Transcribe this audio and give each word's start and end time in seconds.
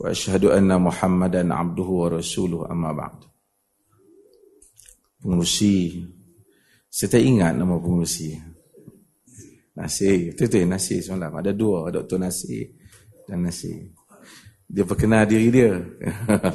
وأشهد 0.00 0.44
أن 0.44 0.80
محمدا 0.80 1.54
عبده 1.54 1.84
ورسوله 1.84 2.70
أما 2.72 2.92
بعد 2.92 3.18
pengurusi 5.20 6.00
saya 6.88 7.12
tak 7.12 7.20
ingat 7.20 7.52
nama 7.52 7.76
pengurusi 7.76 8.40
Nasir, 9.76 10.32
itu 10.32 10.48
tu 10.48 10.56
Nasir 10.64 11.04
semalam 11.04 11.36
ada 11.36 11.52
dua, 11.52 11.92
Dr. 11.92 12.16
Nasir 12.16 12.72
dan 13.28 13.44
Nasir 13.44 13.92
dia 14.64 14.88
perkenal 14.88 15.28
diri 15.28 15.52
dia 15.52 15.76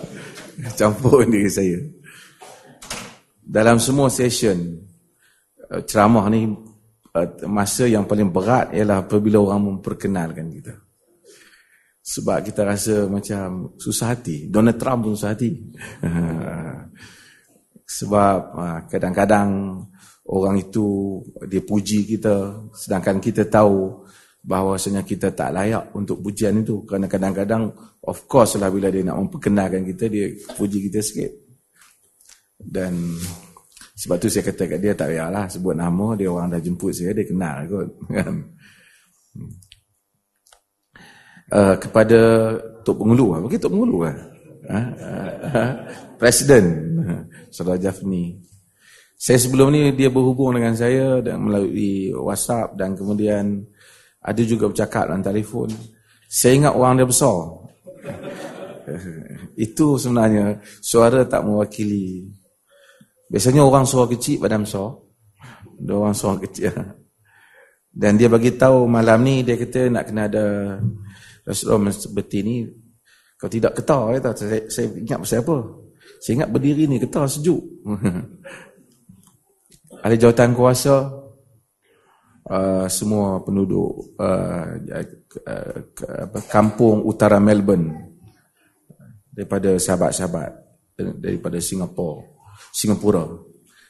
campur 0.82 1.30
diri 1.30 1.46
saya 1.46 1.78
dalam 3.46 3.78
semua 3.78 4.10
session 4.10 4.82
eh, 5.70 5.82
ceramah 5.86 6.26
ni 6.34 6.50
eh, 7.14 7.30
masa 7.46 7.86
yang 7.86 8.10
paling 8.10 8.34
berat 8.34 8.74
ialah 8.74 9.06
apabila 9.06 9.38
orang 9.46 9.78
memperkenalkan 9.78 10.50
kita 10.50 10.74
sebab 12.11 12.43
kita 12.43 12.67
rasa 12.67 13.07
macam 13.07 13.71
susah 13.79 14.19
hati. 14.19 14.51
Donald 14.51 14.75
Trump 14.83 15.07
pun 15.07 15.15
susah 15.15 15.31
hati. 15.31 15.55
Sebab 18.01 18.39
ah, 18.55 18.81
kadang-kadang 18.91 19.79
orang 20.27 20.57
itu 20.59 21.19
dia 21.47 21.63
puji 21.63 22.07
kita 22.07 22.67
sedangkan 22.75 23.19
kita 23.23 23.47
tahu 23.47 24.07
bahawasanya 24.43 25.03
kita 25.03 25.35
tak 25.35 25.55
layak 25.55 25.91
untuk 25.95 26.23
pujian 26.23 26.63
itu 26.63 26.87
kerana 26.87 27.11
kadang-kadang 27.11 27.71
of 28.07 28.19
course 28.31 28.59
lah 28.59 28.71
bila 28.71 28.91
dia 28.95 29.07
nak 29.07 29.19
memperkenalkan 29.27 29.87
kita 29.87 30.11
dia 30.11 30.35
puji 30.59 30.91
kita 30.91 30.99
sikit. 31.03 31.31
Dan 32.59 33.15
sebab 33.95 34.17
tu 34.19 34.27
saya 34.27 34.51
kata 34.51 34.67
kat 34.67 34.79
dia 34.83 34.99
tak 34.99 35.15
payahlah 35.15 35.47
sebut 35.47 35.79
nama 35.79 36.19
dia 36.19 36.27
orang 36.27 36.57
dah 36.57 36.61
jemput 36.63 36.91
saya 36.91 37.13
dia 37.13 37.29
kenal 37.29 37.69
kot 37.69 37.89
kan 38.09 38.33
uh, 41.53 41.77
kepada 41.77 42.21
Tok 42.87 42.97
Pengulu. 42.97 43.37
Bagi 43.47 43.59
Tok 43.59 43.73
Pengulu 43.75 43.97
kan? 44.07 44.17
Uh, 44.71 44.89
uh, 45.51 45.73
Presiden 46.17 46.65
Saudara 47.51 47.77
Jafni. 47.77 48.39
Saya 49.21 49.37
sebelum 49.37 49.69
ni 49.69 49.93
dia 49.93 50.09
berhubung 50.09 50.57
dengan 50.57 50.73
saya 50.73 51.21
dan 51.21 51.45
melalui 51.45 52.09
WhatsApp 52.09 52.73
dan 52.73 52.97
kemudian 52.97 53.61
ada 54.21 54.43
juga 54.45 54.73
bercakap 54.73 55.13
dalam 55.13 55.21
telefon. 55.21 55.69
Saya 56.25 56.57
ingat 56.57 56.73
orang 56.73 56.97
dia 56.97 57.09
besar. 57.09 57.37
Itu 59.69 60.01
sebenarnya 60.01 60.65
suara 60.81 61.29
tak 61.29 61.45
mewakili. 61.45 62.33
Biasanya 63.29 63.61
orang 63.61 63.85
suara 63.85 64.09
kecil 64.09 64.41
badan 64.41 64.65
besar. 64.65 64.89
Dia 65.77 65.95
orang 66.01 66.17
suara 66.17 66.41
kecil. 66.41 66.73
Dan 68.01 68.17
dia 68.17 68.33
bagi 68.33 68.57
tahu 68.57 68.89
malam 68.89 69.21
ni 69.21 69.45
dia 69.45 69.59
kata 69.59 69.91
nak 69.93 70.09
kena 70.09 70.31
ada 70.31 70.47
Rasulullah 71.47 71.93
seperti 71.93 72.37
ini 72.45 72.57
kalau 73.41 73.53
tidak 73.57 73.73
ketar 73.81 74.05
ya, 74.13 74.21
tak, 74.21 74.35
saya, 74.37 74.61
saya 74.69 74.87
ingat 75.01 75.19
pasal 75.25 75.41
apa? 75.41 75.57
Saya 76.21 76.33
ingat 76.37 76.51
berdiri 76.53 76.85
ni 76.85 77.01
ketar 77.01 77.25
sejuk. 77.25 77.65
Ada 80.05 80.17
jawatan 80.17 80.53
kuasa 80.53 81.09
uh, 82.53 82.87
semua 82.89 83.41
penduduk 83.41 84.17
uh, 84.21 84.77
uh, 85.49 86.41
kampung 86.53 87.01
utara 87.09 87.41
Melbourne 87.41 88.13
daripada 89.33 89.81
sahabat-sahabat 89.81 90.51
daripada 91.21 91.57
Singapura 91.65 92.29
Singapura. 92.73 93.25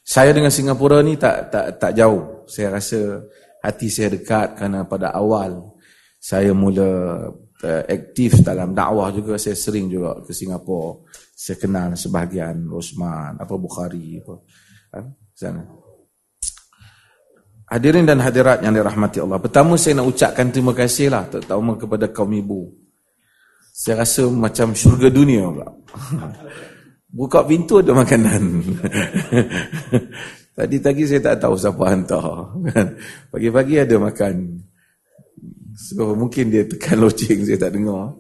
Saya 0.06 0.30
dengan 0.30 0.50
Singapura 0.50 1.02
ni 1.02 1.19
tak 1.19 1.50
tak 1.50 1.78
tak 1.78 1.92
jauh. 1.94 2.46
Saya 2.46 2.78
rasa 2.78 3.22
hati 3.62 3.91
saya 3.91 4.14
dekat 4.14 4.58
kerana 4.58 4.86
pada 4.86 5.14
awal 5.14 5.69
saya 6.20 6.53
mula 6.53 6.88
uh, 7.64 7.82
aktif 7.88 8.44
dalam 8.44 8.76
dakwah 8.76 9.08
juga. 9.08 9.41
Saya 9.41 9.56
sering 9.56 9.88
juga 9.88 10.20
ke 10.20 10.36
Singapura. 10.36 11.00
Saya 11.32 11.56
kenal 11.56 11.97
sebahagian 11.97 12.69
Rosman 12.69 13.41
apa 13.41 13.54
Bukhari 13.56 14.20
apa 14.20 14.34
ha? 14.92 15.00
sana. 15.32 15.64
Hadirin 17.70 18.04
dan 18.04 18.20
hadirat 18.20 18.60
yang 18.60 18.76
dirahmati 18.76 19.25
Allah. 19.25 19.41
Pertama 19.41 19.81
saya 19.81 20.03
nak 20.03 20.12
ucapkan 20.12 20.53
terima 20.53 20.76
kasih 20.76 21.08
lah 21.08 21.25
terutama 21.25 21.81
kepada 21.81 22.12
kaum 22.12 22.37
ibu. 22.37 22.69
Saya 23.72 24.04
rasa 24.04 24.28
macam 24.28 24.76
syurga 24.76 25.08
dunia 25.08 25.48
pula. 25.48 25.69
Buka 27.16 27.42
pintu 27.48 27.81
ada 27.81 27.97
makanan. 27.97 28.42
Tadi-tadi 30.58 31.02
saya 31.08 31.32
tak 31.32 31.47
tahu 31.47 31.56
siapa 31.56 31.84
hantar. 31.88 32.52
Pagi-pagi 33.32 33.81
ada 33.81 33.97
makan 33.97 34.34
So 35.80 36.12
mungkin 36.12 36.52
dia 36.52 36.68
tekan 36.68 37.00
loceng 37.04 37.41
saya 37.48 37.56
tak 37.56 37.72
dengar. 37.72 38.12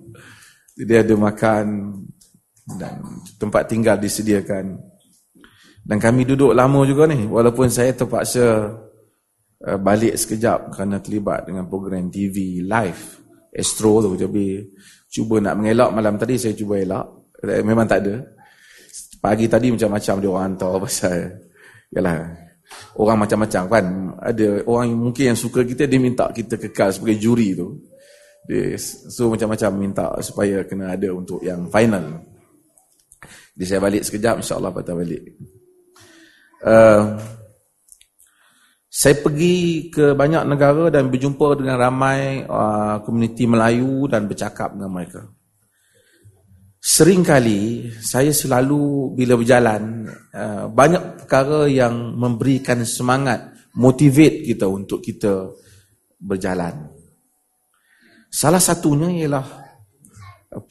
Dia 0.80 1.04
ada 1.04 1.12
makan 1.12 1.64
dan 2.80 3.04
tempat 3.36 3.68
tinggal 3.68 4.00
disediakan. 4.00 4.80
Dan 5.84 5.96
kami 6.00 6.24
duduk 6.24 6.56
lama 6.56 6.80
juga 6.88 7.04
ni 7.08 7.28
walaupun 7.28 7.68
saya 7.68 7.92
terpaksa 7.92 8.72
uh, 9.64 9.78
balik 9.80 10.16
sekejap 10.16 10.72
kerana 10.72 11.04
terlibat 11.04 11.44
dengan 11.44 11.68
program 11.68 12.08
TV 12.08 12.64
live. 12.64 13.20
Astro 13.50 13.98
tu 13.98 14.14
jadi 14.14 14.62
cuba 15.10 15.42
nak 15.42 15.58
mengelak 15.58 15.90
malam 15.90 16.14
tadi 16.16 16.38
saya 16.38 16.54
cuba 16.54 16.80
elak. 16.80 17.06
Eh, 17.44 17.64
memang 17.66 17.84
tak 17.84 18.06
ada. 18.06 18.24
Pagi 19.20 19.50
tadi 19.50 19.68
macam-macam 19.74 20.14
dia 20.16 20.30
orang 20.30 20.44
hantar 20.48 20.74
pasal. 20.86 21.18
Yalah 21.90 22.49
orang 22.98 23.26
macam-macam 23.26 23.62
kan. 23.66 23.84
Ada 24.20 24.64
orang 24.66 24.86
yang 24.92 25.00
mungkin 25.00 25.24
yang 25.34 25.38
suka 25.38 25.64
kita 25.64 25.88
dia 25.88 26.00
minta 26.00 26.28
kita 26.30 26.58
kekal 26.58 26.94
sebagai 26.94 27.18
juri 27.18 27.56
tu. 27.56 27.68
So 29.08 29.30
macam-macam 29.30 29.70
minta 29.76 30.06
supaya 30.22 30.66
kena 30.66 30.94
ada 30.94 31.08
untuk 31.14 31.40
yang 31.40 31.70
final. 31.70 32.22
Jadi 33.54 33.64
saya 33.66 33.80
balik 33.82 34.02
sekejap 34.06 34.40
insyaAllah 34.40 34.72
patah 34.72 34.96
balik. 34.96 35.22
Uh, 36.60 37.16
saya 38.90 39.16
pergi 39.16 39.88
ke 39.88 40.12
banyak 40.12 40.44
negara 40.44 40.90
dan 40.92 41.08
berjumpa 41.08 41.56
dengan 41.56 41.76
ramai 41.78 42.42
uh, 42.44 43.00
komuniti 43.06 43.46
Melayu 43.46 44.10
dan 44.10 44.28
bercakap 44.28 44.74
dengan 44.76 44.92
mereka 44.92 45.24
Sering 46.80 47.20
kali 47.20 47.92
saya 48.00 48.32
selalu 48.32 49.12
bila 49.12 49.36
berjalan 49.36 50.08
uh, 50.32 50.64
banyak 50.72 51.20
perkara 51.20 51.68
yang 51.68 52.16
memberikan 52.16 52.80
semangat, 52.88 53.52
motivate 53.76 54.48
kita 54.48 54.64
untuk 54.64 55.04
kita 55.04 55.52
berjalan. 56.16 56.88
Salah 58.32 58.64
satunya 58.64 59.12
ialah 59.12 59.44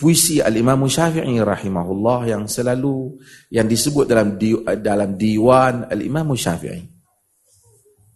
puisi 0.02 0.42
Al-Imam 0.42 0.90
Syafi'i 0.90 1.38
rahimahullah 1.38 2.26
yang 2.26 2.50
selalu 2.50 3.22
yang 3.54 3.70
disebut 3.70 4.10
dalam 4.10 4.34
di, 4.34 4.58
dalam 4.82 5.14
diwan 5.14 5.94
Al-Imam 5.94 6.34
Syafi'i. 6.34 6.90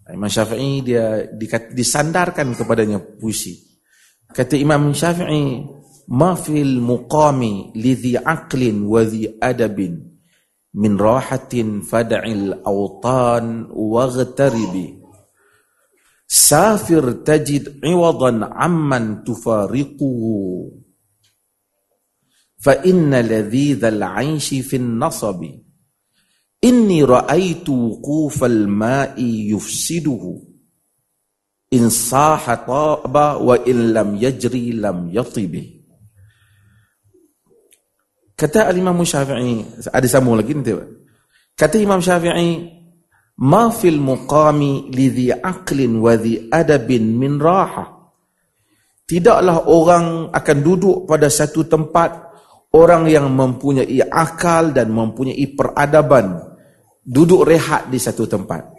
Imam 0.10 0.34
Syafi'i 0.34 0.81
dia 0.81 1.30
disandarkan 1.72 2.58
kepadanya 2.58 2.98
puisi. 3.00 3.62
Kata 4.34 4.58
Imam 4.58 4.92
Syafi'i 4.92 5.62
ما 6.08 6.36
في 6.36 6.62
المقام 6.62 7.72
لذي 7.75 8.18
عقل 8.18 8.84
وذي 8.84 9.38
أدب 9.44 10.09
من 10.74 10.98
راحة 10.98 11.80
فدع 11.89 12.24
الأوطان 12.24 13.68
واغترب. 13.72 15.04
سافر 16.27 17.12
تجد 17.12 17.80
عوضا 17.86 18.45
عمن 18.45 19.24
تفارقه. 19.24 20.19
فإن 22.62 23.16
لذيذ 23.16 23.86
العيش 23.86 24.54
في 24.54 24.75
النصب. 24.75 25.45
إني 26.63 27.04
رأيت 27.04 27.69
وقوف 27.69 28.44
الماء 28.44 29.24
يفسده. 29.24 30.42
إن 31.74 31.89
صاح 31.89 32.54
طاب 32.54 33.42
وإن 33.42 33.94
لم 33.94 34.16
يجري 34.16 34.72
لم 34.72 35.10
يطب 35.13 35.73
Kata 38.33 38.74
Imam 38.74 38.97
Syafi'i, 39.01 39.85
ada 39.94 40.07
sambung 40.09 40.33
lagi 40.38 40.57
nanti. 40.57 40.74
Kata 41.53 41.77
Imam 41.77 42.01
Syafi'i, 42.01 42.65
"Ma 43.45 43.69
fil 43.69 44.01
muqami 44.01 44.89
li 44.89 45.07
dhi 45.13 45.27
aqlin 45.30 46.01
wa 46.01 46.18
dhi 46.18 46.50
adabin 46.50 47.13
min 47.13 47.38
raha." 47.38 47.85
Tidaklah 49.03 49.69
orang 49.69 50.33
akan 50.33 50.57
duduk 50.63 50.97
pada 51.06 51.30
satu 51.30 51.68
tempat 51.69 52.33
orang 52.74 53.06
yang 53.06 53.30
mempunyai 53.30 54.01
akal 54.09 54.74
dan 54.74 54.89
mempunyai 54.89 55.45
peradaban 55.53 56.41
duduk 57.03 57.45
rehat 57.45 57.91
di 57.91 58.00
satu 58.01 58.25
tempat 58.25 58.74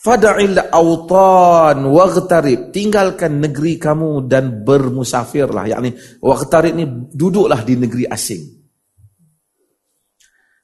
fad'il 0.00 0.56
awtan 0.56 1.84
waghtarib 1.84 2.72
tinggalkan 2.72 3.44
negeri 3.44 3.76
kamu 3.76 4.24
dan 4.24 4.64
bermusafirlah. 4.64 5.64
Yakni 5.76 5.92
waghtarib 6.24 6.72
ni 6.72 6.84
duduklah 7.12 7.60
di 7.62 7.76
negeri 7.76 8.04
asing. 8.08 8.42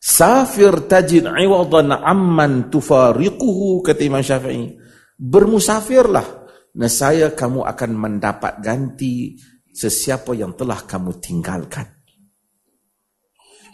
Safir 0.01 0.87
tajid 0.87 1.27
iwadan 1.27 1.91
amman 1.91 2.71
tufariquhu 2.71 3.83
kata 3.83 4.03
Imam 4.07 4.23
Syafi'i. 4.23 4.79
Bermusafirlah. 5.19 6.47
Nescaya 6.77 7.33
kamu 7.33 7.65
akan 7.65 7.91
mendapat 7.97 8.61
ganti 8.61 9.33
sesiapa 9.73 10.37
yang 10.37 10.53
telah 10.53 10.85
kamu 10.85 11.17
tinggalkan. 11.25 11.89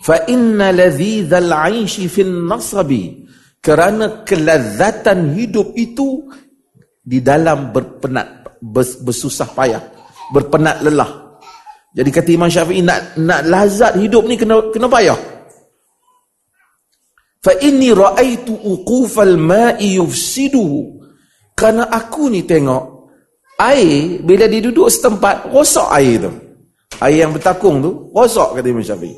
Fa 0.02 0.22
inna 0.30 0.70
ladhidhal 0.70 1.50
'aishi 1.50 2.06
fil 2.06 2.30
nasabi 2.46 3.26
kerana 3.62 4.26
kelazatan 4.26 5.38
hidup 5.38 5.72
itu 5.78 6.26
di 6.98 7.22
dalam 7.22 7.70
berpenat 7.70 8.58
bersusah 9.02 9.50
payah 9.54 9.82
berpenat 10.34 10.82
lelah. 10.82 11.38
Jadi 11.92 12.08
kata 12.08 12.28
Imam 12.32 12.48
Syafi'i 12.48 12.80
nak 12.80 13.20
nak 13.20 13.44
lazat 13.44 14.00
hidup 14.00 14.24
ni 14.24 14.40
kena 14.40 14.72
kena 14.72 14.88
payah. 14.88 15.18
Fa 17.42 17.52
inni 17.60 17.92
raaitu 17.92 18.56
uqufal 18.56 19.36
ma'i 19.36 20.00
yufsiduhu. 20.00 21.04
Kerana 21.52 21.92
aku 21.92 22.32
ni 22.32 22.48
tengok 22.48 23.12
air 23.60 24.24
bila 24.24 24.48
dia 24.48 24.64
duduk 24.64 24.88
setempat 24.88 25.52
rosak 25.52 25.86
air 25.92 26.16
tu. 26.16 26.32
Air 27.04 27.28
yang 27.28 27.36
bertakung 27.36 27.84
tu 27.84 28.08
rosak 28.16 28.56
kata 28.56 28.66
Imam 28.72 28.82
Syafi'i. 28.82 29.14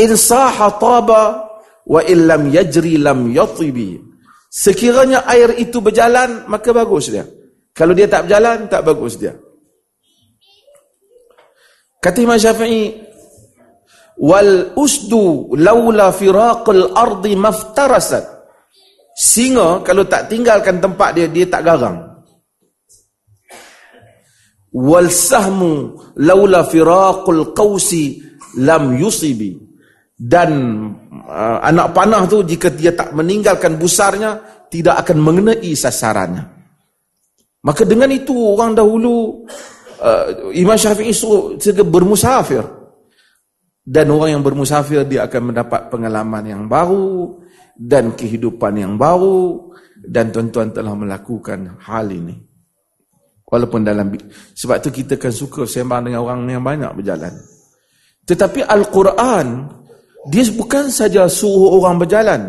In 0.00 0.16
saha 0.16 0.72
taba 0.80 1.51
wa 1.86 2.00
illam 2.04 2.50
yajri 2.50 2.98
lam 2.98 3.30
yatibi. 3.30 3.98
Sekiranya 4.52 5.24
air 5.24 5.56
itu 5.56 5.80
berjalan 5.80 6.44
maka 6.46 6.70
bagus 6.76 7.08
dia. 7.08 7.24
Kalau 7.72 7.96
dia 7.96 8.04
tak 8.04 8.28
berjalan 8.28 8.68
tak 8.68 8.84
bagus 8.84 9.16
dia. 9.16 9.32
Kata 12.02 12.18
Imam 12.20 12.36
Syafi'i 12.36 12.92
wal 14.20 14.76
usdu 14.76 15.56
laula 15.56 16.12
firaqal 16.12 16.92
ardi 16.92 17.32
maftarasat. 17.32 18.28
Singa 19.12 19.80
kalau 19.84 20.04
tak 20.04 20.28
tinggalkan 20.28 20.80
tempat 20.84 21.16
dia 21.16 21.26
dia 21.32 21.48
tak 21.48 21.64
garang. 21.64 22.12
Wal 24.72 25.08
sahmu 25.08 25.96
laula 26.20 26.64
firaqul 26.64 27.56
qausi 27.56 28.20
lam 28.60 28.96
yusibi 29.00 29.71
dan 30.22 30.50
uh, 31.26 31.58
anak 31.66 31.90
panah 31.90 32.22
tu 32.30 32.46
jika 32.46 32.70
dia 32.70 32.94
tak 32.94 33.10
meninggalkan 33.10 33.74
busarnya 33.74 34.38
tidak 34.70 35.02
akan 35.02 35.18
mengenai 35.18 35.74
sasarannya. 35.74 36.46
Maka 37.66 37.82
dengan 37.82 38.06
itu 38.14 38.30
orang 38.30 38.78
dahulu 38.78 39.42
uh, 39.98 40.54
Imam 40.54 40.78
Syafi'i 40.78 41.10
suruh 41.10 41.58
bermusafir. 41.82 42.62
Dan 43.82 44.14
orang 44.14 44.38
yang 44.38 44.42
bermusafir 44.46 45.02
dia 45.10 45.26
akan 45.26 45.50
mendapat 45.50 45.90
pengalaman 45.90 46.46
yang 46.46 46.62
baru 46.70 47.42
dan 47.74 48.14
kehidupan 48.14 48.78
yang 48.78 48.94
baru. 48.94 49.74
Dan 50.02 50.30
tuan-tuan 50.30 50.70
telah 50.70 50.94
melakukan 50.94 51.82
hal 51.82 52.06
ini. 52.10 52.38
Walaupun 53.46 53.82
dalam 53.82 54.14
sebab 54.54 54.78
tu 54.78 54.94
kita 54.94 55.18
kan 55.18 55.34
suka 55.34 55.66
sembang 55.66 56.08
dengan 56.08 56.22
orang 56.22 56.46
yang 56.46 56.62
banyak 56.62 56.94
berjalan. 56.94 57.34
Tetapi 58.22 58.64
Al-Quran 58.64 59.46
dia 60.28 60.44
bukan 60.54 60.86
saja 60.92 61.26
suruh 61.26 61.78
orang 61.82 61.98
berjalan. 61.98 62.40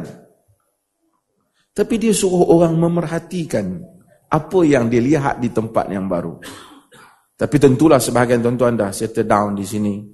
Tapi 1.74 1.94
dia 1.98 2.14
suruh 2.14 2.54
orang 2.54 2.78
memerhatikan 2.78 3.81
apa 4.30 4.60
yang 4.62 4.90
dia 4.94 5.02
lihat 5.02 5.42
di 5.42 5.50
tempat 5.50 5.90
yang 5.90 6.06
baru. 6.06 6.38
Tapi 7.34 7.56
tentulah 7.58 7.98
sebahagian 7.98 8.46
tuan-tuan 8.46 8.78
dah 8.78 8.94
settle 8.94 9.25
down 9.25 9.58
di 9.58 9.66
sini. 9.66 10.06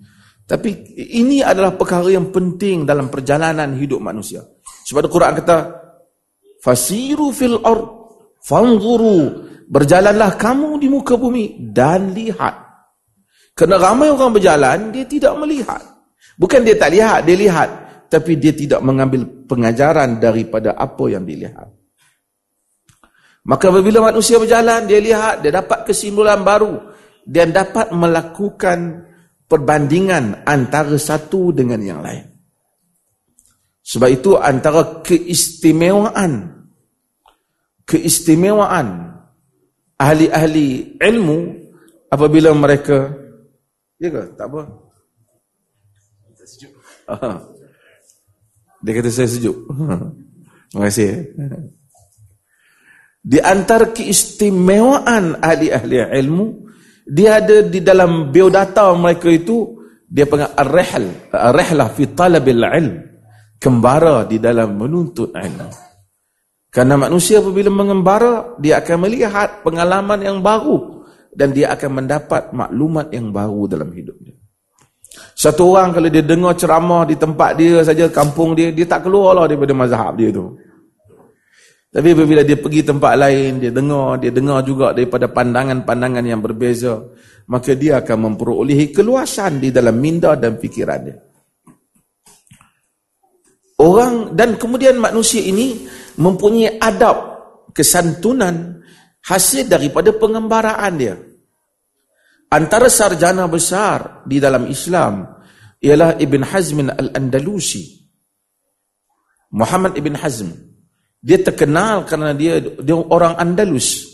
Tapi 0.48 0.98
ini 1.20 1.44
adalah 1.44 1.76
perkara 1.76 2.10
yang 2.10 2.32
penting 2.32 2.88
dalam 2.88 3.12
perjalanan 3.12 3.76
hidup 3.76 4.00
manusia. 4.00 4.42
Sebab 4.88 5.06
Al-Quran 5.06 5.34
kata, 5.44 5.58
Fasiru 6.64 7.30
fil 7.36 7.60
ard, 7.62 7.86
fanzuru, 8.42 9.46
berjalanlah 9.70 10.40
kamu 10.40 10.80
di 10.82 10.88
muka 10.90 11.16
bumi 11.20 11.70
dan 11.70 12.16
lihat. 12.16 12.56
Kerana 13.54 13.78
ramai 13.78 14.10
orang 14.10 14.32
berjalan, 14.32 14.78
dia 14.90 15.06
tidak 15.06 15.36
melihat. 15.38 15.99
Bukan 16.40 16.64
dia 16.64 16.80
tak 16.80 16.96
lihat, 16.96 17.28
dia 17.28 17.36
lihat. 17.36 17.70
Tapi 18.08 18.40
dia 18.40 18.56
tidak 18.56 18.80
mengambil 18.80 19.28
pengajaran 19.46 20.18
daripada 20.24 20.74
apa 20.74 21.04
yang 21.12 21.28
dilihat. 21.28 21.68
Maka 23.44 23.70
apabila 23.70 24.08
manusia 24.08 24.40
berjalan, 24.40 24.88
dia 24.88 25.04
lihat, 25.04 25.44
dia 25.44 25.52
dapat 25.52 25.84
kesimpulan 25.84 26.40
baru. 26.42 26.80
Dia 27.28 27.44
dapat 27.46 27.92
melakukan 27.92 29.06
perbandingan 29.52 30.48
antara 30.48 30.96
satu 30.96 31.52
dengan 31.52 31.84
yang 31.84 32.00
lain. 32.00 32.26
Sebab 33.84 34.10
itu 34.10 34.38
antara 34.38 35.02
keistimewaan, 35.02 36.66
keistimewaan 37.84 39.18
ahli-ahli 39.98 40.98
ilmu 41.02 41.40
apabila 42.14 42.54
mereka, 42.54 43.10
ya 43.98 44.14
ke? 44.14 44.24
Tak 44.38 44.46
apa. 44.46 44.89
Dia 48.80 48.92
kata 48.96 49.10
saya 49.12 49.28
sejuk. 49.28 49.58
Terima 50.72 50.86
kasih. 50.88 51.36
Di 53.20 53.40
antara 53.44 53.92
keistimewaan 53.92 55.44
ahli-ahli 55.44 56.00
ilmu, 56.00 56.46
dia 57.04 57.44
ada 57.44 57.66
di 57.66 57.84
dalam 57.84 58.32
biodata 58.32 58.88
mereka 58.96 59.28
itu, 59.28 59.76
dia 60.08 60.24
panggil 60.24 60.56
ar-rihl, 60.56 61.06
ar-rihlah 61.34 61.88
fi 61.92 62.04
talabil 62.16 62.64
ilm. 62.64 62.96
Kembara 63.60 64.24
di 64.24 64.40
dalam 64.40 64.80
menuntut 64.80 65.36
ilmu. 65.36 65.68
Karena 66.72 66.96
manusia 66.96 67.44
apabila 67.44 67.68
mengembara, 67.68 68.56
dia 68.56 68.80
akan 68.80 69.04
melihat 69.04 69.66
pengalaman 69.68 70.24
yang 70.24 70.40
baru 70.40 71.04
dan 71.36 71.52
dia 71.52 71.76
akan 71.76 71.92
mendapat 72.00 72.56
maklumat 72.56 73.12
yang 73.12 73.36
baru 73.36 73.68
dalam 73.68 73.92
hidupnya. 73.92 74.39
Satu 75.40 75.72
orang 75.72 75.96
kalau 75.96 76.12
dia 76.12 76.20
dengar 76.20 76.52
ceramah 76.60 77.08
di 77.08 77.16
tempat 77.16 77.56
dia 77.56 77.80
saja, 77.80 78.12
kampung 78.12 78.52
dia, 78.60 78.76
dia 78.76 78.84
tak 78.84 79.08
keluar 79.08 79.32
lah 79.40 79.48
daripada 79.48 79.72
mazhab 79.72 80.20
dia 80.20 80.36
tu. 80.36 80.52
Tapi 81.90 82.12
bila 82.12 82.44
dia 82.44 82.60
pergi 82.60 82.84
tempat 82.84 83.16
lain, 83.16 83.64
dia 83.64 83.72
dengar, 83.72 84.20
dia 84.20 84.36
dengar 84.36 84.60
juga 84.68 84.92
daripada 84.92 85.32
pandangan-pandangan 85.32 86.28
yang 86.28 86.44
berbeza, 86.44 87.02
maka 87.48 87.72
dia 87.72 88.04
akan 88.04 88.36
memperolehi 88.36 88.92
keluasan 88.92 89.64
di 89.64 89.72
dalam 89.72 89.96
minda 89.96 90.36
dan 90.36 90.60
fikiran 90.60 91.00
dia. 91.08 91.18
Orang 93.80 94.36
dan 94.36 94.60
kemudian 94.60 95.00
manusia 95.00 95.40
ini 95.40 95.88
mempunyai 96.20 96.84
adab 96.84 97.16
kesantunan 97.72 98.84
hasil 99.24 99.72
daripada 99.72 100.12
pengembaraan 100.12 100.94
dia. 101.00 101.16
Antara 102.50 102.90
sarjana 102.90 103.46
besar 103.46 104.26
di 104.26 104.42
dalam 104.42 104.66
Islam 104.68 105.39
ialah 105.80 106.20
Ibn 106.20 106.42
Hazm 106.44 106.92
Al-Andalusi. 106.92 108.00
Muhammad 109.56 109.98
Ibn 109.98 110.14
Hazm. 110.20 110.50
Dia 111.20 111.42
terkenal 111.42 112.08
kerana 112.08 112.32
dia 112.32 112.62
dia 112.62 112.96
orang 112.96 113.36
Andalus. 113.36 114.08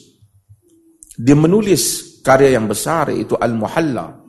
Dia 1.15 1.37
menulis 1.37 2.17
karya 2.25 2.57
yang 2.57 2.65
besar 2.65 3.13
iaitu 3.13 3.37
Al-Muhalla. 3.37 4.25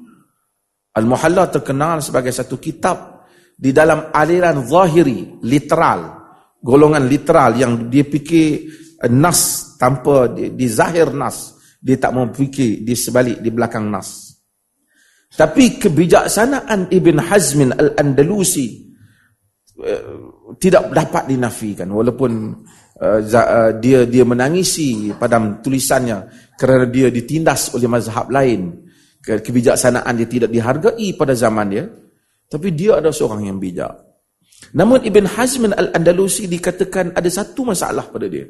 Al-Muhalla 0.93 1.49
terkenal 1.49 2.05
sebagai 2.05 2.33
satu 2.35 2.61
kitab 2.61 3.29
di 3.57 3.73
dalam 3.73 4.13
aliran 4.13 4.61
zahiri, 4.65 5.41
literal. 5.45 6.21
Golongan 6.61 7.05
literal 7.07 7.57
yang 7.57 7.89
dia 7.89 8.05
fikir 8.05 8.67
nas 9.13 9.73
tanpa 9.77 10.33
di, 10.33 10.57
di 10.57 10.67
zahir 10.67 11.13
nas 11.13 11.55
dia 11.77 12.01
tak 12.01 12.17
mau 12.17 12.27
fikir 12.33 12.83
di 12.83 12.95
sebalik 12.97 13.45
di 13.45 13.51
belakang 13.53 13.87
nas 13.93 14.26
tapi 15.35 15.83
kebijaksanaan 15.83 16.93
Ibn 16.93 17.17
Hazmin 17.19 17.75
Al-Andalusi 17.75 18.87
uh, 19.83 20.55
tidak 20.63 20.95
dapat 20.95 21.27
dinafikan. 21.27 21.91
Walaupun 21.91 22.33
uh, 23.03 23.21
dia 23.83 24.07
dia 24.07 24.25
menangisi 24.25 25.11
pada 25.19 25.43
tulisannya 25.59 26.31
kerana 26.55 26.87
dia 26.87 27.11
ditindas 27.11 27.75
oleh 27.75 27.91
mazhab 27.91 28.31
lain. 28.31 28.87
Kebijaksanaan 29.27 30.15
dia 30.23 30.29
tidak 30.31 30.55
dihargai 30.55 31.19
pada 31.19 31.35
zaman 31.35 31.67
dia 31.67 31.83
tapi 32.47 32.71
dia 32.73 33.03
adalah 33.03 33.15
seorang 33.15 33.51
yang 33.51 33.59
bijak. 33.59 33.91
Namun 34.75 35.05
Ibn 35.05 35.25
Hazmin 35.37 35.75
Al-Andalusi 35.75 36.47
dikatakan 36.47 37.13
ada 37.13 37.27
satu 37.27 37.67
masalah 37.67 38.09
pada 38.09 38.31
dia. 38.31 38.47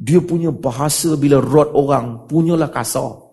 Dia 0.00 0.22
punya 0.24 0.48
bahasa 0.54 1.12
bila 1.20 1.42
rot 1.42 1.76
orang 1.76 2.24
punyalah 2.24 2.72
kasar. 2.72 3.29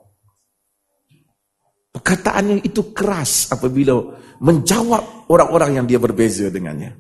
Perkataannya 1.98 2.62
itu 2.62 2.94
keras 2.94 3.50
apabila 3.50 3.98
menjawab 4.38 5.34
orang-orang 5.34 5.82
yang 5.82 5.86
dia 5.90 5.98
berbeza 5.98 6.46
dengannya. 6.54 6.94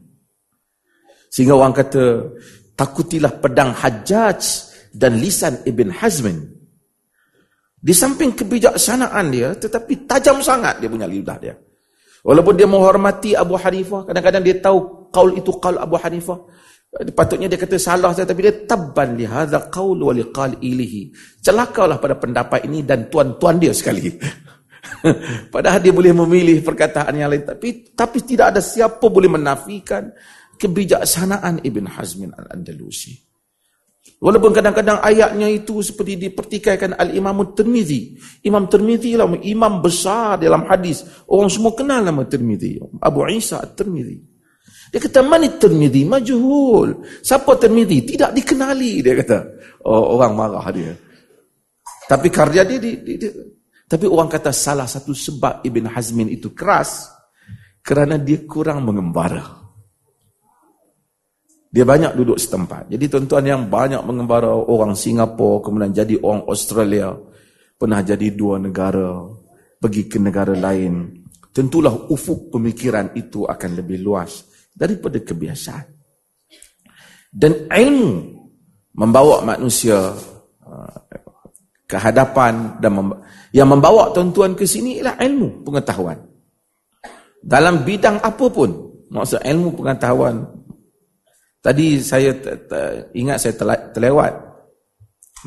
Sehingga 1.29 1.53
orang 1.53 1.69
kata, 1.69 2.33
takutilah 2.73 3.37
pedang 3.37 3.77
Hajjaj 3.77 4.41
dan 4.89 5.21
lisan 5.21 5.61
Ibn 5.69 5.93
Hazmin. 6.01 6.49
Di 7.77 7.93
samping 7.93 8.33
kebijaksanaan 8.33 9.29
dia, 9.29 9.53
tetapi 9.53 10.09
tajam 10.09 10.41
sangat 10.41 10.81
dia 10.81 10.89
punya 10.89 11.05
lidah 11.05 11.37
dia. 11.37 11.53
Walaupun 12.25 12.57
dia 12.57 12.65
menghormati 12.65 13.37
Abu 13.37 13.53
Hanifah, 13.53 14.09
kadang-kadang 14.09 14.41
dia 14.41 14.57
tahu 14.57 15.07
kaul 15.13 15.37
itu 15.37 15.53
kaul 15.61 15.77
Abu 15.77 16.01
Hanifah. 16.01 16.41
Patutnya 17.13 17.45
dia 17.45 17.61
kata 17.61 17.77
salah 17.77 18.09
tetapi 18.17 18.41
dia 18.41 18.65
tabban 18.65 19.13
li 19.13 19.29
hadza 19.29 19.69
qaul 19.69 20.01
wa 20.01 20.09
liqal 20.09 20.57
ilihi. 20.57 21.13
Celakalah 21.45 22.01
pada 22.01 22.17
pendapat 22.17 22.65
ini 22.65 22.81
dan 22.81 23.05
tuan-tuan 23.13 23.61
dia 23.61 23.69
sekali. 23.77 24.09
Padahal 25.53 25.79
dia 25.79 25.93
boleh 25.93 26.13
memilih 26.13 26.61
perkataan 26.61 27.13
yang 27.15 27.29
lain 27.31 27.43
tapi 27.45 27.93
tapi 27.93 28.17
tidak 28.23 28.55
ada 28.55 28.61
siapa 28.61 29.05
boleh 29.07 29.29
menafikan 29.31 30.09
kebijaksanaan 30.57 31.61
Ibn 31.61 31.85
Hazmin 31.95 32.33
Al-Andalusi. 32.33 33.27
Walaupun 34.17 34.49
kadang-kadang 34.49 34.97
ayatnya 34.97 35.45
itu 35.45 35.77
seperti 35.85 36.17
dipertikaikan 36.17 36.97
Al-Imam 36.97 37.53
Tirmizi. 37.53 38.17
Imam 38.41 38.65
Tirmizi 38.65 39.13
lah 39.13 39.29
imam 39.29 39.77
besar 39.77 40.41
dalam 40.41 40.65
hadis. 40.65 41.05
Orang 41.29 41.53
semua 41.53 41.77
kenal 41.77 42.01
nama 42.01 42.25
Tirmizi. 42.25 42.81
Abu 42.97 43.21
Isa 43.29 43.61
Tirmizi. 43.77 44.17
Dia 44.89 45.03
kata, 45.03 45.19
mana 45.21 45.51
Tirmizi? 45.59 46.07
Majhul. 46.07 47.03
Siapa 47.21 47.59
Tirmizi? 47.59 48.15
Tidak 48.15 48.31
dikenali, 48.33 49.03
dia 49.05 49.13
kata. 49.21 49.37
Oh, 49.85 50.17
orang 50.17 50.33
marah 50.33 50.65
dia. 50.73 50.95
Tapi 52.07 52.31
karya 52.31 52.63
dia, 52.63 52.79
dia, 52.79 52.95
dia, 53.03 53.15
dia, 53.19 53.31
tapi 53.87 54.03
orang 54.03 54.27
kata 54.27 54.51
salah 54.51 54.83
satu 54.83 55.15
sebab 55.15 55.63
Ibn 55.63 55.95
Hazmin 55.95 56.27
itu 56.27 56.51
keras 56.51 57.07
kerana 57.79 58.19
dia 58.19 58.43
kurang 58.43 58.83
mengembara. 58.83 59.63
Dia 61.71 61.87
banyak 61.87 62.19
duduk 62.19 62.35
setempat. 62.35 62.91
Jadi 62.91 63.07
tuan-tuan 63.07 63.47
yang 63.47 63.63
banyak 63.71 64.03
mengembara 64.03 64.51
orang 64.51 64.91
Singapura, 64.91 65.63
kemudian 65.63 65.95
jadi 65.95 66.19
orang 66.19 66.43
Australia, 66.51 67.15
pernah 67.79 68.03
jadi 68.03 68.27
dua 68.35 68.59
negara, 68.59 69.23
pergi 69.79 70.03
ke 70.11 70.19
negara 70.19 70.51
lain. 70.51 71.23
Tentulah 71.55 72.11
ufuk 72.11 72.51
pemikiran 72.51 73.15
itu 73.15 73.47
akan 73.47 73.71
lebih 73.71 74.03
luas 74.03 74.43
daripada 74.75 75.23
kebiasaan. 75.23 75.87
Dan 77.31 77.71
ilmu 77.71 78.13
membawa 78.99 79.47
manusia 79.47 80.11
ke 81.87 81.95
hadapan 81.95 82.77
dan 82.83 82.91
mem 82.93 83.09
yang 83.55 83.71
membawa 83.71 84.11
tuan-tuan 84.11 84.53
ke 84.53 84.67
sini 84.67 84.99
ialah 84.99 85.17
ilmu 85.23 85.63
pengetahuan. 85.63 86.19
Dalam 87.39 87.87
bidang 87.87 88.19
apa 88.19 88.45
pun, 88.51 88.69
maksud 89.07 89.39
ilmu 89.39 89.71
pengetahuan 89.79 90.57
Tadi 91.67 91.99
saya 91.99 92.31
ingat 93.11 93.43
saya 93.43 93.53
terlewat 93.91 94.33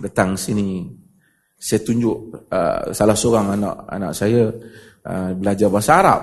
datang 0.05 0.37
sini. 0.37 0.85
Saya 1.57 1.81
tunjuk 1.81 2.17
uh, 2.53 2.93
salah 2.93 3.17
seorang 3.17 3.57
anak 3.57 3.75
anak 3.89 4.13
saya 4.13 4.53
uh, 5.09 5.33
belajar 5.33 5.73
bahasa 5.73 5.93
Arab. 5.97 6.23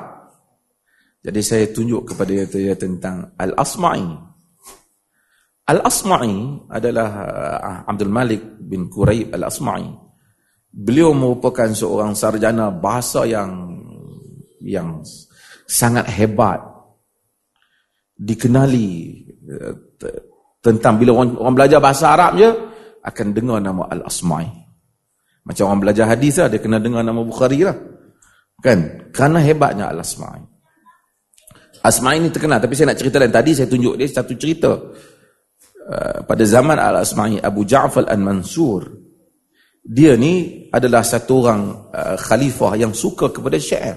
Jadi 1.26 1.42
saya 1.42 1.66
tunjuk 1.74 2.14
kepada 2.14 2.46
dia 2.46 2.78
tentang 2.78 3.34
Al-Asma'i. 3.42 4.06
Al-Asma'i 5.66 6.38
adalah 6.70 7.10
uh, 7.10 7.78
Abdul 7.90 8.14
Malik 8.14 8.42
bin 8.62 8.94
Quraib 8.94 9.34
Al-Asma'i. 9.34 10.07
Beliau 10.72 11.16
merupakan 11.16 11.72
seorang 11.72 12.14
sarjana 12.14 12.70
bahasa 12.70 13.24
yang 13.26 13.76
yang 14.62 15.02
sangat 15.66 16.08
hebat. 16.12 16.60
Dikenali 18.18 19.24
tentang 20.62 20.98
bila 20.98 21.22
orang, 21.22 21.38
orang 21.38 21.56
belajar 21.56 21.80
bahasa 21.80 22.12
Arab 22.12 22.36
je 22.36 22.50
akan 23.06 23.28
dengar 23.32 23.62
nama 23.62 23.88
Al-Asma'i. 23.88 24.52
Macam 25.48 25.72
orang 25.72 25.82
belajar 25.88 26.12
hadis 26.12 26.42
lah, 26.44 26.52
dia 26.52 26.60
kena 26.60 26.82
dengar 26.82 27.08
nama 27.08 27.24
Bukhari 27.24 27.64
lah. 27.64 27.78
Kan? 28.60 29.12
Kerana 29.16 29.40
hebatnya 29.40 29.88
Al-Asma'i. 29.88 30.44
Asma'i 31.86 32.20
ni 32.20 32.28
terkenal, 32.34 32.60
tapi 32.60 32.76
saya 32.76 32.92
nak 32.92 33.00
cerita 33.00 33.16
lain. 33.22 33.32
Tadi 33.32 33.52
saya 33.56 33.68
tunjuk 33.72 33.96
dia 33.96 34.08
satu 34.12 34.34
cerita. 34.36 34.76
Uh, 35.88 36.20
pada 36.28 36.44
zaman 36.44 36.76
Al-Asma'i, 36.76 37.40
Abu 37.40 37.64
Ja'fal 37.64 38.12
Al-Mansur, 38.12 39.07
dia 39.88 40.20
ni 40.20 40.68
adalah 40.68 41.00
satu 41.00 41.48
orang 41.48 41.62
uh, 41.96 42.20
khalifah 42.20 42.76
yang 42.76 42.92
suka 42.92 43.32
kepada 43.32 43.56
syair. 43.56 43.96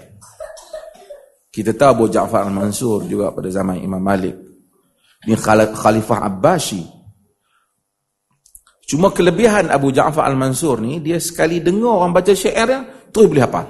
Kita 1.50 1.74
tahu 1.74 1.90
Abu 1.90 2.04
Ja'far 2.06 2.46
Al-Mansur 2.46 3.10
juga 3.10 3.34
pada 3.34 3.50
zaman 3.50 3.82
Imam 3.82 3.98
Malik. 3.98 4.38
Ini 5.26 5.34
Khalifah 5.74 6.22
Abbasi. 6.30 6.86
Cuma 8.86 9.10
kelebihan 9.10 9.66
Abu 9.66 9.90
Ja'far 9.90 10.30
Al-Mansur 10.30 10.78
ni, 10.78 11.02
dia 11.02 11.18
sekali 11.18 11.58
dengar 11.58 12.06
orang 12.06 12.14
baca 12.14 12.30
syair 12.30 12.70
dia, 12.70 12.80
terus 13.10 13.26
boleh 13.26 13.42
hafal. 13.42 13.66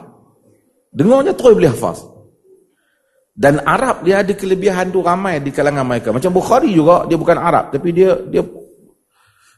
Dengarnya 0.93 1.33
terus 1.33 1.57
boleh 1.57 1.73
hafal. 1.73 1.97
Dan 3.33 3.65
Arab 3.65 4.05
dia 4.05 4.21
ada 4.21 4.37
kelebihan 4.37 4.93
tu 4.93 5.00
ramai 5.00 5.41
di 5.41 5.49
kalangan 5.49 5.89
mereka. 5.89 6.12
Macam 6.12 6.37
Bukhari 6.37 6.77
juga, 6.77 7.09
dia 7.09 7.17
bukan 7.17 7.41
Arab. 7.41 7.73
Tapi 7.73 7.89
dia 7.97 8.12
dia 8.29 8.45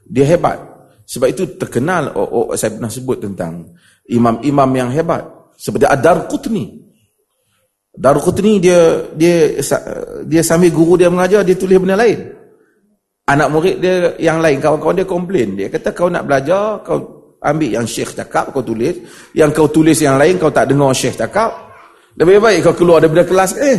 dia 0.06 0.24
hebat. 0.30 0.71
Sebab 1.02 1.28
itu 1.28 1.58
terkenal, 1.58 2.14
oh, 2.14 2.28
oh, 2.28 2.46
saya 2.54 2.74
pernah 2.74 2.90
sebut 2.90 3.18
tentang 3.18 3.66
imam-imam 4.08 4.70
yang 4.74 4.90
hebat. 4.94 5.22
Seperti 5.58 5.86
Adar 5.86 6.26
Qutni. 6.26 6.82
Daruqutni 7.92 8.56
dia 8.56 9.04
dia 9.12 9.52
dia 10.24 10.40
sambil 10.40 10.72
guru 10.72 10.96
dia 10.96 11.12
mengajar 11.12 11.44
dia 11.44 11.52
tulis 11.52 11.76
benda 11.76 11.92
lain. 11.92 12.24
Anak 13.28 13.48
murid 13.52 13.76
dia 13.84 14.16
yang 14.16 14.40
lain 14.40 14.64
kawan-kawan 14.64 14.96
dia 14.96 15.06
komplain 15.06 15.54
dia 15.54 15.68
kata 15.68 15.92
kau 15.92 16.08
nak 16.08 16.24
belajar 16.24 16.80
kau 16.80 16.98
ambil 17.44 17.68
yang 17.68 17.86
syekh 17.86 18.16
cakap 18.16 18.50
kau 18.50 18.64
tulis 18.64 18.96
yang 19.36 19.52
kau 19.52 19.68
tulis 19.68 19.94
yang 20.00 20.16
lain 20.16 20.40
kau 20.40 20.48
tak 20.48 20.72
dengar 20.72 20.90
syekh 20.96 21.20
cakap 21.20 21.52
lebih 22.16 22.40
baik 22.40 22.64
kau 22.64 22.74
keluar 22.74 22.98
daripada 22.98 23.28
kelas 23.28 23.52
eh. 23.60 23.78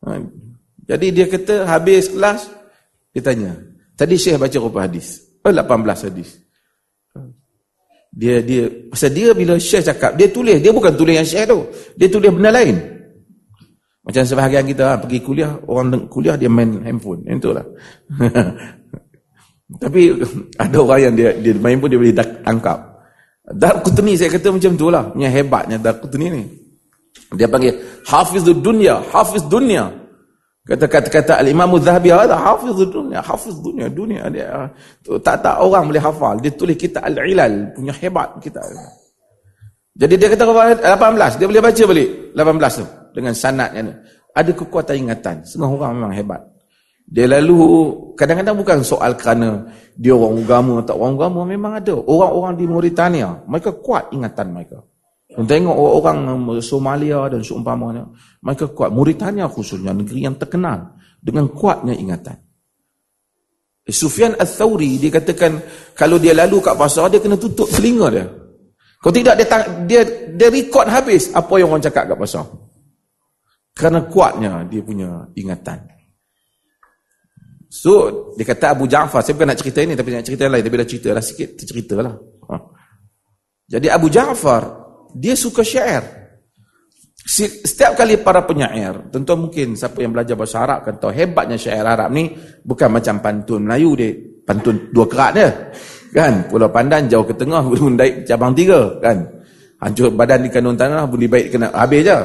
Ha, 0.00 0.16
jadi 0.88 1.06
dia 1.12 1.26
kata 1.28 1.68
habis 1.68 2.08
kelas 2.08 2.48
dia 3.12 3.20
tanya 3.20 3.52
tadi 4.00 4.16
syekh 4.16 4.40
baca 4.40 4.56
berapa 4.56 4.80
hadis? 4.88 5.20
Oh 5.44 5.52
18 5.52 6.08
hadis. 6.08 6.40
Dia 8.10 8.40
dia 8.40 8.66
pasal 8.88 9.12
dia 9.12 9.36
bila 9.36 9.60
syekh 9.60 9.84
cakap 9.84 10.16
dia 10.16 10.32
tulis 10.32 10.56
dia 10.56 10.72
bukan 10.72 10.96
tulis 10.96 11.20
yang 11.20 11.28
syekh 11.28 11.44
tu. 11.44 11.68
Dia 12.00 12.08
tulis 12.08 12.32
benda 12.32 12.48
lain. 12.48 12.80
Macam 14.00 14.24
sebahagian 14.24 14.64
kita 14.64 14.84
ha, 14.88 14.94
pergi 14.96 15.20
kuliah 15.20 15.52
orang 15.68 16.08
kuliah 16.08 16.34
dia 16.40 16.48
main 16.48 16.80
handphone. 16.80 17.20
Itulah. 17.28 17.62
Tapi 19.84 20.00
ada 20.56 20.76
orang 20.80 21.00
yang 21.04 21.14
dia 21.14 21.30
dia 21.36 21.52
main 21.60 21.76
pun 21.76 21.92
dia 21.92 22.00
boleh 22.00 22.16
tangkap. 22.16 22.78
Dar 23.50 23.84
kutni 23.84 24.16
saya 24.16 24.32
kata 24.32 24.50
macam 24.50 24.72
tu 24.74 24.88
lah 24.88 25.12
punya 25.12 25.28
hebatnya 25.28 25.76
dar 25.76 26.00
kutni 26.00 26.26
ni. 26.32 26.42
Dia 27.36 27.46
panggil 27.46 27.78
hafiz 28.08 28.42
dunia 28.42 28.98
hafiz 29.14 29.46
dunia 29.46 29.99
Kata-kata 30.70 31.42
Al-Imam 31.42 31.74
Zahabi 31.82 32.14
ada 32.14 32.38
hafiz 32.38 32.78
dunia, 32.78 33.18
hafiz 33.18 33.58
dunia, 33.58 33.90
dunia 33.90 34.30
dia 34.30 34.70
tak 35.18 35.42
tak 35.42 35.58
orang 35.58 35.90
boleh 35.90 35.98
hafal. 35.98 36.38
Dia 36.38 36.54
tulis 36.54 36.78
kita 36.78 37.02
Al-Ilal, 37.02 37.74
punya 37.74 37.90
hebat 37.98 38.38
kita. 38.38 38.62
Jadi 39.98 40.14
dia 40.14 40.30
kata 40.30 40.46
18, 40.46 41.42
dia 41.42 41.46
boleh 41.50 41.58
baca 41.58 41.82
balik 41.90 42.08
18 42.38 42.78
tu 42.78 42.86
dengan 43.18 43.34
sanad 43.34 43.70
yang 43.74 43.90
ada 44.30 44.50
kekuatan 44.54 44.94
ingatan. 44.94 45.36
Semua 45.42 45.74
orang 45.74 45.90
memang 45.98 46.14
hebat. 46.14 46.38
Dia 47.02 47.26
lalu 47.26 47.58
kadang-kadang 48.14 48.54
bukan 48.54 48.78
soal 48.86 49.18
kerana 49.18 49.66
dia 49.98 50.14
orang 50.14 50.38
agama 50.46 50.86
atau 50.86 50.94
orang 51.02 51.14
agama 51.18 51.40
memang 51.50 51.72
ada. 51.82 51.98
Orang-orang 51.98 52.54
di 52.54 52.64
Mauritania, 52.70 53.42
mereka 53.50 53.74
kuat 53.74 54.14
ingatan 54.14 54.54
mereka. 54.54 54.78
Dan 55.30 55.46
tengok 55.46 55.76
orang 55.78 56.42
Somalia 56.58 57.30
dan 57.30 57.38
seumpamanya, 57.46 58.02
mereka 58.42 58.66
kuat. 58.74 58.90
Mauritania 58.90 59.46
khususnya, 59.46 59.94
negeri 59.94 60.26
yang 60.26 60.34
terkenal 60.34 60.98
dengan 61.22 61.46
kuatnya 61.46 61.94
ingatan. 61.94 62.34
Eh, 63.86 63.94
Sufyan 63.94 64.34
Al-Thawri, 64.34 64.98
dia 64.98 65.10
katakan, 65.14 65.62
kalau 65.94 66.18
dia 66.18 66.34
lalu 66.34 66.58
kat 66.58 66.74
pasar, 66.74 67.14
dia 67.14 67.22
kena 67.22 67.38
tutup 67.38 67.70
telinga 67.70 68.10
dia. 68.10 68.26
Kalau 69.00 69.14
tidak, 69.14 69.34
dia, 69.38 69.46
dia, 69.86 70.02
dia 70.34 70.48
record 70.50 70.90
habis 70.90 71.30
apa 71.32 71.54
yang 71.62 71.72
orang 71.72 71.86
cakap 71.86 72.10
kat 72.10 72.18
pasar. 72.18 72.44
Kerana 73.72 74.04
kuatnya 74.10 74.66
dia 74.66 74.82
punya 74.82 75.30
ingatan. 75.38 75.88
So, 77.70 78.34
dia 78.34 78.42
kata 78.42 78.74
Abu 78.74 78.90
Ja'far, 78.90 79.22
saya 79.22 79.38
bukan 79.38 79.54
nak 79.54 79.62
cerita 79.62 79.78
ini, 79.78 79.94
tapi 79.94 80.10
nak 80.10 80.26
cerita 80.26 80.50
lain, 80.50 80.66
tapi 80.66 80.74
dah 80.74 80.88
cerita 80.90 81.08
lah 81.14 81.22
sikit, 81.22 81.54
cerita 81.54 82.02
lah. 82.02 82.14
Ha. 82.50 82.54
Jadi 83.70 83.86
Abu 83.86 84.10
Ja'far, 84.10 84.89
dia 85.14 85.34
suka 85.34 85.64
syair. 85.64 86.20
Setiap 87.30 87.94
kali 87.94 88.18
para 88.18 88.42
penyair, 88.42 89.06
tentu 89.12 89.36
mungkin 89.38 89.78
siapa 89.78 90.02
yang 90.02 90.10
belajar 90.10 90.34
bahasa 90.34 90.66
Arab 90.66 90.82
kan 90.82 90.98
tahu 90.98 91.12
hebatnya 91.14 91.54
syair 91.54 91.86
Arab 91.86 92.10
ni 92.10 92.32
bukan 92.64 92.90
macam 92.90 93.22
pantun 93.22 93.68
Melayu 93.68 93.94
dia, 93.94 94.10
pantun 94.42 94.90
dua 94.90 95.06
kerat 95.06 95.32
dia. 95.36 95.48
Kan? 96.10 96.50
Pulau 96.50 96.66
Pandan 96.74 97.06
jauh 97.06 97.22
ke 97.22 97.36
tengah, 97.38 97.62
belum 97.70 97.94
naik 97.94 98.26
cabang 98.26 98.50
tiga. 98.50 98.98
Kan? 98.98 99.22
Hancur 99.78 100.10
badan 100.10 100.42
di 100.42 100.50
kandung 100.50 100.74
tanah, 100.74 101.06
bunyi 101.06 101.30
baik 101.30 101.54
kena 101.54 101.70
habis 101.70 102.02
je. 102.02 102.18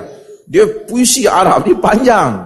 Dia 0.49 0.65
puisi 0.89 1.29
Arab 1.29 1.67
ni 1.69 1.77
panjang. 1.77 2.41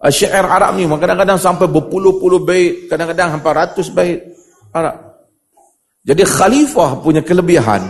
Syair 0.00 0.48
Arab 0.48 0.80
ni 0.80 0.88
kadang-kadang 0.88 1.36
sampai 1.36 1.68
berpuluh-puluh 1.68 2.40
bait, 2.42 2.88
kadang-kadang 2.88 3.36
sampai 3.36 3.50
ratus 3.52 3.86
bait 3.92 4.18
Arab. 4.72 4.96
Jadi 6.00 6.24
khalifah 6.24 7.04
punya 7.04 7.20
kelebihan 7.20 7.84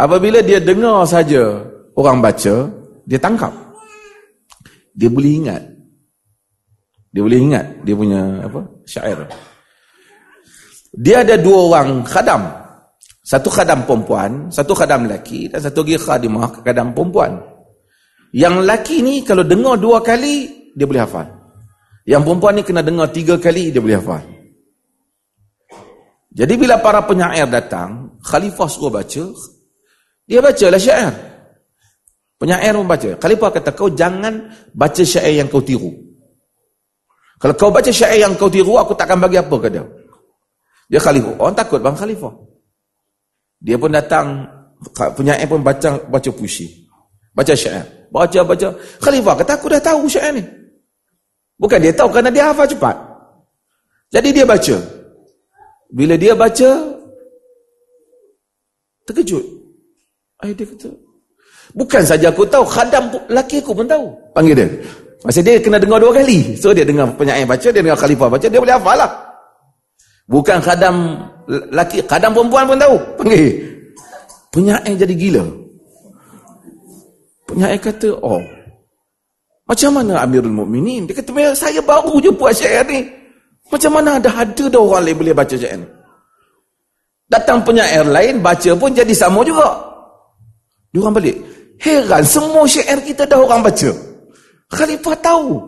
apabila 0.00 0.40
dia 0.40 0.56
dengar 0.56 1.04
saja 1.04 1.60
orang 1.92 2.24
baca, 2.24 2.72
dia 3.04 3.20
tangkap. 3.20 3.52
Dia 4.96 5.12
boleh 5.12 5.32
ingat. 5.44 5.62
Dia 7.10 7.22
boleh 7.26 7.40
ingat 7.42 7.66
dia 7.82 7.94
punya 7.98 8.20
apa? 8.46 8.60
syair. 8.86 9.18
Dia 10.94 11.26
ada 11.26 11.34
dua 11.38 11.58
orang 11.70 12.06
khadam. 12.06 12.42
Satu 13.20 13.46
khadam 13.46 13.86
perempuan, 13.86 14.50
satu 14.50 14.74
khadam 14.74 15.06
lelaki 15.06 15.46
dan 15.46 15.62
satu 15.62 15.86
lagi 15.86 15.98
khadimah 16.02 16.66
khadam 16.66 16.90
perempuan. 16.90 17.38
Yang 18.34 18.54
lelaki 18.62 18.96
ni 19.02 19.14
kalau 19.22 19.42
dengar 19.46 19.78
dua 19.78 20.02
kali 20.02 20.70
dia 20.74 20.86
boleh 20.86 21.02
hafal. 21.02 21.26
Yang 22.06 22.22
perempuan 22.26 22.52
ni 22.58 22.62
kena 22.66 22.82
dengar 22.82 23.06
tiga 23.14 23.38
kali, 23.38 23.70
dia 23.70 23.78
boleh 23.78 23.98
hafal. 23.98 24.22
Jadi 26.30 26.54
bila 26.54 26.78
para 26.78 27.02
penyair 27.06 27.46
datang, 27.50 28.18
khalifah 28.22 28.70
suruh 28.70 28.90
baca, 28.90 29.34
dia 30.30 30.38
baca 30.38 30.66
lah 30.70 30.78
syair. 30.78 31.10
Penyair 32.38 32.70
pun 32.70 32.86
baca. 32.86 33.18
Khalifah 33.18 33.50
kata, 33.50 33.70
kau 33.74 33.90
jangan 33.90 34.46
baca 34.70 35.02
syair 35.02 35.42
yang 35.42 35.50
kau 35.50 35.58
tiru. 35.58 35.90
Kalau 37.42 37.54
kau 37.58 37.74
baca 37.74 37.90
syair 37.90 38.22
yang 38.22 38.38
kau 38.38 38.46
tiru, 38.46 38.78
aku 38.78 38.94
takkan 38.94 39.18
bagi 39.18 39.42
apa 39.42 39.50
ke 39.58 39.68
dia. 39.74 39.82
Dia 40.86 41.02
khalifah. 41.02 41.34
Orang 41.34 41.58
takut 41.58 41.82
bang 41.82 41.98
khalifah. 41.98 42.30
Dia 43.58 43.74
pun 43.74 43.90
datang, 43.90 44.46
penyair 45.18 45.50
pun 45.50 45.66
baca 45.66 45.98
baca 46.06 46.30
puisi. 46.30 46.86
Baca 47.34 47.50
syair. 47.50 48.08
Baca, 48.14 48.40
baca. 48.46 48.68
Khalifah 49.02 49.34
kata, 49.34 49.58
aku 49.58 49.66
dah 49.66 49.82
tahu 49.82 50.06
syair 50.06 50.30
ni. 50.38 50.46
Bukan 51.58 51.82
dia 51.82 51.90
tahu 51.90 52.08
kerana 52.14 52.30
dia 52.30 52.54
hafal 52.54 52.70
cepat. 52.70 52.94
Jadi 54.14 54.30
dia 54.30 54.46
baca. 54.46 54.78
Bila 55.90 56.14
dia 56.14 56.38
baca, 56.38 56.70
terkejut. 59.10 59.59
Ayah 60.40 60.54
dia 60.56 60.66
kata, 60.66 60.88
bukan 61.76 62.02
saja 62.04 62.32
aku 62.32 62.48
tahu, 62.48 62.64
khadam 62.64 63.12
lelaki 63.28 63.60
aku 63.60 63.76
pun 63.76 63.84
tahu. 63.84 64.08
Panggil 64.32 64.54
dia. 64.56 64.68
Maksud 65.20 65.42
dia 65.44 65.60
kena 65.60 65.76
dengar 65.76 66.00
dua 66.00 66.16
kali. 66.16 66.56
So 66.56 66.72
dia 66.72 66.84
dengar 66.84 67.12
penyair 67.14 67.44
baca, 67.44 67.68
dia 67.68 67.80
dengar 67.84 67.98
khalifah 68.00 68.28
baca, 68.32 68.46
dia 68.48 68.56
boleh 68.56 68.72
hafal 68.72 68.96
lah. 68.96 69.10
Bukan 70.30 70.58
khadam 70.64 70.94
lelaki, 71.44 72.00
khadam 72.08 72.32
perempuan 72.32 72.64
pun 72.64 72.78
tahu. 72.80 72.96
Panggil. 73.20 73.44
Penyair 74.48 74.94
jadi 74.96 75.14
gila. 75.14 75.44
Penyair 77.44 77.78
kata, 77.82 78.08
oh, 78.24 78.40
macam 79.70 79.90
mana 79.94 80.26
Amirul 80.26 80.50
Mukminin? 80.50 81.06
Dia 81.06 81.20
kata, 81.20 81.30
saya 81.54 81.78
baru 81.78 82.18
je 82.18 82.30
buat 82.34 82.50
syair 82.50 82.82
ni. 82.90 83.06
Macam 83.70 83.94
mana 83.94 84.18
ada 84.18 84.26
ada 84.34 84.64
dah 84.66 84.82
orang 84.82 85.06
lain 85.06 85.16
boleh 85.22 85.34
baca 85.34 85.54
syair 85.54 85.78
ni? 85.78 85.86
Datang 87.30 87.62
penyair 87.62 88.02
lain, 88.02 88.42
baca 88.42 88.70
pun 88.74 88.90
jadi 88.90 89.14
sama 89.14 89.46
juga. 89.46 89.89
Dia 90.90 90.98
orang 91.02 91.14
balik. 91.16 91.36
Heran, 91.80 92.22
semua 92.26 92.68
syair 92.68 93.00
kita 93.00 93.24
dah 93.24 93.40
orang 93.40 93.64
baca. 93.64 93.90
Khalifah 94.70 95.16
tahu. 95.22 95.58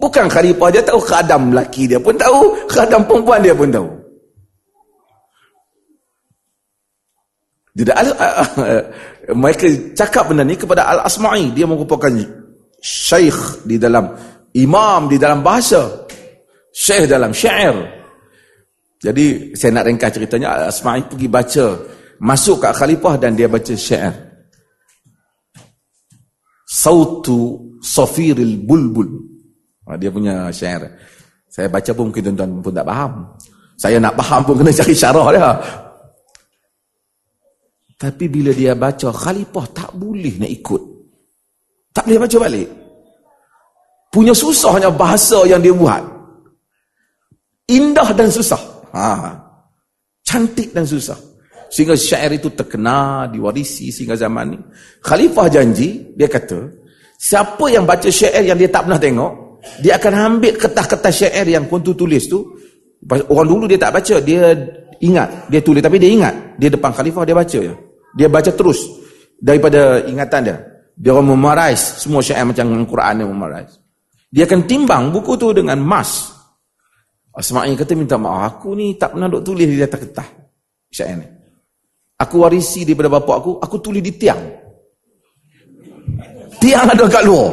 Bukan 0.00 0.26
khalifah 0.26 0.68
dia 0.74 0.82
tahu, 0.82 1.00
khadam 1.00 1.54
lelaki 1.54 1.86
dia 1.86 2.02
pun 2.02 2.18
tahu, 2.18 2.66
khadam 2.66 3.06
perempuan 3.06 3.40
dia 3.40 3.54
pun 3.54 3.70
tahu. 3.70 3.88
Jadi, 7.74 7.90
mereka 9.42 9.66
cakap 9.94 10.30
benda 10.30 10.42
ni 10.46 10.58
kepada 10.58 10.86
Al-Asma'i. 10.90 11.54
Dia 11.54 11.66
merupakan 11.66 12.10
syekh 12.84 13.64
di 13.64 13.80
dalam 13.80 14.12
imam 14.54 15.08
di 15.08 15.16
dalam 15.16 15.40
bahasa 15.40 16.04
syekh 16.68 17.08
dalam 17.08 17.32
syair 17.32 17.72
jadi 19.00 19.56
saya 19.56 19.80
nak 19.80 19.84
ringkas 19.88 20.12
ceritanya 20.12 20.68
Asma'i 20.68 21.00
pergi 21.08 21.28
baca 21.28 21.66
masuk 22.20 22.60
kat 22.60 22.76
khalifah 22.76 23.16
dan 23.16 23.32
dia 23.32 23.48
baca 23.48 23.72
syair 23.72 24.33
sautu 26.74 27.62
safiril 27.78 28.58
bulbul 28.66 29.06
ha, 29.86 29.94
dia 29.94 30.10
punya 30.10 30.50
syair 30.50 30.90
saya 31.46 31.70
baca 31.70 31.90
pun 31.94 32.10
mungkin 32.10 32.34
tuan-tuan 32.34 32.50
pun 32.58 32.74
tak 32.74 32.86
faham 32.90 33.12
saya 33.78 33.96
nak 34.02 34.18
faham 34.18 34.40
pun 34.42 34.54
kena 34.58 34.72
cari 34.74 34.94
syarah 34.94 35.26
dia 35.30 35.50
tapi 37.94 38.26
bila 38.26 38.50
dia 38.50 38.74
baca 38.74 39.08
khalifah 39.14 39.66
tak 39.70 39.90
boleh 39.94 40.34
nak 40.42 40.50
ikut 40.50 40.94
tak 41.94 42.10
boleh 42.10 42.20
baca 42.26 42.36
balik. 42.42 42.68
Punya 44.10 44.34
susahnya 44.34 44.90
bahasa 44.90 45.46
yang 45.46 45.62
dia 45.62 45.70
buat. 45.70 46.02
Indah 47.70 48.10
dan 48.18 48.28
susah. 48.28 48.58
Ha. 48.90 49.30
Cantik 50.26 50.74
dan 50.74 50.82
susah. 50.82 51.16
Sehingga 51.74 51.98
syair 51.98 52.38
itu 52.38 52.54
terkenal, 52.54 53.26
diwarisi 53.34 53.90
sehingga 53.90 54.14
zaman 54.14 54.54
ini. 54.54 54.58
Khalifah 55.02 55.50
janji, 55.50 56.14
dia 56.14 56.30
kata, 56.30 56.70
siapa 57.18 57.66
yang 57.66 57.82
baca 57.82 58.06
syair 58.06 58.46
yang 58.46 58.54
dia 58.54 58.70
tak 58.70 58.86
pernah 58.86 59.02
tengok, 59.02 59.58
dia 59.82 59.98
akan 59.98 60.12
ambil 60.14 60.54
kertas-kertas 60.54 61.26
syair 61.26 61.42
yang 61.50 61.66
kuntu 61.66 61.90
tulis 61.98 62.30
tu. 62.30 62.46
Orang 63.10 63.50
dulu 63.50 63.66
dia 63.66 63.74
tak 63.74 63.90
baca, 63.90 64.22
dia 64.22 64.54
ingat. 65.02 65.50
Dia 65.50 65.58
tulis, 65.66 65.82
tapi 65.82 65.98
dia 65.98 66.14
ingat. 66.14 66.54
Dia 66.62 66.70
depan 66.70 66.94
khalifah, 66.94 67.26
dia 67.26 67.34
baca. 67.34 67.58
Ya. 67.58 67.74
Dia 68.14 68.30
baca 68.30 68.50
terus 68.54 68.78
daripada 69.42 69.98
ingatan 70.06 70.40
dia. 70.46 70.56
Dia 70.94 71.10
orang 71.10 71.34
memarize 71.34 71.98
semua 71.98 72.22
syair 72.22 72.46
macam 72.46 72.70
Al-Quran 72.70 73.26
yang 73.26 73.34
memarize. 73.34 73.82
Dia 74.30 74.46
akan 74.46 74.62
timbang 74.62 75.10
buku 75.10 75.34
tu 75.34 75.50
dengan 75.50 75.74
emas. 75.74 76.30
Asma'i 77.34 77.74
kata 77.74 77.98
minta 77.98 78.14
maaf. 78.14 78.62
Aku 78.62 78.78
ni 78.78 78.94
tak 78.94 79.18
pernah 79.18 79.26
duk 79.26 79.42
tulis 79.42 79.66
di 79.66 79.82
atas 79.82 79.98
kertas. 80.06 80.28
Syair 80.94 81.18
ni. 81.18 81.33
Aku 82.24 82.40
warisi 82.40 82.88
daripada 82.88 83.20
bapak 83.20 83.36
aku. 83.44 83.52
Aku 83.60 83.76
tulis 83.84 84.00
di 84.00 84.16
tiang. 84.16 84.40
Tiang 86.56 86.88
ada 86.88 87.04
kat 87.04 87.22
luar. 87.28 87.52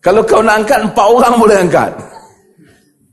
Kalau 0.00 0.22
kau 0.24 0.40
nak 0.40 0.64
angkat, 0.64 0.80
empat 0.86 1.06
orang 1.06 1.34
boleh 1.36 1.56
angkat. 1.60 1.92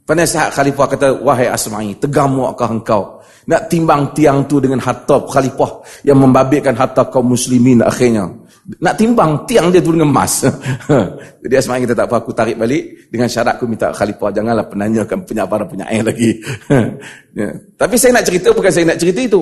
Penasihat 0.03 0.51
khalifah 0.51 0.87
kata, 0.91 1.07
Wahai 1.23 1.47
Asma'i, 1.47 1.95
tegamukkah 1.95 2.67
engkau 2.67 3.23
nak 3.43 3.67
timbang 3.67 4.15
tiang 4.15 4.47
tu 4.47 4.63
dengan 4.63 4.79
harta 4.79 5.19
khalifah 5.27 5.83
yang 6.07 6.19
membabitkan 6.19 6.75
harta 6.75 7.03
kaum 7.11 7.35
muslimin 7.35 7.83
akhirnya. 7.83 8.31
Nak 8.79 8.95
timbang 8.95 9.43
tiang 9.43 9.67
dia 9.67 9.83
tu 9.83 9.91
dengan 9.91 10.07
emas. 10.07 10.47
Jadi 11.43 11.53
asma 11.59 11.83
kita 11.83 11.91
tak 11.91 12.07
apa 12.07 12.23
aku 12.23 12.31
tarik 12.31 12.55
balik 12.55 13.11
dengan 13.11 13.27
syarat 13.27 13.59
aku 13.59 13.67
minta 13.67 13.91
khalifah 13.91 14.31
janganlah 14.31 14.63
penanyakan 14.71 15.27
penyabaran 15.27 15.67
penyair 15.67 15.99
lagi. 16.07 16.39
ya. 17.39 17.51
Tapi 17.75 17.95
saya 17.99 18.15
nak 18.15 18.23
cerita 18.23 18.55
bukan 18.55 18.71
saya 18.71 18.85
nak 18.87 18.99
cerita 19.03 19.19
itu. 19.19 19.41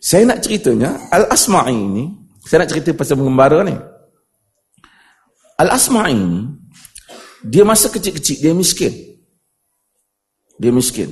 Saya 0.00 0.24
nak 0.24 0.40
ceritanya 0.40 0.96
Al-Asma'i 1.12 1.76
ini, 1.76 2.04
saya 2.42 2.64
nak 2.64 2.72
cerita 2.72 2.96
pasal 2.96 3.20
pengembara 3.20 3.60
ni. 3.60 3.76
Al-Asma'i 5.60 6.16
ini 6.16 6.40
dia 7.44 7.68
masa 7.68 7.92
kecil-kecil 7.92 8.40
dia 8.40 8.56
miskin. 8.56 9.11
Dia 10.62 10.70
miskin. 10.70 11.10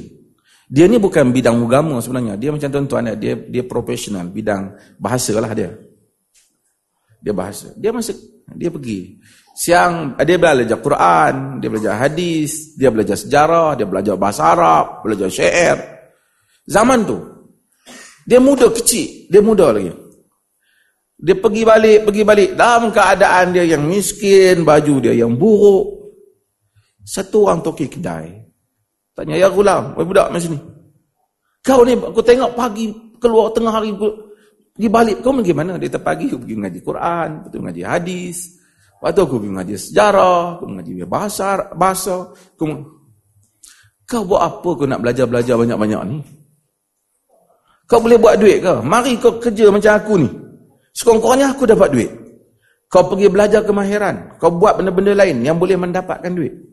Dia 0.70 0.86
ni 0.86 1.02
bukan 1.02 1.34
bidang 1.34 1.58
agama 1.66 1.98
sebenarnya. 1.98 2.38
Dia 2.38 2.54
macam 2.54 2.70
tuan-tuan 2.70 3.18
dia 3.18 3.34
dia 3.34 3.66
profesional 3.66 4.30
bidang 4.30 4.78
bahasa 5.02 5.34
lah 5.34 5.50
dia 5.50 5.74
dia 7.20 7.32
bahasa. 7.36 7.68
Dia 7.76 7.92
masuk, 7.92 8.16
dia 8.56 8.72
pergi. 8.72 9.20
Siang 9.52 10.16
dia 10.24 10.40
belajar 10.40 10.80
Quran, 10.80 11.60
dia 11.60 11.68
belajar 11.68 11.94
hadis, 12.00 12.72
dia 12.80 12.88
belajar 12.88 13.16
sejarah, 13.20 13.76
dia 13.76 13.84
belajar 13.84 14.16
bahasa 14.16 14.56
Arab, 14.56 15.04
belajar 15.04 15.28
syair. 15.28 15.76
Zaman 16.64 17.04
tu 17.04 17.18
dia 18.24 18.40
muda 18.40 18.72
kecil, 18.72 19.28
dia 19.28 19.44
muda 19.44 19.68
lagi. 19.68 19.92
Dia 21.20 21.36
pergi 21.36 21.62
balik, 21.68 22.08
pergi 22.08 22.22
balik 22.24 22.50
dalam 22.56 22.88
keadaan 22.88 23.52
dia 23.52 23.68
yang 23.68 23.84
miskin, 23.84 24.64
baju 24.64 24.94
dia 25.04 25.12
yang 25.12 25.36
buruk. 25.36 26.16
Satu 27.04 27.44
orang 27.44 27.60
toki 27.60 27.92
kedai. 27.92 28.48
Tanya, 29.14 29.34
ya 29.36 29.48
gulam, 29.50 29.94
wahai 29.98 30.06
budak 30.06 30.28
macam 30.30 30.50
ni. 30.54 30.58
Kau 31.60 31.84
ni, 31.84 31.92
aku 31.92 32.20
tengok 32.24 32.56
pagi 32.56 32.88
keluar 33.20 33.52
tengah 33.52 33.72
hari 33.74 33.92
Pergi 34.80 34.88
balik, 34.88 35.20
kau 35.20 35.36
pergi 35.36 35.52
mana? 35.52 35.76
Dia 35.76 35.92
terpagi, 35.92 36.32
aku 36.32 36.40
pergi 36.40 36.56
mengaji 36.56 36.80
Quran, 36.80 37.28
aku 37.44 37.56
mengaji 37.60 37.82
hadis. 37.84 38.38
Waktu 39.02 39.20
aku 39.26 39.34
pergi 39.36 39.52
mengaji 39.52 39.74
sejarah, 39.76 40.56
aku 40.56 40.64
mengaji 40.64 40.92
bahasa, 41.04 41.68
bahasa. 41.76 42.32
Aku... 42.32 42.64
Kau 44.08 44.22
buat 44.24 44.40
apa 44.40 44.68
kau 44.74 44.88
nak 44.88 45.04
belajar-belajar 45.04 45.54
banyak-banyak 45.60 46.00
ni? 46.08 46.18
Kau 47.84 47.98
boleh 47.98 48.16
buat 48.16 48.38
duit 48.38 48.62
ke? 48.62 48.74
Mari 48.80 49.18
kau 49.18 49.36
kerja 49.36 49.68
macam 49.68 49.92
aku 49.98 50.14
ni. 50.22 50.28
Sekurang-kurangnya 50.94 51.52
aku 51.52 51.66
dapat 51.66 51.88
duit. 51.90 52.10
Kau 52.86 53.04
pergi 53.06 53.26
belajar 53.26 53.66
kemahiran. 53.66 54.38
Kau 54.38 54.54
buat 54.54 54.78
benda-benda 54.78 55.12
lain 55.12 55.42
yang 55.42 55.58
boleh 55.58 55.74
mendapatkan 55.76 56.30
duit. 56.30 56.69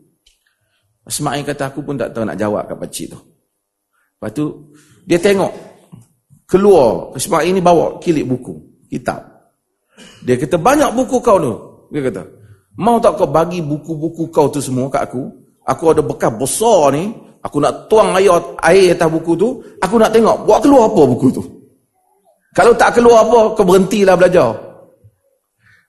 Ismail 1.08 1.40
kata 1.40 1.72
aku 1.72 1.80
pun 1.80 1.96
tak 1.96 2.12
tahu 2.12 2.28
nak 2.28 2.36
jawab 2.36 2.68
kat 2.68 2.76
pakcik 2.76 3.06
tu. 3.16 3.18
Lepas 3.18 4.30
tu, 4.36 4.44
dia 5.08 5.16
tengok 5.16 5.52
keluar 6.44 7.16
Ismail 7.16 7.48
ini 7.48 7.64
bawa 7.64 7.96
kilik 7.96 8.28
buku 8.28 8.84
kitab. 8.92 9.24
Dia 10.20 10.36
kata, 10.36 10.60
banyak 10.60 10.92
buku 10.92 11.16
kau 11.24 11.40
tu. 11.40 11.54
Dia 11.88 12.04
kata, 12.12 12.22
mau 12.76 13.00
tak 13.00 13.16
kau 13.16 13.24
bagi 13.24 13.64
buku-buku 13.64 14.28
kau 14.28 14.52
tu 14.52 14.60
semua 14.60 14.92
kat 14.92 15.08
aku? 15.08 15.32
Aku 15.64 15.96
ada 15.96 16.04
bekas 16.04 16.32
besar 16.36 16.92
ni, 16.92 17.08
aku 17.40 17.56
nak 17.56 17.88
tuang 17.88 18.12
air, 18.12 18.32
air 18.60 18.92
atas 18.92 19.08
buku 19.08 19.32
tu, 19.32 19.48
aku 19.80 19.96
nak 19.96 20.12
tengok, 20.12 20.44
buat 20.44 20.60
keluar 20.60 20.92
apa 20.92 21.02
buku 21.08 21.28
tu? 21.32 21.42
Kalau 22.52 22.76
tak 22.76 23.00
keluar 23.00 23.24
apa, 23.24 23.56
kau 23.56 23.64
berhentilah 23.64 24.16
belajar. 24.18 24.50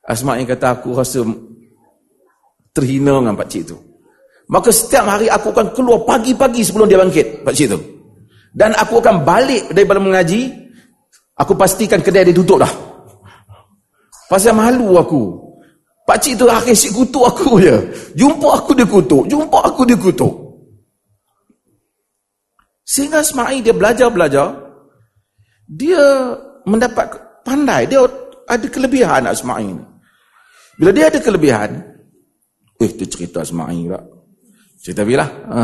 Asma'i 0.07 0.47
kata, 0.47 0.79
aku 0.79 0.95
rasa 0.95 1.25
terhina 2.71 3.19
dengan 3.19 3.35
pakcik 3.35 3.67
tu. 3.67 3.88
Maka 4.49 4.73
setiap 4.73 5.05
hari 5.05 5.29
aku 5.29 5.53
akan 5.53 5.77
keluar 5.77 6.01
pagi-pagi 6.09 6.65
sebelum 6.65 6.89
dia 6.89 6.97
bangkit, 6.97 7.45
pakcik 7.45 7.69
tu. 7.69 7.79
Dan 8.49 8.73
aku 8.73 8.97
akan 8.97 9.21
balik 9.21 9.69
daripada 9.69 10.01
mengaji, 10.01 10.49
aku 11.37 11.53
pastikan 11.53 12.01
kedai 12.01 12.25
dia 12.25 12.33
tutup 12.33 12.57
dah. 12.57 12.73
Pasal 14.25 14.57
malu 14.57 14.97
aku. 14.97 15.37
Pakcik 16.09 16.41
tu 16.41 16.49
akhir 16.49 16.73
si 16.73 16.89
kutuk 16.89 17.29
aku 17.29 17.57
je. 17.65 17.77
Jumpa 18.17 18.57
aku 18.57 18.73
dia 18.73 18.89
kutuk, 18.89 19.29
jumpa 19.29 19.57
aku 19.61 19.85
dia 19.85 19.93
kutuk. 20.01 20.33
Sehingga 22.89 23.21
Ismail 23.21 23.61
dia 23.61 23.73
belajar-belajar, 23.77 24.49
dia 25.69 26.01
mendapat 26.65 27.05
pandai, 27.45 27.85
dia 27.85 28.01
ada 28.49 28.65
kelebihan 28.65 29.29
Ismail. 29.29 29.77
Bila 30.81 30.89
dia 30.89 31.05
ada 31.13 31.21
kelebihan, 31.21 31.85
eh 32.81 32.91
tu 32.97 33.05
cerita 33.05 33.45
Ismail 33.45 33.93
tak? 33.93 34.18
Cerita 34.79 35.03
bila? 35.03 35.27
Ha. 35.27 35.61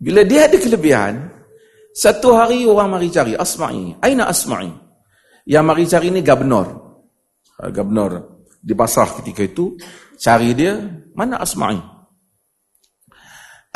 Bila 0.00 0.24
dia 0.24 0.48
ada 0.48 0.56
kelebihan, 0.56 1.28
satu 1.92 2.32
hari 2.32 2.64
orang 2.64 2.96
mari 2.96 3.12
cari 3.12 3.36
Asma'i. 3.36 3.92
Aina 4.00 4.24
Asma'i? 4.30 4.72
Yang 5.44 5.64
mari 5.64 5.84
cari 5.84 6.08
ni 6.08 6.20
gubernur. 6.24 6.66
Uh, 7.60 7.68
gubernur 7.68 8.44
di 8.64 8.72
pasar 8.72 9.12
ketika 9.20 9.44
itu 9.44 9.76
cari 10.16 10.56
dia, 10.56 10.80
mana 11.12 11.42
Asma'i? 11.42 11.76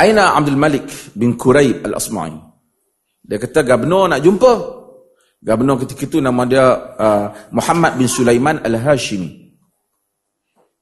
Aina 0.00 0.32
Abdul 0.32 0.56
Malik 0.56 0.88
bin 1.12 1.36
Quraib 1.36 1.84
Al-Asma'i? 1.84 2.32
Dia 3.20 3.36
kata 3.36 3.66
gubernur 3.68 4.08
nak 4.08 4.24
jumpa. 4.24 4.52
Gubernur 5.42 5.76
ketika 5.84 6.08
itu 6.08 6.18
nama 6.22 6.46
dia 6.48 6.64
uh, 6.96 7.26
Muhammad 7.52 8.00
bin 8.00 8.08
Sulaiman 8.08 8.62
Al-Hashimi. 8.64 9.42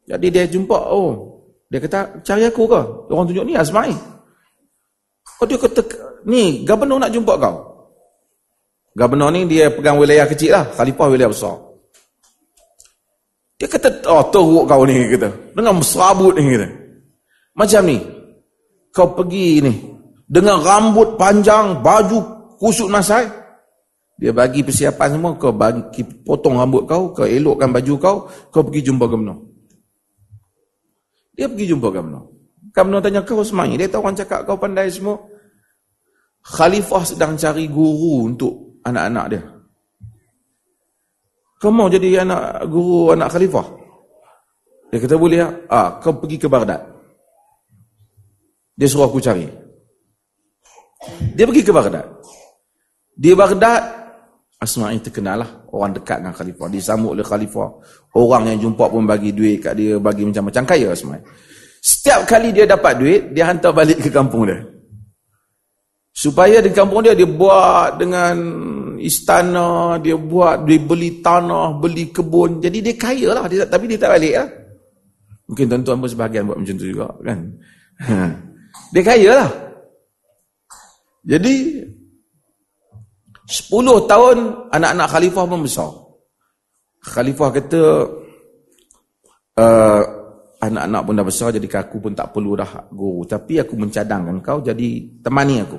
Jadi 0.06 0.26
dia 0.26 0.44
jumpa, 0.50 0.74
oh, 0.90 1.29
dia 1.70 1.78
kata 1.78 2.18
cari 2.26 2.42
aku 2.42 2.66
ke? 2.66 2.80
Orang 3.14 3.30
tunjuk 3.30 3.46
ni 3.46 3.54
Asma'i. 3.54 3.94
Oh 5.38 5.46
dia 5.46 5.54
kata 5.54 5.80
ni 6.26 6.66
gubernur 6.66 6.98
nak 6.98 7.14
jumpa 7.14 7.38
kau. 7.38 7.56
Gubernur 8.98 9.30
ni 9.30 9.46
dia 9.46 9.70
pegang 9.70 9.94
wilayah 9.94 10.26
kecil 10.26 10.50
lah. 10.50 10.66
Khalifah 10.74 11.06
wilayah 11.06 11.30
besar. 11.30 11.54
Dia 13.54 13.68
kata, 13.70 14.02
oh 14.10 14.24
teruk 14.34 14.66
kau 14.66 14.82
ni 14.82 15.14
kata. 15.14 15.30
Dengan 15.54 15.78
serabut 15.84 16.34
ni 16.34 16.58
kata. 16.58 16.68
Macam 17.54 17.82
ni. 17.86 18.02
Kau 18.90 19.14
pergi 19.14 19.62
ni. 19.62 19.72
Dengan 20.26 20.58
rambut 20.64 21.14
panjang, 21.14 21.78
baju 21.84 22.18
kusut 22.58 22.90
masai. 22.90 23.30
Dia 24.18 24.32
bagi 24.32 24.66
persiapan 24.66 25.12
semua. 25.12 25.36
Kau 25.38 25.52
bagi, 25.52 26.02
potong 26.02 26.56
rambut 26.56 26.88
kau. 26.88 27.12
Kau 27.12 27.28
elokkan 27.28 27.68
baju 27.70 27.94
kau. 28.00 28.16
Kau 28.48 28.64
pergi 28.64 28.90
jumpa 28.90 29.04
gubernur. 29.06 29.49
Dia 31.40 31.48
pergi 31.48 31.72
jumpa 31.72 31.88
gubernur. 31.88 32.28
Gubernur 32.76 33.00
tanya 33.00 33.24
kau 33.24 33.40
semai. 33.40 33.72
Dia 33.80 33.88
tahu 33.88 34.04
orang 34.04 34.12
cakap 34.20 34.44
kau 34.44 34.60
pandai 34.60 34.92
semua. 34.92 35.16
Khalifah 36.44 37.00
sedang 37.08 37.32
cari 37.40 37.64
guru 37.64 38.28
untuk 38.28 38.84
anak-anak 38.84 39.24
dia. 39.32 39.42
Kau 41.56 41.72
mau 41.72 41.88
jadi 41.88 42.28
anak 42.28 42.68
guru 42.68 43.16
anak 43.16 43.32
khalifah? 43.32 43.64
Dia 44.92 45.00
kata 45.00 45.16
boleh 45.16 45.40
ya? 45.40 45.48
Ah, 45.72 45.96
kau 45.96 46.12
pergi 46.20 46.36
ke 46.36 46.44
Baghdad. 46.44 46.84
Dia 48.76 48.84
suruh 48.84 49.08
aku 49.08 49.16
cari. 49.24 49.48
Dia 51.32 51.48
pergi 51.48 51.64
ke 51.64 51.72
Baghdad. 51.72 52.04
Di 53.16 53.32
Baghdad, 53.32 53.99
Asma'i 54.60 55.00
terkenal 55.00 55.40
lah. 55.40 55.50
Orang 55.72 55.96
dekat 55.96 56.20
dengan 56.20 56.36
khalifah. 56.36 56.68
Disambut 56.68 57.16
oleh 57.16 57.24
khalifah. 57.24 57.68
Orang 58.12 58.52
yang 58.52 58.60
jumpa 58.68 58.92
pun 58.92 59.08
bagi 59.08 59.32
duit 59.32 59.64
kat 59.64 59.72
dia. 59.72 59.96
Bagi 59.96 60.28
macam-macam 60.28 60.62
kaya 60.68 60.92
Asma'i. 60.92 61.20
Setiap 61.80 62.28
kali 62.28 62.52
dia 62.52 62.68
dapat 62.68 62.92
duit, 63.00 63.20
dia 63.32 63.48
hantar 63.48 63.72
balik 63.72 64.04
ke 64.04 64.12
kampung 64.12 64.44
dia. 64.44 64.60
Supaya 66.12 66.60
di 66.60 66.68
kampung 66.76 67.00
dia, 67.00 67.16
dia 67.16 67.24
buat 67.24 67.96
dengan 67.96 68.36
istana, 69.00 69.96
dia 69.96 70.12
buat, 70.20 70.68
dia 70.68 70.76
beli 70.76 71.24
tanah, 71.24 71.80
beli 71.80 72.12
kebun. 72.12 72.60
Jadi 72.60 72.84
dia 72.84 72.94
kaya 73.00 73.28
lah, 73.32 73.48
dia, 73.48 73.64
tapi 73.64 73.88
dia 73.88 73.96
tak 73.96 74.20
balik 74.20 74.34
lah. 74.36 74.48
Mungkin 75.48 75.64
tuan-tuan 75.72 75.96
pun 76.04 76.08
sebahagian 76.12 76.44
buat 76.44 76.58
macam 76.60 76.76
tu 76.76 76.84
juga 76.84 77.08
kan. 77.24 77.38
dia 78.92 79.02
kaya 79.02 79.30
lah. 79.40 79.50
Jadi, 81.24 81.54
10 83.50 84.06
tahun 84.06 84.36
anak-anak 84.70 85.06
khalifah 85.10 85.44
pun 85.50 85.60
besar. 85.66 85.90
Khalifah 87.02 87.50
kata, 87.50 87.82
uh, 89.58 90.02
anak-anak 90.62 91.00
pun 91.02 91.14
dah 91.18 91.26
besar, 91.26 91.48
jadi 91.50 91.66
aku 91.82 91.98
pun 91.98 92.14
tak 92.14 92.30
perlu 92.30 92.54
dah 92.54 92.86
guru. 92.94 93.26
Tapi 93.26 93.58
aku 93.58 93.74
mencadangkan 93.74 94.38
kau 94.38 94.62
jadi 94.62 94.88
temani 95.18 95.66
aku. 95.66 95.78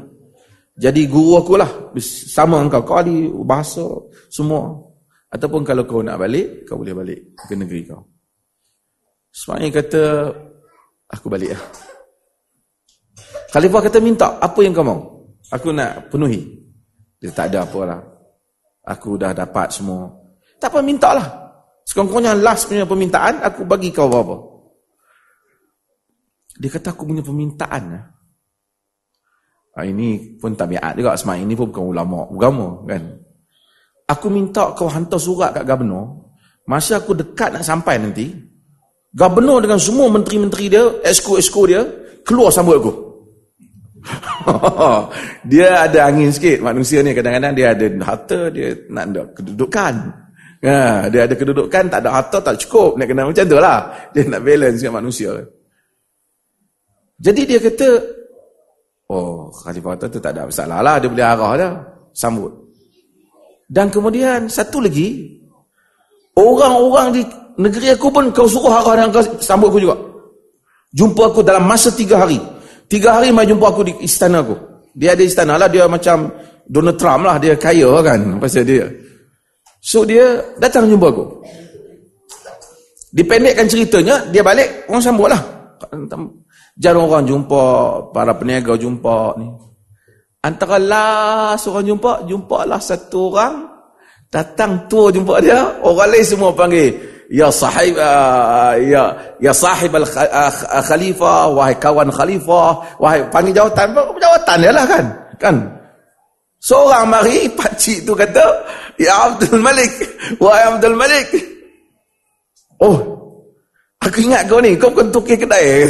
Jadi 0.75 1.07
guru 1.07 1.39
aku 1.39 1.55
lah. 1.55 1.95
Sama 2.03 2.59
engkau. 2.59 2.83
Kau 2.83 2.99
ahli 2.99 3.31
bahasa 3.47 3.87
semua. 4.27 4.67
Ataupun 5.31 5.63
kalau 5.63 5.87
kau 5.87 6.03
nak 6.03 6.19
balik, 6.19 6.67
kau 6.67 6.75
boleh 6.75 6.91
balik 6.91 7.39
ke 7.39 7.55
negeri 7.55 7.87
kau. 7.87 8.03
Semuanya 9.31 9.79
kata, 9.79 10.27
aku 11.07 11.31
balik 11.31 11.55
lah. 11.55 11.63
Khalifah 13.55 13.79
kata 13.87 14.03
minta, 14.03 14.27
apa 14.43 14.59
yang 14.59 14.75
kau 14.75 14.83
mau? 14.83 14.99
Aku 15.55 15.71
nak 15.71 16.11
penuhi. 16.11 16.60
Dia 17.21 17.29
tak 17.29 17.53
ada 17.53 17.69
apa 17.69 17.79
lah. 17.85 18.01
Aku 18.89 19.13
dah 19.13 19.29
dapat 19.29 19.69
semua. 19.69 20.09
Tak 20.57 20.73
apa, 20.73 20.81
minta 20.81 21.13
lah. 21.13 21.27
Sekurang-kurangnya 21.85 22.33
last 22.41 22.65
punya 22.65 22.89
permintaan, 22.89 23.45
aku 23.45 23.61
bagi 23.61 23.93
kau 23.93 24.09
apa-apa. 24.09 24.35
Dia 26.57 26.69
kata 26.69 26.97
aku 26.97 27.05
punya 27.05 27.21
permintaan. 27.21 27.83
Ha, 29.71 29.87
ini 29.87 30.37
pun 30.41 30.51
tabiat 30.57 30.99
juga 30.99 31.15
sebab 31.15 31.39
ini 31.39 31.55
pun 31.55 31.71
bukan 31.71 31.85
ulama 31.95 32.27
agama 32.27 32.83
kan. 32.89 33.03
Aku 34.09 34.27
minta 34.27 34.75
kau 34.75 34.91
hantar 34.91 35.21
surat 35.21 35.55
kat 35.55 35.63
gubernur. 35.63 36.33
Masa 36.67 36.99
aku 36.99 37.15
dekat 37.15 37.55
nak 37.55 37.63
sampai 37.65 37.97
nanti, 37.97 38.29
gubernur 39.15 39.63
dengan 39.63 39.79
semua 39.79 40.11
menteri-menteri 40.11 40.65
dia, 40.69 40.83
esko-esko 41.01 41.61
dia, 41.65 41.81
keluar 42.27 42.51
sambut 42.51 42.77
aku. 42.77 43.10
dia 45.51 45.85
ada 45.85 46.09
angin 46.09 46.33
sikit 46.33 46.65
manusia 46.65 47.05
ni 47.05 47.13
kadang-kadang 47.13 47.53
dia 47.53 47.73
ada 47.73 47.85
harta 48.01 48.39
dia 48.49 48.73
nak 48.89 49.05
ada 49.13 49.21
kedudukan 49.37 49.93
ha, 50.65 51.05
dia 51.09 51.21
ada 51.29 51.35
kedudukan 51.37 51.83
tak 51.85 51.99
ada 52.01 52.09
harta 52.09 52.37
tak 52.41 52.55
cukup 52.65 52.97
nak 52.97 53.05
kena 53.05 53.29
macam 53.29 53.45
tu 53.45 53.57
lah 53.61 53.79
dia 54.09 54.25
nak 54.25 54.41
balance 54.41 54.81
dengan 54.81 54.95
manusia 55.01 55.31
jadi 57.21 57.41
dia 57.45 57.59
kata 57.61 58.21
Oh, 59.11 59.51
khalifah 59.51 59.99
tu 60.07 60.23
tak 60.23 60.31
ada 60.31 60.47
masalah 60.47 60.79
lah. 60.79 60.95
Dia 60.95 61.11
boleh 61.11 61.27
arah 61.27 61.51
dah. 61.59 61.71
Sambut. 62.15 62.47
Dan 63.67 63.91
kemudian, 63.91 64.47
satu 64.47 64.79
lagi. 64.79 65.35
Orang-orang 66.39 67.19
di 67.19 67.21
negeri 67.59 67.91
aku 67.91 68.07
pun 68.07 68.31
kau 68.31 68.47
suruh 68.47 68.71
arah 68.71 68.95
dan 68.95 69.11
kau 69.11 69.19
sambut 69.43 69.67
aku 69.67 69.83
juga. 69.83 69.99
Jumpa 70.95 71.27
aku 71.27 71.43
dalam 71.43 71.67
masa 71.67 71.91
tiga 71.91 72.23
hari. 72.23 72.39
Tiga 72.91 73.15
hari 73.15 73.31
mai 73.31 73.47
jumpa 73.47 73.71
aku 73.71 73.87
di 73.87 73.93
istana 74.03 74.43
aku. 74.43 74.59
Dia 74.91 75.15
ada 75.15 75.23
istana 75.23 75.55
lah. 75.55 75.71
Dia 75.71 75.87
macam 75.87 76.27
Donald 76.67 76.99
Trump 76.99 77.23
lah. 77.23 77.39
Dia 77.39 77.55
kaya 77.55 77.87
kan. 78.03 78.19
Pasal 78.35 78.67
dia. 78.67 78.83
So, 79.79 80.03
dia 80.03 80.43
datang 80.59 80.91
jumpa 80.91 81.07
aku. 81.07 81.39
Dipendekkan 83.15 83.67
ceritanya, 83.67 84.23
dia 84.31 84.39
balik, 84.39 84.87
orang 84.91 85.03
sambut 85.03 85.27
lah. 85.31 85.39
Jarang 86.79 87.07
orang 87.11 87.27
jumpa, 87.27 87.63
para 88.15 88.31
peniaga 88.35 88.75
jumpa 88.79 89.35
ni. 89.35 89.47
Antara 90.43 90.79
last 90.79 91.67
orang 91.67 91.91
jumpa, 91.91 92.27
jumpa 92.27 92.59
lah 92.67 92.79
satu 92.79 93.35
orang. 93.35 93.67
Datang 94.31 94.87
tua 94.87 95.11
jumpa 95.11 95.43
dia, 95.43 95.79
orang 95.83 96.07
lain 96.11 96.23
semua 96.23 96.55
panggil. 96.55 97.10
Ya 97.31 97.47
sahib, 97.47 97.95
uh, 97.95 98.75
ya, 98.75 99.15
ya 99.39 99.55
sahib 99.55 99.95
al 99.95 100.03
uh, 100.03 100.51
khalifah, 100.83 101.47
wahai 101.55 101.71
kawan 101.79 102.11
khalifah, 102.11 102.99
wahai 102.99 103.23
panggil 103.31 103.55
jawatan, 103.55 103.95
jawatan 103.95 104.57
lah 104.67 104.83
kan. 104.83 105.05
Kan? 105.39 105.55
Seorang 106.59 107.07
mari, 107.07 107.47
pakcik 107.59 108.03
tu 108.03 108.11
kata, 108.11 108.43
Ya 108.99 109.31
Abdul 109.31 109.63
Malik, 109.63 109.95
wahai 110.43 110.75
Abdul 110.75 110.99
Malik. 110.99 111.31
Oh, 112.83 113.21
Aku 114.01 114.17
ingat 114.17 114.49
kau 114.49 114.57
ni, 114.57 114.73
kau 114.81 114.89
bukan 114.89 115.13
tukir 115.13 115.37
kedai. 115.37 115.85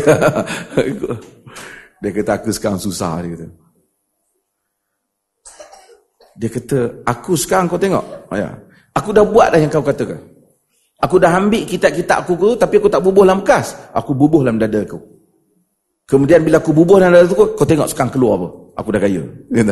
dia 2.04 2.12
kata, 2.12 2.32
aku 2.44 2.52
sekarang 2.52 2.76
susah. 2.76 3.24
Dia 3.24 3.32
kata, 3.32 3.48
dia 6.36 6.50
kata 6.52 6.80
aku 7.08 7.40
sekarang 7.40 7.72
kau 7.72 7.80
tengok. 7.80 8.04
Oh, 8.28 8.36
ya. 8.36 8.52
Aku 9.00 9.16
dah 9.16 9.24
buat 9.24 9.56
dah 9.56 9.60
yang 9.64 9.72
kau 9.72 9.80
katakan. 9.80 10.20
Aku 11.02 11.18
dah 11.18 11.34
ambil 11.34 11.66
kitab-kitab 11.66 12.30
aku 12.30 12.38
tu, 12.38 12.54
tapi 12.62 12.78
aku 12.78 12.86
tak 12.86 13.02
bubuh 13.02 13.26
dalam 13.26 13.42
kas. 13.42 13.74
Aku 13.98 14.14
bubuh 14.14 14.46
dalam 14.46 14.62
dada 14.62 14.86
aku. 14.86 15.02
Kemudian 16.06 16.46
bila 16.46 16.62
aku 16.62 16.78
bubuh 16.78 17.02
dalam 17.02 17.18
dada 17.18 17.26
aku, 17.26 17.58
kau 17.58 17.66
tengok 17.66 17.90
sekarang 17.90 18.14
keluar 18.14 18.38
apa? 18.38 18.48
Aku 18.78 18.90
dah 18.94 19.02
kaya. 19.02 19.24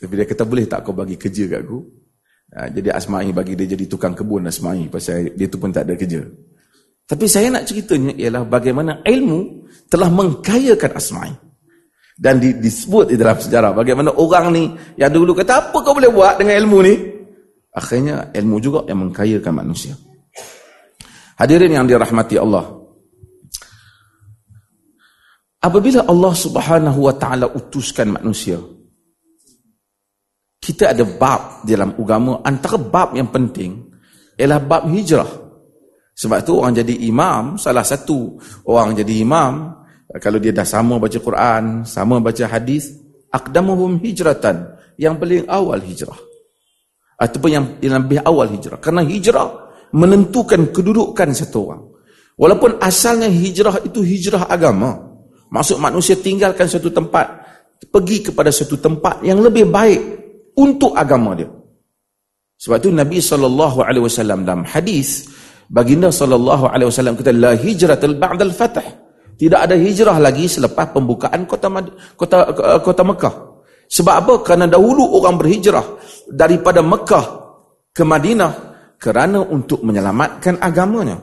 tapi 0.00 0.12
dia 0.16 0.24
kata, 0.24 0.48
boleh 0.48 0.64
tak 0.64 0.88
kau 0.88 0.96
bagi 0.96 1.20
kerja 1.20 1.44
kat 1.52 1.60
aku? 1.60 1.78
Ha, 2.50 2.66
jadi 2.72 2.88
Asma'i 2.96 3.30
bagi 3.30 3.54
dia 3.54 3.76
jadi 3.76 3.84
tukang 3.84 4.16
kebun 4.16 4.48
Asma'i. 4.48 4.88
Pasal 4.88 5.36
dia 5.36 5.46
tu 5.46 5.60
pun 5.60 5.68
tak 5.68 5.84
ada 5.84 5.94
kerja. 5.94 6.24
Tapi 7.04 7.24
saya 7.28 7.52
nak 7.52 7.68
ceritanya 7.68 8.16
ialah 8.16 8.48
bagaimana 8.48 9.04
ilmu 9.04 9.68
telah 9.90 10.08
mengkayakan 10.08 10.92
Asma'i. 10.96 11.34
Dan 12.20 12.40
di, 12.40 12.56
disebut 12.56 13.12
di 13.12 13.16
dalam 13.16 13.36
sejarah 13.36 13.72
bagaimana 13.72 14.12
orang 14.12 14.52
ni 14.52 14.64
yang 15.00 15.08
dulu 15.08 15.32
kata 15.32 15.72
apa 15.72 15.76
kau 15.80 15.96
boleh 15.96 16.12
buat 16.12 16.36
dengan 16.36 16.54
ilmu 16.64 16.78
ni? 16.84 16.94
Akhirnya 17.70 18.34
ilmu 18.34 18.58
juga 18.58 18.82
yang 18.90 19.06
mengkayakan 19.06 19.54
manusia. 19.62 19.94
Hadirin 21.38 21.72
yang 21.72 21.86
dirahmati 21.86 22.36
Allah. 22.36 22.66
Apabila 25.60 26.08
Allah 26.08 26.34
Subhanahu 26.34 26.98
wa 27.04 27.14
taala 27.14 27.46
utuskan 27.52 28.16
manusia, 28.16 28.58
kita 30.60 30.92
ada 30.92 31.04
bab 31.04 31.64
dalam 31.64 31.96
agama 31.96 32.44
antara 32.44 32.76
bab 32.76 33.16
yang 33.16 33.28
penting 33.32 33.88
ialah 34.36 34.60
bab 34.60 34.88
hijrah. 34.88 35.28
Sebab 36.16 36.38
tu 36.44 36.60
orang 36.60 36.76
jadi 36.76 37.08
imam, 37.08 37.56
salah 37.56 37.84
satu 37.84 38.36
orang 38.68 38.92
jadi 38.92 39.24
imam, 39.24 39.72
kalau 40.20 40.36
dia 40.36 40.52
dah 40.52 40.68
sama 40.68 41.00
baca 41.00 41.16
Quran, 41.16 41.88
sama 41.88 42.20
baca 42.20 42.44
hadis, 42.44 42.92
aqdamuhum 43.32 43.96
hijratan, 44.04 44.76
yang 45.00 45.16
paling 45.16 45.48
awal 45.48 45.80
hijrah. 45.80 46.29
Ataupun 47.20 47.50
yang, 47.52 47.64
yang 47.84 48.00
lebih 48.00 48.24
awal 48.24 48.48
hijrah. 48.48 48.80
Kerana 48.80 49.04
hijrah 49.04 49.48
menentukan 49.92 50.72
kedudukan 50.72 51.28
satu 51.36 51.58
orang. 51.68 51.82
Walaupun 52.40 52.80
asalnya 52.80 53.28
hijrah 53.28 53.84
itu 53.84 54.00
hijrah 54.00 54.48
agama. 54.48 54.96
Maksud 55.52 55.76
manusia 55.76 56.16
tinggalkan 56.16 56.64
satu 56.64 56.88
tempat, 56.88 57.28
pergi 57.92 58.32
kepada 58.32 58.48
satu 58.48 58.80
tempat 58.80 59.20
yang 59.20 59.44
lebih 59.44 59.68
baik 59.68 60.00
untuk 60.56 60.96
agama 60.96 61.36
dia. 61.36 61.52
Sebab 62.60 62.76
tu 62.80 62.88
Nabi 62.92 63.20
SAW 63.20 63.84
dalam 64.44 64.64
hadis 64.68 65.28
Baginda 65.70 66.10
wasallam 66.10 67.14
kata 67.14 67.30
la 67.30 67.54
hijratul 67.54 68.18
ba'dal 68.18 68.50
fath. 68.50 68.82
Tidak 69.38 69.56
ada 69.56 69.78
hijrah 69.78 70.18
lagi 70.18 70.50
selepas 70.50 70.90
pembukaan 70.92 71.46
kota 71.46 71.70
kota 72.18 72.38
kota 72.82 73.02
Mekah. 73.06 73.34
Sebab 73.90 74.14
apa? 74.14 74.34
Kerana 74.46 74.70
dahulu 74.70 75.18
orang 75.18 75.34
berhijrah 75.34 75.82
daripada 76.30 76.78
Mekah 76.78 77.26
ke 77.90 78.06
Madinah 78.06 78.52
kerana 79.02 79.42
untuk 79.42 79.82
menyelamatkan 79.82 80.62
agamanya. 80.62 81.18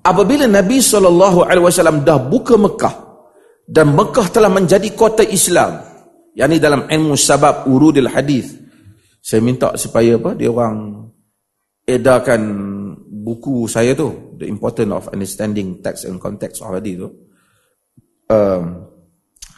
Apabila 0.00 0.46
Nabi 0.46 0.78
wasallam 0.80 2.06
dah 2.06 2.22
buka 2.22 2.54
Mekah 2.54 2.94
dan 3.66 3.92
Mekah 3.92 4.26
telah 4.30 4.48
menjadi 4.48 4.94
kota 4.94 5.26
Islam, 5.26 5.82
yakni 6.38 6.62
dalam 6.62 6.86
ilmu 6.86 7.18
sabab 7.18 7.66
urudil 7.66 8.08
hadis. 8.08 8.54
Saya 9.20 9.44
minta 9.44 9.76
supaya 9.76 10.16
apa? 10.16 10.32
Dia 10.32 10.48
orang 10.48 11.04
edarkan 11.84 12.40
buku 13.04 13.68
saya 13.68 13.92
tu 13.92 14.38
The 14.40 14.48
Importance 14.48 14.92
of 14.94 15.04
Understanding 15.12 15.84
Text 15.84 16.08
and 16.08 16.16
Context 16.16 16.64
of 16.64 16.72
Hadith 16.72 17.04
tu 17.04 17.08
um, 18.32 18.89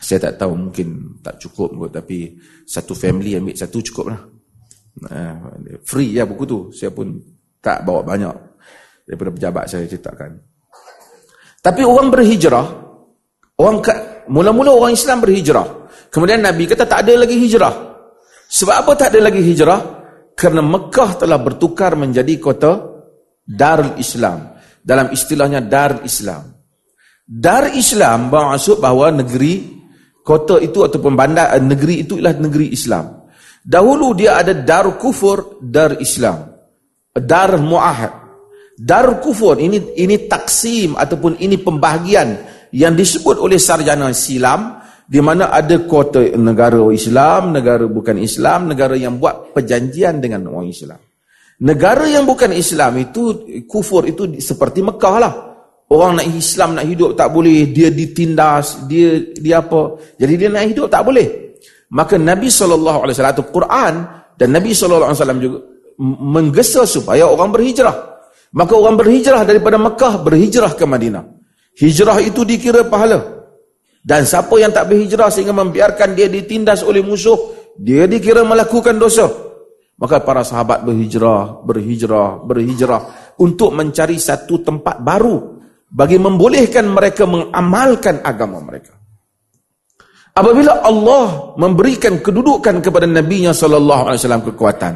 saya 0.02 0.18
tak 0.18 0.42
tahu 0.42 0.58
mungkin 0.58 1.16
tak 1.22 1.38
cukup 1.38 1.70
kot 1.78 1.90
tapi 1.94 2.34
satu 2.66 2.92
family 2.98 3.38
ambil 3.38 3.54
satu 3.54 3.78
cukup 3.78 4.10
lah 4.10 4.20
free 5.84 6.16
ya 6.16 6.28
buku 6.28 6.44
tu. 6.44 6.58
Saya 6.74 6.92
pun 6.92 7.16
tak 7.62 7.86
bawa 7.86 8.04
banyak 8.04 8.34
daripada 9.08 9.30
pejabat 9.32 9.64
saya 9.70 9.88
ceritakan. 9.88 10.36
Tapi 11.62 11.82
orang 11.86 12.10
berhijrah 12.10 12.66
orang 13.58 13.78
mula-mula 14.26 14.74
orang 14.74 14.92
Islam 14.94 15.22
berhijrah. 15.22 15.88
Kemudian 16.12 16.44
Nabi 16.44 16.68
kata 16.68 16.84
tak 16.84 17.08
ada 17.08 17.24
lagi 17.24 17.38
hijrah. 17.40 17.72
Sebab 18.52 18.84
apa 18.84 18.92
tak 18.98 19.16
ada 19.16 19.32
lagi 19.32 19.40
hijrah? 19.40 19.80
Kerana 20.36 20.60
Mekah 20.60 21.24
telah 21.24 21.40
bertukar 21.40 21.96
menjadi 21.96 22.36
kota 22.36 22.72
Darul 23.40 23.96
Islam. 23.96 24.52
Dalam 24.82 25.08
istilahnya 25.08 25.64
Darul 25.64 26.04
Islam. 26.04 26.52
Dar 27.24 27.72
Islam 27.72 28.28
bermaksud 28.28 28.76
bahawa 28.76 29.14
negeri, 29.24 29.81
kota 30.22 30.58
itu 30.62 30.86
ataupun 30.86 31.12
bandar, 31.18 31.54
eh, 31.54 31.62
negeri 31.62 32.06
itu 32.06 32.18
ialah 32.18 32.38
negeri 32.38 32.70
Islam. 32.72 33.22
Dahulu 33.62 34.14
dia 34.18 34.42
ada 34.42 34.54
Dar 34.54 34.98
Kufur, 34.98 35.62
Dar 35.62 35.98
Islam. 36.02 36.50
Dar 37.14 37.54
Mu'ahad. 37.62 38.12
Dar 38.74 39.22
Kufur, 39.22 39.60
ini 39.62 39.94
ini 39.94 40.26
taksim 40.26 40.98
ataupun 40.98 41.38
ini 41.38 41.60
pembahagian 41.60 42.42
yang 42.74 42.96
disebut 42.96 43.38
oleh 43.38 43.60
sarjana 43.60 44.10
silam 44.16 44.82
di 45.06 45.20
mana 45.20 45.52
ada 45.52 45.76
kota 45.84 46.24
negara 46.34 46.80
Islam, 46.88 47.52
negara 47.52 47.84
bukan 47.84 48.16
Islam, 48.16 48.72
negara 48.72 48.96
yang 48.96 49.20
buat 49.20 49.52
perjanjian 49.52 50.24
dengan 50.24 50.48
orang 50.48 50.72
Islam. 50.72 50.98
Negara 51.62 52.08
yang 52.08 52.26
bukan 52.26 52.50
Islam 52.50 52.98
itu 52.98 53.46
kufur 53.70 54.08
itu 54.08 54.40
seperti 54.40 54.82
Mekah 54.82 55.16
lah. 55.20 55.34
Orang 55.92 56.16
nak 56.16 56.24
Islam 56.32 56.80
nak 56.80 56.88
hidup 56.88 57.12
tak 57.12 57.28
boleh, 57.28 57.68
dia 57.68 57.92
ditindas, 57.92 58.88
dia 58.88 59.28
dia 59.36 59.60
apa. 59.60 60.00
Jadi 60.16 60.32
dia 60.40 60.48
nak 60.48 60.64
hidup 60.64 60.88
tak 60.88 61.04
boleh. 61.04 61.52
Maka 61.92 62.16
Nabi 62.16 62.48
alaihi 62.48 63.12
wasallam 63.12 63.52
Quran 63.52 63.94
dan 64.40 64.48
Nabi 64.56 64.72
wasallam 64.72 65.36
juga 65.36 65.58
menggesa 66.00 66.88
supaya 66.88 67.28
orang 67.28 67.52
berhijrah. 67.52 68.24
Maka 68.56 68.72
orang 68.72 68.96
berhijrah 68.96 69.44
daripada 69.44 69.76
Mekah 69.76 70.24
berhijrah 70.24 70.72
ke 70.72 70.88
Madinah. 70.88 71.28
Hijrah 71.76 72.24
itu 72.24 72.40
dikira 72.48 72.88
pahala. 72.88 73.44
Dan 74.00 74.24
siapa 74.24 74.52
yang 74.56 74.72
tak 74.72 74.88
berhijrah 74.88 75.28
sehingga 75.28 75.52
membiarkan 75.52 76.16
dia 76.16 76.26
ditindas 76.32 76.80
oleh 76.80 77.04
musuh, 77.04 77.36
dia 77.76 78.08
dikira 78.08 78.40
melakukan 78.48 78.96
dosa. 78.96 79.28
Maka 80.00 80.24
para 80.24 80.40
sahabat 80.40 80.88
berhijrah, 80.88 81.60
berhijrah, 81.68 82.40
berhijrah 82.48 83.02
untuk 83.36 83.76
mencari 83.76 84.16
satu 84.16 84.64
tempat 84.64 84.98
baru 85.04 85.61
bagi 85.92 86.16
membolehkan 86.16 86.88
mereka 86.88 87.28
mengamalkan 87.28 88.24
agama 88.24 88.64
mereka. 88.64 88.96
Apabila 90.32 90.80
Allah 90.80 91.52
memberikan 91.60 92.16
kedudukan 92.16 92.80
kepada 92.80 93.04
Nabi 93.04 93.44
Nya 93.44 93.52
sallallahu 93.52 94.08
alaihi 94.08 94.20
wasallam 94.24 94.44
kekuatan, 94.48 94.92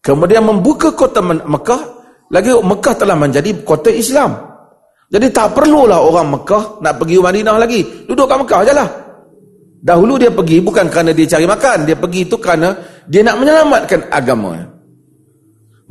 kemudian 0.00 0.48
membuka 0.48 0.96
kota 0.96 1.20
Mekah, 1.20 1.82
lagi 2.32 2.56
Mekah 2.56 2.94
telah 2.96 3.12
menjadi 3.12 3.52
kota 3.60 3.92
Islam. 3.92 4.32
Jadi 5.12 5.28
tak 5.28 5.52
perlulah 5.52 6.00
orang 6.00 6.40
Mekah 6.40 6.80
nak 6.80 6.96
pergi 6.96 7.20
Madinah 7.20 7.60
lagi. 7.60 7.84
Duduk 8.08 8.24
kat 8.24 8.40
Mekah 8.40 8.58
ajalah. 8.64 8.88
Dahulu 9.84 10.16
dia 10.16 10.32
pergi 10.32 10.64
bukan 10.64 10.88
kerana 10.88 11.12
dia 11.12 11.28
cari 11.28 11.44
makan, 11.44 11.84
dia 11.84 11.96
pergi 11.98 12.24
itu 12.24 12.40
kerana 12.40 12.72
dia 13.04 13.20
nak 13.20 13.36
menyelamatkan 13.36 14.08
agama. 14.08 14.56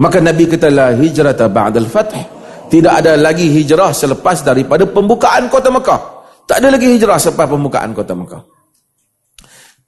Maka 0.01 0.17
Nabi 0.17 0.49
kata 0.49 0.73
la 0.73 0.89
hijrata 0.97 1.45
ba'dal 1.45 1.86
fath. 1.86 2.40
Tidak 2.71 2.93
ada 3.03 3.19
lagi 3.19 3.51
hijrah 3.51 3.91
selepas 3.91 4.39
daripada 4.47 4.88
pembukaan 4.88 5.51
kota 5.51 5.67
Mekah. 5.67 5.99
Tak 6.47 6.63
ada 6.63 6.71
lagi 6.71 6.88
hijrah 6.95 7.19
selepas 7.19 7.51
pembukaan 7.51 7.91
kota 7.91 8.15
Mekah. 8.15 8.41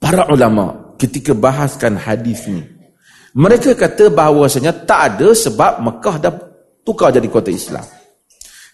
Para 0.03 0.27
ulama 0.27 0.91
ketika 0.99 1.31
bahaskan 1.31 1.95
hadis 1.95 2.43
ni, 2.51 2.59
mereka 3.39 3.71
kata 3.71 4.11
bahawasanya 4.11 4.83
tak 4.83 5.15
ada 5.15 5.31
sebab 5.31 5.79
Mekah 5.79 6.15
dah 6.19 6.33
tukar 6.83 7.15
jadi 7.15 7.31
kota 7.31 7.47
Islam. 7.47 7.87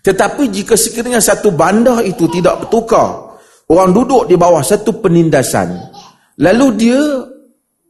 Tetapi 0.02 0.50
jika 0.50 0.74
sekiranya 0.74 1.22
satu 1.22 1.54
bandar 1.54 2.02
itu 2.02 2.26
tidak 2.34 2.65
bertukar, 2.65 3.38
orang 3.69 3.93
duduk 3.93 4.26
di 4.26 4.34
bawah 4.34 4.65
satu 4.65 4.98
penindasan, 5.06 5.69
lalu 6.41 6.65
dia 6.82 7.02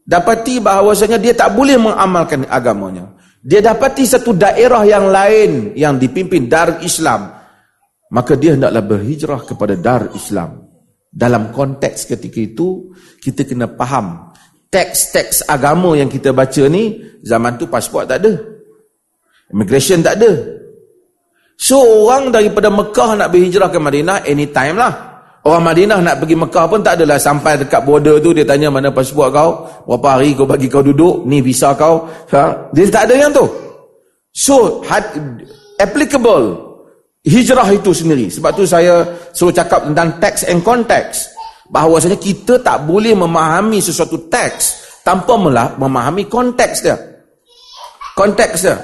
dapati 0.03 0.59
bahawasanya 0.59 1.15
dia 1.15 1.31
tak 1.31 1.55
boleh 1.55 1.79
mengamalkan 1.79 2.43
agamanya. 2.51 3.07
Dia 3.39 3.63
dapati 3.63 4.03
satu 4.03 4.35
daerah 4.35 4.83
yang 4.83 5.07
lain 5.07 5.71
yang 5.79 5.95
dipimpin 5.95 6.51
Dar 6.51 6.83
Islam. 6.83 7.31
Maka 8.11 8.35
dia 8.35 8.57
hendaklah 8.57 8.83
berhijrah 8.83 9.41
kepada 9.47 9.79
Dar 9.79 10.11
Islam. 10.11 10.67
Dalam 11.09 11.55
konteks 11.55 12.05
ketika 12.05 12.39
itu, 12.41 12.91
kita 13.23 13.47
kena 13.47 13.71
faham. 13.79 14.33
Teks-teks 14.69 15.49
agama 15.49 15.97
yang 15.97 16.11
kita 16.11 16.29
baca 16.35 16.63
ni, 16.69 17.01
zaman 17.25 17.57
tu 17.57 17.65
pasport 17.65 18.05
tak 18.05 18.21
ada. 18.21 18.33
Immigration 19.49 20.05
tak 20.05 20.21
ada. 20.21 20.31
So 21.57 22.05
orang 22.05 22.29
daripada 22.29 22.69
Mekah 22.69 23.17
nak 23.17 23.33
berhijrah 23.33 23.73
ke 23.73 23.79
Madinah, 23.81 24.23
anytime 24.29 24.77
lah. 24.77 25.08
Orang 25.39 25.63
Madinah 25.63 26.03
nak 26.03 26.19
pergi 26.19 26.35
Mekah 26.35 26.65
pun 26.67 26.83
tak 26.83 26.99
adalah 26.99 27.15
sampai 27.15 27.63
dekat 27.63 27.87
border 27.87 28.19
tu 28.19 28.35
dia 28.35 28.43
tanya 28.43 28.67
mana 28.67 28.91
pasport 28.91 29.31
kau, 29.31 29.63
berapa 29.87 30.19
hari 30.19 30.35
kau 30.35 30.43
bagi 30.43 30.67
kau 30.67 30.83
duduk, 30.83 31.23
ni 31.23 31.39
visa 31.39 31.71
kau. 31.79 32.11
Ha? 32.35 32.71
Dia 32.75 32.91
tak 32.91 33.07
ada 33.07 33.15
yang 33.15 33.31
tu. 33.31 33.47
So, 34.35 34.83
had, 34.83 35.07
applicable 35.79 36.69
hijrah 37.23 37.67
itu 37.71 37.95
sendiri. 37.95 38.27
Sebab 38.27 38.51
tu 38.51 38.67
saya 38.67 39.03
suruh 39.31 39.55
cakap 39.55 39.87
tentang 39.87 40.19
text 40.19 40.43
and 40.51 40.59
context. 40.59 41.31
Bahawasanya 41.71 42.19
kita 42.19 42.59
tak 42.59 42.83
boleh 42.83 43.15
memahami 43.15 43.79
sesuatu 43.79 44.27
teks 44.27 44.99
tanpa 45.05 45.39
memahami 45.79 46.27
konteks 46.27 46.77
dia. 46.83 46.97
Konteks 48.17 48.59
dia. 48.65 48.77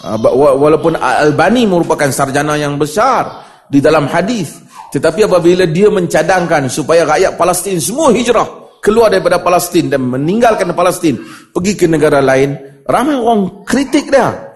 Ah, 0.00 0.16
walaupun 0.56 0.96
Al-Albani 0.96 1.68
merupakan 1.68 2.08
sarjana 2.08 2.56
yang 2.56 2.80
besar 2.80 3.44
di 3.68 3.82
dalam 3.84 4.08
hadis, 4.08 4.56
tetapi 4.90 5.26
apabila 5.26 5.64
dia 5.70 5.86
mencadangkan 5.86 6.66
supaya 6.66 7.06
rakyat 7.06 7.38
Palestin 7.38 7.78
semua 7.78 8.10
hijrah 8.10 8.60
keluar 8.82 9.12
daripada 9.12 9.38
Palestin 9.38 9.86
dan 9.86 10.02
meninggalkan 10.02 10.72
Palestin 10.74 11.20
pergi 11.54 11.72
ke 11.78 11.86
negara 11.86 12.18
lain, 12.18 12.82
ramai 12.88 13.14
orang 13.14 13.62
kritik 13.62 14.10
dia. 14.10 14.50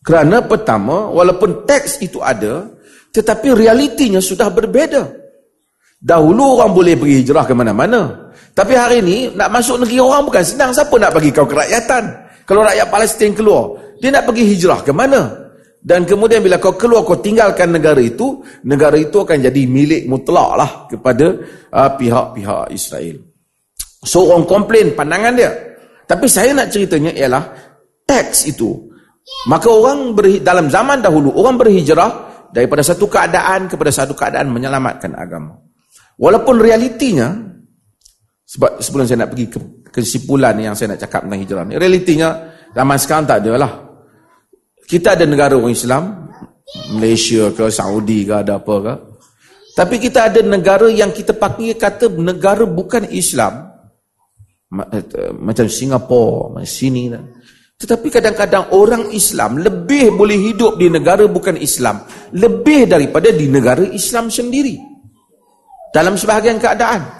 Kerana 0.00 0.40
pertama, 0.40 1.12
walaupun 1.12 1.68
teks 1.68 2.00
itu 2.00 2.24
ada, 2.24 2.64
tetapi 3.12 3.52
realitinya 3.52 4.22
sudah 4.22 4.48
berbeza. 4.48 5.12
Dahulu 6.00 6.56
orang 6.56 6.72
boleh 6.72 6.96
pergi 6.96 7.20
hijrah 7.20 7.44
ke 7.44 7.52
mana-mana. 7.52 8.32
Tapi 8.56 8.72
hari 8.72 9.04
ini 9.04 9.18
nak 9.36 9.52
masuk 9.52 9.84
negeri 9.84 10.00
orang 10.00 10.24
bukan 10.24 10.40
senang. 10.40 10.72
Siapa 10.72 10.96
nak 10.96 11.12
bagi 11.12 11.28
kau 11.28 11.44
kerakyatan? 11.44 12.32
Kalau 12.48 12.64
rakyat 12.64 12.88
Palestin 12.88 13.36
keluar, 13.36 13.76
dia 14.00 14.08
nak 14.08 14.24
pergi 14.24 14.56
hijrah 14.56 14.80
ke 14.80 14.96
mana? 14.96 15.49
Dan 15.80 16.04
kemudian 16.04 16.44
bila 16.44 16.60
kau 16.60 16.76
keluar, 16.76 17.08
kau 17.08 17.16
tinggalkan 17.16 17.72
negara 17.72 18.04
itu, 18.04 18.44
negara 18.68 19.00
itu 19.00 19.24
akan 19.24 19.40
jadi 19.40 19.62
milik 19.64 20.04
mutlak 20.12 20.50
lah 20.60 20.70
kepada 20.92 21.40
uh, 21.72 21.90
pihak-pihak 21.96 22.68
Israel. 22.76 23.16
So 24.04 24.28
orang 24.28 24.44
komplain 24.44 24.92
pandangan 24.92 25.32
dia. 25.32 25.50
Tapi 26.04 26.28
saya 26.28 26.52
nak 26.52 26.68
ceritanya 26.68 27.16
ialah 27.16 27.48
teks 28.04 28.52
itu. 28.52 28.76
Maka 29.48 29.72
orang 29.72 30.12
berhi- 30.12 30.44
dalam 30.44 30.68
zaman 30.68 31.00
dahulu, 31.00 31.32
orang 31.32 31.56
berhijrah 31.56 32.28
daripada 32.52 32.84
satu 32.84 33.08
keadaan 33.08 33.64
kepada 33.70 33.88
satu 33.88 34.12
keadaan 34.12 34.52
menyelamatkan 34.52 35.16
agama. 35.16 35.56
Walaupun 36.20 36.60
realitinya, 36.60 37.32
sebab 38.44 38.84
sebelum 38.84 39.08
saya 39.08 39.24
nak 39.24 39.32
pergi 39.32 39.46
ke 39.48 39.58
kesimpulan 39.88 40.52
yang 40.60 40.76
saya 40.76 40.92
nak 40.92 41.00
cakap 41.00 41.24
tentang 41.24 41.40
hijrah 41.40 41.64
ni, 41.64 41.80
realitinya 41.80 42.28
zaman 42.76 42.98
sekarang 43.00 43.24
tak 43.24 43.40
ada 43.46 43.52
lah. 43.56 43.72
Kita 44.90 45.14
ada 45.14 45.22
negara 45.22 45.54
orang 45.54 45.70
Islam, 45.70 46.26
Malaysia 46.98 47.54
ke, 47.54 47.70
Saudi 47.70 48.26
ke, 48.26 48.34
ada 48.34 48.58
apa 48.58 48.74
ke. 48.82 48.94
Tapi 49.78 50.02
kita 50.02 50.26
ada 50.26 50.42
negara 50.42 50.90
yang 50.90 51.14
kita 51.14 51.30
pakai 51.30 51.78
kata 51.78 52.10
negara 52.18 52.66
bukan 52.66 53.06
Islam. 53.06 53.70
Eh, 54.70 55.30
macam 55.38 55.70
Singapura, 55.70 56.66
sini. 56.66 57.06
Tetapi 57.78 58.06
kadang-kadang 58.10 58.74
orang 58.74 59.14
Islam 59.14 59.62
lebih 59.62 60.10
boleh 60.10 60.36
hidup 60.50 60.74
di 60.74 60.90
negara 60.90 61.22
bukan 61.30 61.54
Islam. 61.54 62.02
Lebih 62.34 62.90
daripada 62.90 63.30
di 63.30 63.46
negara 63.46 63.86
Islam 63.86 64.26
sendiri. 64.26 64.74
Dalam 65.94 66.18
sebahagian 66.18 66.58
keadaan. 66.58 67.19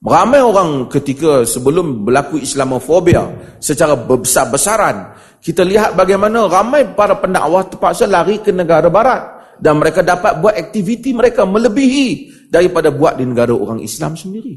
Ramai 0.00 0.40
orang 0.40 0.88
ketika 0.88 1.44
sebelum 1.44 2.08
berlaku 2.08 2.40
Islamofobia 2.40 3.56
secara 3.60 3.92
besar-besaran 3.92 5.12
kita 5.44 5.60
lihat 5.60 5.92
bagaimana 5.92 6.48
ramai 6.48 6.88
para 6.96 7.20
pendakwah 7.20 7.68
terpaksa 7.68 8.08
lari 8.08 8.40
ke 8.40 8.48
negara 8.48 8.88
barat 8.88 9.20
dan 9.60 9.76
mereka 9.76 10.00
dapat 10.00 10.40
buat 10.40 10.56
aktiviti 10.56 11.12
mereka 11.12 11.44
melebihi 11.44 12.32
daripada 12.48 12.88
buat 12.88 13.20
di 13.20 13.28
negara 13.28 13.52
orang 13.52 13.84
Islam 13.84 14.16
sendiri. 14.16 14.56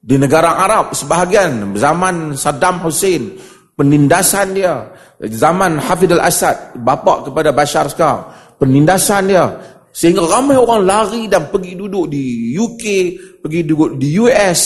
Di 0.00 0.14
negara 0.14 0.54
Arab 0.62 0.94
sebahagian 0.94 1.74
zaman 1.74 2.38
Saddam 2.38 2.78
Hussein 2.86 3.42
penindasan 3.74 4.54
dia 4.54 4.86
zaman 5.18 5.82
Hafid 5.82 6.14
al-Assad 6.14 6.78
bapa 6.78 7.26
kepada 7.26 7.50
Bashar 7.50 7.90
sekarang 7.90 8.30
penindasan 8.54 9.34
dia 9.34 9.50
sehingga 9.90 10.22
ramai 10.22 10.54
orang 10.54 10.86
lari 10.86 11.22
dan 11.26 11.50
pergi 11.50 11.74
duduk 11.74 12.06
di 12.06 12.54
UK 12.54 12.84
pergi 13.42 13.60
duduk 13.66 13.98
di 13.98 14.08
US 14.22 14.60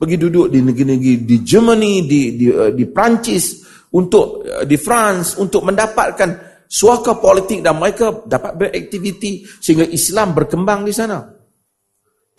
pergi 0.00 0.16
duduk 0.16 0.48
di 0.48 0.58
negeri-negeri 0.64 1.14
di 1.28 1.36
Germany 1.44 1.94
di 2.08 2.20
di, 2.40 2.46
uh, 2.48 2.72
di 2.72 2.88
Perancis 2.88 3.60
untuk 3.92 4.40
uh, 4.40 4.64
di 4.64 4.80
France 4.80 5.36
untuk 5.36 5.68
mendapatkan 5.68 6.64
suaka 6.64 7.20
politik 7.20 7.60
dan 7.60 7.76
mereka 7.76 8.24
dapat 8.24 8.56
beraktiviti 8.56 9.44
sehingga 9.44 9.84
Islam 9.84 10.32
berkembang 10.32 10.86
di 10.86 10.94
sana. 10.94 11.18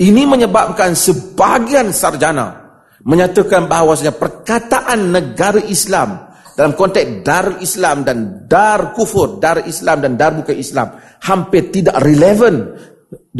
Ini 0.01 0.25
menyebabkan 0.25 0.97
sebahagian 0.97 1.93
sarjana 1.93 2.57
menyatakan 3.05 3.69
bahawasanya 3.69 4.17
perkataan 4.17 5.13
negara 5.13 5.61
Islam 5.61 6.31
dalam 6.57 6.73
konteks 6.73 7.21
dar 7.21 7.61
Islam 7.61 8.01
dan 8.01 8.47
dar 8.49 8.97
kufur, 8.97 9.37
dar 9.37 9.61
Islam 9.65 10.01
dan 10.01 10.17
dar 10.17 10.31
bukan 10.33 10.57
Islam 10.57 10.87
hampir 11.21 11.69
tidak 11.69 12.01
relevan 12.01 12.73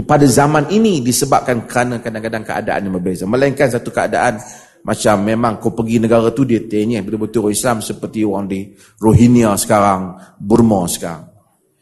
pada 0.08 0.26
zaman 0.28 0.70
ini 0.72 1.02
disebabkan 1.04 1.68
kerana 1.68 2.00
kadang-kadang 2.00 2.44
keadaan 2.46 2.82
yang 2.88 2.94
berbeza. 2.96 3.24
Melainkan 3.28 3.68
satu 3.68 3.92
keadaan 3.92 4.40
macam 4.82 5.16
memang 5.22 5.62
kau 5.62 5.74
pergi 5.74 6.02
negara 6.02 6.34
tu 6.34 6.42
dia 6.42 6.62
tanya 6.66 7.06
betul-betul 7.06 7.54
Islam 7.54 7.86
seperti 7.86 8.26
orang 8.26 8.50
di 8.50 8.66
Rohingya 8.98 9.54
sekarang, 9.58 10.18
Burma 10.42 10.90
sekarang. 10.90 11.30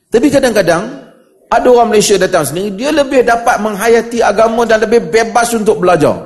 Tapi 0.09 0.27
kadang-kadang 0.27 0.83
ada 1.49 1.67
orang 1.69 1.95
Malaysia 1.95 2.17
datang 2.17 2.45
sini, 2.45 2.73
dia 2.73 2.93
lebih 2.93 3.25
dapat 3.25 3.57
menghayati 3.61 4.21
agama 4.21 4.65
dan 4.65 4.85
lebih 4.85 5.09
bebas 5.09 5.49
untuk 5.55 5.81
belajar. 5.81 6.17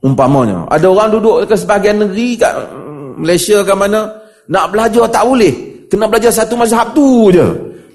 Umpamanya, 0.00 0.64
ada 0.68 0.88
orang 0.88 1.12
duduk 1.12 1.44
ke 1.44 1.56
sebahagian 1.56 2.04
negeri 2.04 2.40
kat 2.40 2.52
Malaysia 3.20 3.60
ke 3.60 3.74
mana, 3.76 4.08
nak 4.48 4.72
belajar 4.72 5.04
tak 5.12 5.24
boleh. 5.28 5.54
Kena 5.92 6.08
belajar 6.08 6.32
satu 6.32 6.56
mazhab 6.56 6.96
tu 6.96 7.28
je. 7.32 7.46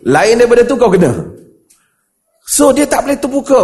Lain 0.06 0.38
daripada 0.38 0.62
tu 0.65 0.78
kau 0.78 0.94
kena. 0.94 1.12
So 2.46 2.70
dia 2.70 2.86
tak 2.86 3.10
boleh 3.10 3.18
terbuka. 3.18 3.62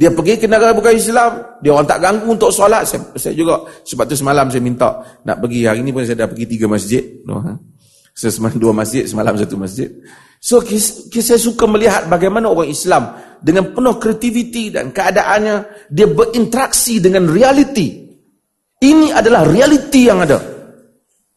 Dia 0.00 0.08
pergi 0.08 0.40
ke 0.40 0.48
negara 0.48 0.72
bukan 0.72 0.96
Islam, 0.96 1.60
dia 1.60 1.76
orang 1.76 1.84
tak 1.84 2.00
ganggu 2.00 2.32
untuk 2.32 2.48
solat. 2.48 2.88
Saya, 2.88 3.04
saya 3.20 3.36
juga, 3.36 3.60
sebab 3.84 4.08
tu 4.08 4.16
semalam 4.16 4.48
saya 4.48 4.64
minta 4.64 5.04
nak 5.28 5.36
pergi, 5.44 5.68
hari 5.68 5.84
ni 5.84 5.92
pun 5.92 6.00
saya 6.00 6.24
dah 6.24 6.28
pergi 6.32 6.48
tiga 6.48 6.64
masjid. 6.64 7.04
Ha? 7.28 7.52
Saya 8.16 8.32
semalam 8.32 8.56
dua 8.56 8.72
masjid, 8.72 9.04
semalam 9.04 9.36
satu 9.36 9.60
masjid. 9.60 9.92
So, 10.42 10.58
saya 10.64 11.38
suka 11.38 11.70
melihat 11.70 12.10
bagaimana 12.10 12.50
orang 12.50 12.72
Islam 12.72 13.14
dengan 13.38 13.70
penuh 13.70 13.94
kreativiti 14.00 14.74
dan 14.74 14.90
keadaannya, 14.90 15.86
dia 15.92 16.08
berinteraksi 16.10 16.98
dengan 16.98 17.30
realiti. 17.30 18.00
Ini 18.82 19.14
adalah 19.14 19.46
realiti 19.46 20.08
yang 20.08 20.24
ada. 20.24 20.40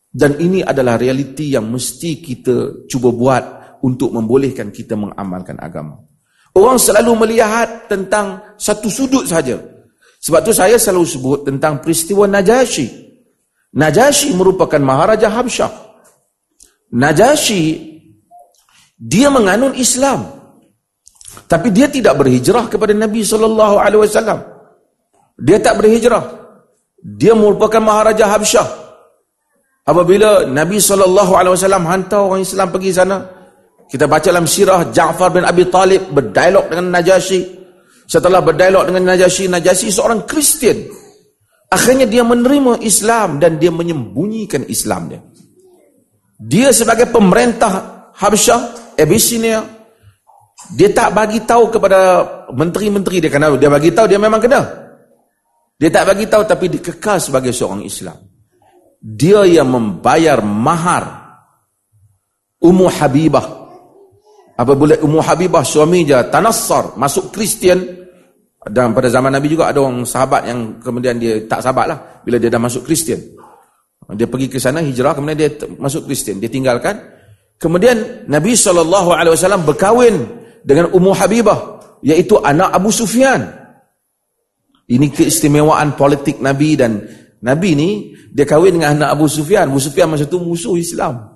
Dan 0.10 0.40
ini 0.42 0.64
adalah 0.64 0.98
realiti 0.98 1.54
yang 1.54 1.70
mesti 1.70 2.24
kita 2.24 2.88
cuba 2.88 3.12
buat 3.14 3.44
untuk 3.86 4.10
membolehkan 4.10 4.74
kita 4.74 4.98
mengamalkan 4.98 5.62
agama. 5.62 6.02
Orang 6.58 6.82
selalu 6.82 7.14
melihat 7.22 7.86
tentang 7.86 8.58
satu 8.58 8.90
sudut 8.90 9.30
saja. 9.30 9.62
Sebab 10.26 10.42
tu 10.42 10.50
saya 10.50 10.82
selalu 10.82 11.06
sebut 11.06 11.40
tentang 11.46 11.78
peristiwa 11.84 12.26
Najasyi. 12.26 12.90
Najasyi 13.78 14.34
merupakan 14.34 14.82
Maharaja 14.82 15.30
Habsyah. 15.30 15.70
Najasyi 16.96 17.94
dia 18.96 19.28
menganut 19.28 19.76
Islam. 19.76 20.32
Tapi 21.46 21.70
dia 21.70 21.92
tidak 21.92 22.16
berhijrah 22.16 22.72
kepada 22.72 22.96
Nabi 22.96 23.22
wasallam. 23.22 24.40
Dia 25.36 25.60
tak 25.60 25.84
berhijrah. 25.84 26.24
Dia 27.04 27.36
merupakan 27.36 27.84
Maharaja 27.84 28.32
Habsyah. 28.32 28.66
Apabila 29.86 30.48
Nabi 30.48 30.80
wasallam 30.80 31.86
hantar 31.86 32.26
orang 32.26 32.42
Islam 32.42 32.72
pergi 32.72 32.96
sana, 32.96 33.35
kita 33.86 34.10
baca 34.10 34.26
dalam 34.26 34.50
sirah 34.50 34.90
Ja'far 34.90 35.30
bin 35.30 35.46
Abi 35.46 35.70
Talib 35.70 36.10
berdialog 36.10 36.66
dengan 36.70 36.98
Najasyi. 36.98 37.42
Setelah 38.06 38.42
berdialog 38.42 38.90
dengan 38.90 39.14
Najasyi, 39.14 39.46
Najasyi 39.50 39.90
seorang 39.94 40.26
Kristian. 40.26 40.90
Akhirnya 41.70 42.10
dia 42.10 42.22
menerima 42.26 42.82
Islam 42.82 43.38
dan 43.38 43.58
dia 43.62 43.70
menyembunyikan 43.70 44.66
Islam 44.70 45.10
dia. 45.10 45.22
Dia 46.38 46.70
sebagai 46.74 47.10
pemerintah 47.10 48.06
Habsyah, 48.16 48.96
Abyssinia, 48.98 49.62
dia 50.74 50.90
tak 50.90 51.14
bagi 51.14 51.44
tahu 51.46 51.70
kepada 51.70 52.24
menteri-menteri 52.50 53.22
dia 53.22 53.30
kena 53.30 53.54
dia 53.60 53.70
bagi 53.70 53.94
tahu 53.94 54.08
dia 54.10 54.18
memang 54.18 54.42
kena. 54.42 54.62
Dia 55.76 55.92
tak 55.92 56.16
bagi 56.16 56.26
tahu 56.26 56.48
tapi 56.48 56.72
dikekal 56.72 57.20
sebagai 57.20 57.52
seorang 57.52 57.84
Islam. 57.84 58.18
Dia 58.98 59.46
yang 59.46 59.70
membayar 59.70 60.42
mahar 60.42 61.06
Ummu 62.64 62.88
Habibah 62.90 63.65
Apabila 64.56 64.96
Ummu 65.04 65.20
Habibah 65.20 65.68
suami 65.68 66.08
dia 66.08 66.24
tanassar, 66.32 66.96
masuk 66.96 67.36
Kristian 67.36 68.08
dan 68.66 68.96
pada 68.96 69.12
zaman 69.12 69.30
Nabi 69.30 69.52
juga 69.52 69.68
ada 69.68 69.84
orang 69.84 70.08
sahabat 70.08 70.48
yang 70.48 70.80
kemudian 70.80 71.20
dia 71.20 71.44
tak 71.44 71.60
sahabat 71.60 71.86
lah 71.92 71.98
bila 72.24 72.40
dia 72.40 72.48
dah 72.48 72.62
masuk 72.64 72.88
Kristian. 72.88 73.20
Dia 74.16 74.32
pergi 74.32 74.48
ke 74.48 74.58
sana 74.58 74.80
hijrah 74.80 75.12
kemudian 75.12 75.38
dia 75.38 75.50
masuk 75.76 76.08
Kristian, 76.08 76.40
dia 76.40 76.48
tinggalkan. 76.48 77.04
Kemudian 77.60 78.28
Nabi 78.32 78.56
SAW 78.56 79.60
berkahwin 79.68 80.24
dengan 80.64 80.88
Ummu 80.96 81.12
Habibah 81.12 81.84
iaitu 82.00 82.40
anak 82.40 82.72
Abu 82.72 82.96
Sufyan. 82.96 83.44
Ini 84.88 85.10
keistimewaan 85.12 85.98
politik 86.00 86.40
Nabi 86.40 86.80
dan 86.80 87.04
Nabi 87.44 87.76
ni 87.76 87.90
dia 88.32 88.48
kahwin 88.48 88.80
dengan 88.80 88.96
anak 89.04 89.20
Abu 89.20 89.28
Sufyan. 89.28 89.68
Abu 89.68 89.84
Sufyan 89.84 90.08
masa 90.08 90.24
tu 90.24 90.40
musuh 90.40 90.80
Islam. 90.80 91.35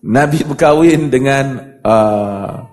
Nabi 0.00 0.40
berkahwin 0.48 1.12
dengan 1.12 1.76
uh, 1.84 2.64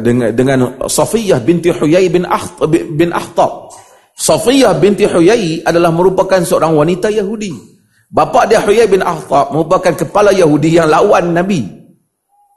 dengan 0.00 0.32
dengan 0.32 0.58
Safiyah 0.88 1.40
binti 1.44 1.68
Huyai 1.68 2.08
bin 2.08 2.24
Aht 2.24 2.56
bin 2.70 3.12
Ahtab. 3.12 3.68
Safiyah 4.16 4.72
binti 4.80 5.04
Huyai 5.04 5.60
adalah 5.64 5.92
merupakan 5.92 6.40
seorang 6.40 6.72
wanita 6.72 7.12
Yahudi. 7.12 7.80
Bapa 8.10 8.42
dia 8.48 8.58
Huyai 8.58 8.90
bin 8.90 9.04
Akhtab 9.06 9.54
merupakan 9.54 9.94
kepala 9.94 10.34
Yahudi 10.34 10.80
yang 10.80 10.90
lawan 10.90 11.30
Nabi 11.30 11.62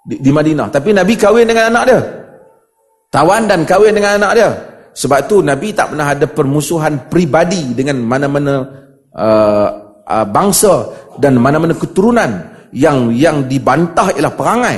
di, 0.02 0.16
di 0.18 0.32
Madinah. 0.34 0.72
Tapi 0.74 0.90
Nabi 0.96 1.14
kahwin 1.14 1.46
dengan 1.46 1.70
anak 1.70 1.84
dia. 1.86 2.02
Tawan 3.14 3.46
dan 3.46 3.62
kahwin 3.62 3.94
dengan 3.94 4.18
anak 4.18 4.32
dia. 4.34 4.50
Sebab 4.98 5.30
tu 5.30 5.46
Nabi 5.46 5.70
tak 5.74 5.94
pernah 5.94 6.10
ada 6.10 6.26
permusuhan 6.26 7.06
pribadi 7.06 7.78
dengan 7.78 8.02
mana-mana 8.02 8.66
uh, 9.14 9.70
uh, 10.06 10.26
bangsa 10.26 10.90
dan 11.22 11.38
mana-mana 11.38 11.78
keturunan 11.78 12.53
yang 12.74 13.14
yang 13.14 13.46
dibantah 13.46 14.12
ialah 14.18 14.34
perangai. 14.34 14.78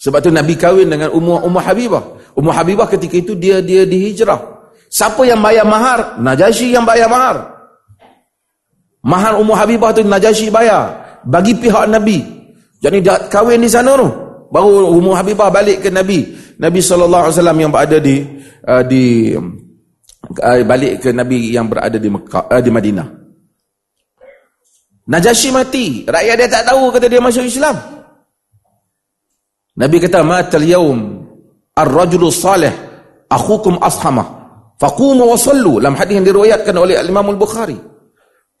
Sebab 0.00 0.18
tu 0.24 0.30
Nabi 0.32 0.56
kahwin 0.56 0.90
dengan 0.90 1.12
Ummu 1.12 1.44
Ummu 1.46 1.60
Habibah. 1.60 2.04
Ummu 2.34 2.50
Habibah 2.50 2.88
ketika 2.88 3.20
itu 3.20 3.36
dia 3.36 3.60
dia 3.60 3.84
dihijrah. 3.84 4.60
Siapa 4.90 5.22
yang 5.22 5.38
bayar 5.38 5.62
mahar? 5.68 6.18
Najasyi 6.18 6.74
yang 6.74 6.82
bayar 6.82 7.06
mahar. 7.06 7.46
Mahar 9.04 9.38
Ummu 9.38 9.54
Habibah 9.54 9.94
tu 9.94 10.02
Najasyi 10.02 10.50
bayar 10.50 11.20
bagi 11.22 11.54
pihak 11.54 11.86
Nabi. 11.86 12.24
Jadi 12.80 13.04
dia 13.04 13.28
kahwin 13.28 13.60
di 13.60 13.68
sana 13.68 13.92
tu. 13.94 14.08
Baru 14.50 14.88
Ummu 14.96 15.12
Habibah 15.14 15.52
balik 15.52 15.84
ke 15.84 15.92
Nabi. 15.92 16.26
Nabi 16.58 16.80
SAW 16.80 17.30
yang 17.56 17.70
berada 17.70 18.00
di 18.00 18.24
uh, 18.66 18.82
di 18.82 19.36
uh, 19.36 20.60
balik 20.64 21.04
ke 21.04 21.12
Nabi 21.12 21.52
yang 21.52 21.68
berada 21.68 22.00
di 22.00 22.08
Mekah, 22.08 22.48
uh, 22.48 22.60
di 22.60 22.70
Madinah. 22.72 23.19
Najasyi 25.10 25.50
mati, 25.50 26.06
rakyat 26.06 26.34
dia 26.38 26.46
tak 26.46 26.70
tahu 26.70 26.94
kata 26.94 27.10
dia 27.10 27.18
masuk 27.18 27.42
Islam. 27.42 27.74
Nabi 29.74 29.96
kata 29.98 30.22
matal 30.22 30.62
yaum 30.62 31.26
ar-rajulu 31.74 32.30
salih 32.30 32.70
akhukum 33.26 33.82
ashamah 33.82 34.40
faqumu 34.78 35.34
wa 35.34 35.36
sallu 35.36 35.82
dalam 35.82 35.98
hadis 35.98 36.14
yang 36.22 36.26
diriwayatkan 36.26 36.74
oleh 36.78 36.94
Imam 37.02 37.26
Al-Bukhari. 37.26 37.74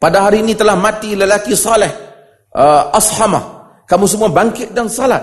Pada 0.00 0.26
hari 0.26 0.42
ini 0.42 0.58
telah 0.58 0.74
mati 0.74 1.14
lelaki 1.14 1.56
saleh 1.56 1.92
uh, 2.56 2.90
ashamah. 2.92 3.62
Kamu 3.86 4.06
semua 4.06 4.30
bangkit 4.30 4.70
dan 4.74 4.86
salat. 4.86 5.22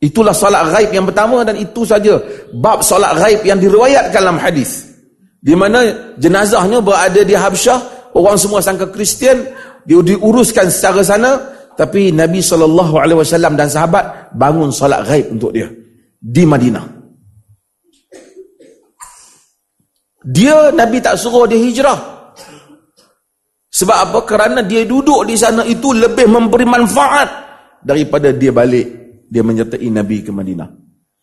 Itulah 0.00 0.32
solat 0.32 0.68
ghaib 0.72 0.90
yang 0.96 1.04
pertama 1.04 1.44
dan 1.44 1.56
itu 1.60 1.84
saja 1.84 2.16
bab 2.56 2.80
solat 2.80 3.12
ghaib 3.16 3.40
yang 3.44 3.60
diriwayatkan 3.60 4.20
dalam 4.20 4.40
hadis. 4.40 4.88
Di 5.40 5.56
mana 5.56 6.12
jenazahnya 6.20 6.84
berada 6.84 7.24
di 7.24 7.32
Habsyah, 7.32 8.12
orang 8.12 8.36
semua 8.36 8.60
sangka 8.60 8.92
Kristian, 8.92 9.40
dia 9.86 10.00
diuruskan 10.00 10.68
secara 10.68 11.00
sana, 11.04 11.30
tapi 11.76 12.12
Nabi 12.12 12.44
SAW 12.44 13.56
dan 13.56 13.68
sahabat 13.68 14.34
bangun 14.36 14.68
solat 14.68 15.06
ghaib 15.08 15.32
untuk 15.32 15.54
dia 15.56 15.68
di 16.20 16.44
Madinah. 16.44 16.84
Dia 20.20 20.68
Nabi 20.76 21.00
tak 21.00 21.16
suruh 21.16 21.48
dia 21.48 21.56
hijrah. 21.56 21.96
Sebab 23.72 23.96
apa? 23.96 24.18
Kerana 24.28 24.60
dia 24.60 24.84
duduk 24.84 25.24
di 25.24 25.38
sana 25.40 25.64
itu 25.64 25.96
lebih 25.96 26.28
memberi 26.28 26.68
manfaat 26.68 27.28
daripada 27.80 28.28
dia 28.28 28.52
balik 28.52 29.00
dia 29.30 29.40
menyertai 29.40 29.88
Nabi 29.88 30.20
ke 30.20 30.34
Madinah. 30.34 30.68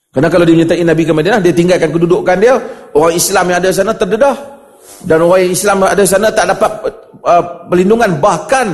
Kerana 0.10 0.34
kalau 0.34 0.48
dia 0.48 0.56
menyertai 0.58 0.82
Nabi 0.82 1.04
ke 1.06 1.14
Madinah, 1.14 1.40
dia 1.44 1.54
tinggalkan 1.54 1.92
kedudukan 1.94 2.38
dia, 2.40 2.56
orang 2.96 3.14
Islam 3.14 3.46
yang 3.54 3.60
ada 3.62 3.70
sana 3.70 3.94
terdedah. 3.94 4.57
Dan 5.04 5.24
orang 5.24 5.52
Islam 5.52 5.86
yang 5.86 5.92
ada 5.94 6.02
di 6.02 6.10
sana 6.10 6.28
tak 6.34 6.46
dapat 6.58 6.72
uh, 7.22 7.44
perlindungan. 7.70 8.18
Bahkan, 8.18 8.68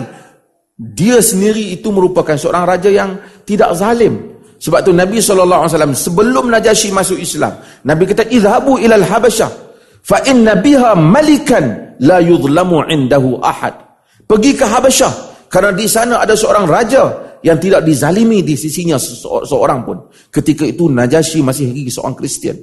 dia 0.80 1.22
sendiri 1.22 1.76
itu 1.76 1.94
merupakan 1.94 2.34
seorang 2.34 2.66
raja 2.66 2.90
yang 2.90 3.20
tidak 3.46 3.78
zalim. 3.78 4.34
Sebab 4.64 4.80
tu 4.80 4.96
Nabi 4.96 5.20
SAW 5.20 5.68
sebelum 5.92 6.48
Najasyi 6.48 6.96
masuk 6.96 7.20
Islam, 7.20 7.60
Nabi 7.84 8.08
kata, 8.08 8.32
Izhabu 8.32 8.80
ilal 8.80 9.04
Habasyah, 9.04 9.52
fa 10.00 10.24
inna 10.24 10.56
biha 10.56 10.96
malikan 10.96 11.96
la 12.00 12.24
yudlamu 12.24 12.88
indahu 12.88 13.44
ahad. 13.44 13.76
Pergi 14.24 14.56
ke 14.56 14.64
Habasyah, 14.64 15.12
kerana 15.52 15.76
di 15.76 15.84
sana 15.86 16.24
ada 16.24 16.32
seorang 16.32 16.64
raja 16.64 17.36
yang 17.44 17.60
tidak 17.60 17.84
dizalimi 17.84 18.40
di 18.40 18.56
sisinya 18.56 18.96
seorang 19.44 19.84
pun. 19.84 20.00
Ketika 20.32 20.64
itu 20.64 20.88
Najasyi 20.88 21.44
masih 21.44 21.68
lagi 21.68 21.92
seorang 21.92 22.16
Kristian. 22.16 22.56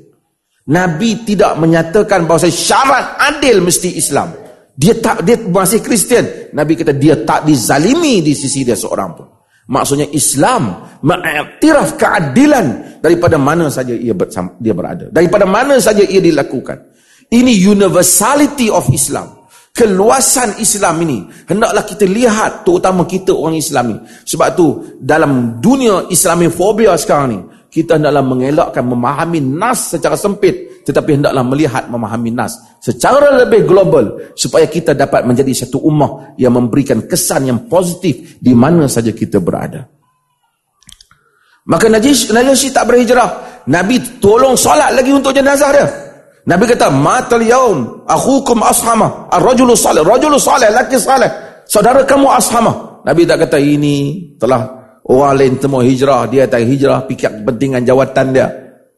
Nabi 0.69 1.25
tidak 1.25 1.57
menyatakan 1.57 2.29
bahawa 2.29 2.51
syarat 2.53 3.17
adil 3.17 3.65
mesti 3.65 3.97
Islam. 3.97 4.37
Dia 4.77 4.97
tak 5.01 5.25
dia 5.25 5.41
masih 5.41 5.81
Kristian. 5.81 6.53
Nabi 6.53 6.77
kata 6.77 6.93
dia 6.97 7.25
tak 7.25 7.49
dizalimi 7.49 8.21
di 8.21 8.37
sisi 8.37 8.65
dia 8.65 8.77
seorang 8.77 9.11
pun. 9.17 9.27
Maksudnya 9.71 10.11
Islam 10.13 10.83
mengiktiraf 11.01 11.95
keadilan 11.95 12.99
daripada 13.01 13.39
mana 13.39 13.71
saja 13.71 13.95
ia 13.95 14.13
dia 14.59 14.75
berada. 14.75 15.07
Daripada 15.09 15.47
mana 15.47 15.79
saja 15.79 16.03
ia 16.03 16.19
dilakukan. 16.19 16.91
Ini 17.31 17.53
universality 17.71 18.67
of 18.67 18.91
Islam 18.91 19.41
keluasan 19.71 20.59
Islam 20.59 20.99
ini 21.07 21.19
hendaklah 21.47 21.87
kita 21.87 22.03
lihat 22.03 22.67
terutama 22.67 23.07
kita 23.07 23.31
orang 23.31 23.55
Islam 23.55 23.85
ni 23.95 23.97
sebab 24.27 24.49
tu 24.59 24.67
dalam 24.99 25.63
dunia 25.63 26.11
Islamofobia 26.11 26.99
sekarang 26.99 27.29
ni 27.31 27.41
kita 27.71 27.97
hendaklah 27.97 28.21
mengelakkan 28.27 28.85
memahami 28.85 29.39
nas 29.41 29.95
secara 29.95 30.19
sempit 30.19 30.83
tetapi 30.83 31.23
hendaklah 31.23 31.47
melihat 31.47 31.87
memahami 31.87 32.35
nas 32.35 32.59
secara 32.83 33.41
lebih 33.47 33.65
global 33.65 34.35
supaya 34.35 34.67
kita 34.67 34.93
dapat 34.93 35.23
menjadi 35.23 35.65
satu 35.65 35.79
ummah 35.81 36.35
yang 36.37 36.53
memberikan 36.59 37.07
kesan 37.07 37.47
yang 37.47 37.71
positif 37.71 38.37
di 38.43 38.53
mana 38.53 38.91
saja 38.91 39.15
kita 39.15 39.39
berada 39.39 39.87
maka 41.71 41.87
Najis, 41.87 42.35
Najis 42.35 42.75
tak 42.75 42.91
berhijrah 42.91 43.63
Nabi 43.71 44.19
tolong 44.19 44.59
solat 44.59 44.91
lagi 44.91 45.15
untuk 45.15 45.31
jenazah 45.31 45.71
dia 45.71 45.87
Nabi 46.49 46.65
kata, 46.65 46.89
"Matal 46.89 47.45
yaum 47.45 48.09
akhukum 48.09 48.65
ashama, 48.65 49.29
ar-rajulu 49.29 49.77
salih, 49.77 50.01
rajulu 50.01 50.41
salih, 50.41 50.73
laki 50.73 50.97
salih. 50.97 51.29
Saudara 51.69 52.01
kamu 52.09 52.27
ashama." 52.33 52.73
Nabi 53.05 53.29
tak 53.29 53.45
kata 53.47 53.61
ini 53.61 54.29
telah 54.41 54.80
orang 55.11 55.35
lain 55.35 55.55
temu 55.59 55.83
hijrah, 55.83 56.31
dia 56.31 56.47
tak 56.47 56.63
hijrah 56.63 57.03
fikir 57.11 57.43
kepentingan 57.43 57.83
jawatan 57.83 58.27
dia. 58.31 58.47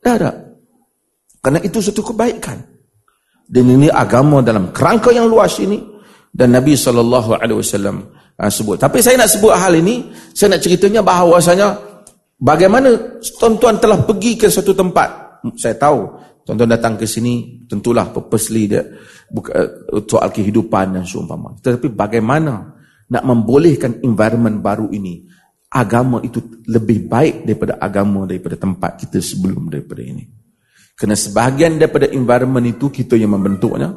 Tak 0.04 0.14
ada. 0.20 0.30
Karena 1.40 1.58
itu 1.64 1.80
satu 1.80 2.04
kebaikan. 2.12 2.60
Dan 3.48 3.64
ini 3.68 3.88
agama 3.88 4.44
dalam 4.44 4.70
kerangka 4.70 5.10
yang 5.10 5.26
luas 5.26 5.56
ini 5.60 5.80
dan 6.32 6.52
Nabi 6.52 6.76
wasallam 6.76 7.96
ah, 8.36 8.48
sebut. 8.52 8.76
Tapi 8.76 9.00
saya 9.00 9.16
nak 9.16 9.32
sebut 9.32 9.52
hal 9.52 9.72
ini, 9.76 10.08
saya 10.32 10.56
nak 10.56 10.62
ceritanya 10.62 11.00
bahawasanya 11.00 11.68
bagaimana 12.40 13.18
tuan-tuan 13.40 13.80
telah 13.80 14.00
pergi 14.04 14.36
ke 14.36 14.46
satu 14.48 14.72
tempat. 14.72 15.40
Saya 15.58 15.74
tahu 15.74 16.00
Tuan-tuan 16.42 16.74
datang 16.74 16.98
ke 16.98 17.06
sini, 17.06 17.62
tentulah 17.70 18.10
purposely 18.10 18.66
dia 18.66 18.82
buka, 19.30 19.54
uh, 19.54 20.02
soal 20.02 20.26
kehidupan 20.34 20.98
dan 20.98 21.06
seumpama. 21.06 21.54
Tetapi 21.62 21.94
bagaimana 21.94 22.66
nak 23.06 23.22
membolehkan 23.22 24.02
environment 24.02 24.58
baru 24.58 24.90
ini, 24.90 25.22
agama 25.72 26.20
itu 26.20 26.60
lebih 26.68 27.08
baik 27.08 27.48
daripada 27.48 27.80
agama 27.80 28.28
daripada 28.28 28.60
tempat 28.60 29.00
kita 29.00 29.24
sebelum 29.24 29.72
daripada 29.72 30.04
ini. 30.04 30.28
Kerana 30.92 31.16
sebahagian 31.16 31.80
daripada 31.80 32.12
environment 32.12 32.68
itu 32.68 32.92
kita 32.92 33.16
yang 33.16 33.32
membentuknya, 33.32 33.96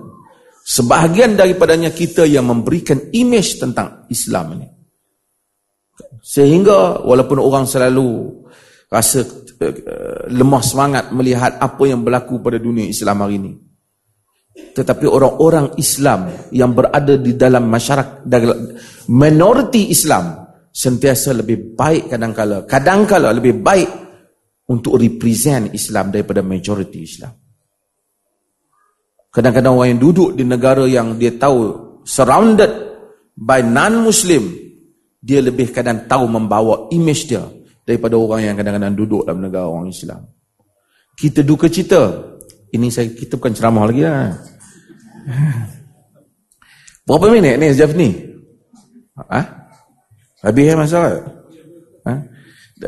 sebahagian 0.64 1.36
daripadanya 1.36 1.92
kita 1.92 2.24
yang 2.24 2.48
memberikan 2.48 3.12
image 3.12 3.60
tentang 3.60 4.08
Islam 4.08 4.56
ini. 4.56 4.68
Sehingga 6.24 7.04
walaupun 7.04 7.38
orang 7.44 7.68
selalu 7.68 8.40
rasa 8.88 9.22
uh, 9.22 10.32
lemah 10.32 10.64
semangat 10.64 11.12
melihat 11.12 11.60
apa 11.60 11.84
yang 11.86 12.02
berlaku 12.02 12.40
pada 12.40 12.56
dunia 12.56 12.88
Islam 12.88 13.20
hari 13.20 13.36
ini. 13.36 13.52
Tetapi 14.56 15.04
orang-orang 15.04 15.76
Islam 15.76 16.32
yang 16.56 16.72
berada 16.72 17.20
di 17.20 17.36
dalam 17.36 17.68
masyarakat 17.68 18.24
minoriti 19.12 19.92
Islam 19.92 20.45
sentiasa 20.76 21.32
lebih 21.32 21.72
baik 21.72 22.12
kadang-kala 22.12 22.68
kadang-kala 22.68 23.32
lebih 23.32 23.64
baik 23.64 23.88
untuk 24.68 25.00
represent 25.00 25.72
Islam 25.72 26.12
daripada 26.12 26.44
majoriti 26.44 27.00
Islam. 27.00 27.32
Kadang-kadang 29.32 29.76
orang 29.76 29.90
yang 29.96 30.02
duduk 30.02 30.30
di 30.36 30.44
negara 30.48 30.84
yang 30.88 31.16
dia 31.20 31.36
tahu 31.36 31.76
surrounded 32.08 32.72
by 33.36 33.64
non-Muslim 33.64 34.66
dia 35.20 35.42
lebih 35.42 35.74
kadang 35.74 36.06
tahu 36.08 36.30
membawa 36.30 36.88
image 36.94 37.28
dia 37.30 37.44
daripada 37.84 38.16
orang 38.16 38.42
yang 38.52 38.56
kadang-kadang 38.56 38.96
duduk 38.96 39.26
dalam 39.26 39.42
negara 39.44 39.68
orang 39.68 39.92
Islam. 39.92 40.28
Kita 41.16 41.42
duka 41.42 41.72
cita. 41.72 42.32
Ini 42.76 42.92
saya 42.92 43.08
kita 43.12 43.40
bukan 43.40 43.54
ceramah 43.56 43.88
lagi 43.88 44.04
lah. 44.04 44.36
Berapa 47.08 47.26
minit 47.32 47.56
ni 47.62 47.72
sejak 47.72 47.94
ni? 47.96 48.10
Ha? 49.16 49.65
Habis 50.46 50.66
ya 50.70 50.76
masa? 50.78 51.00
Ha? 52.06 52.14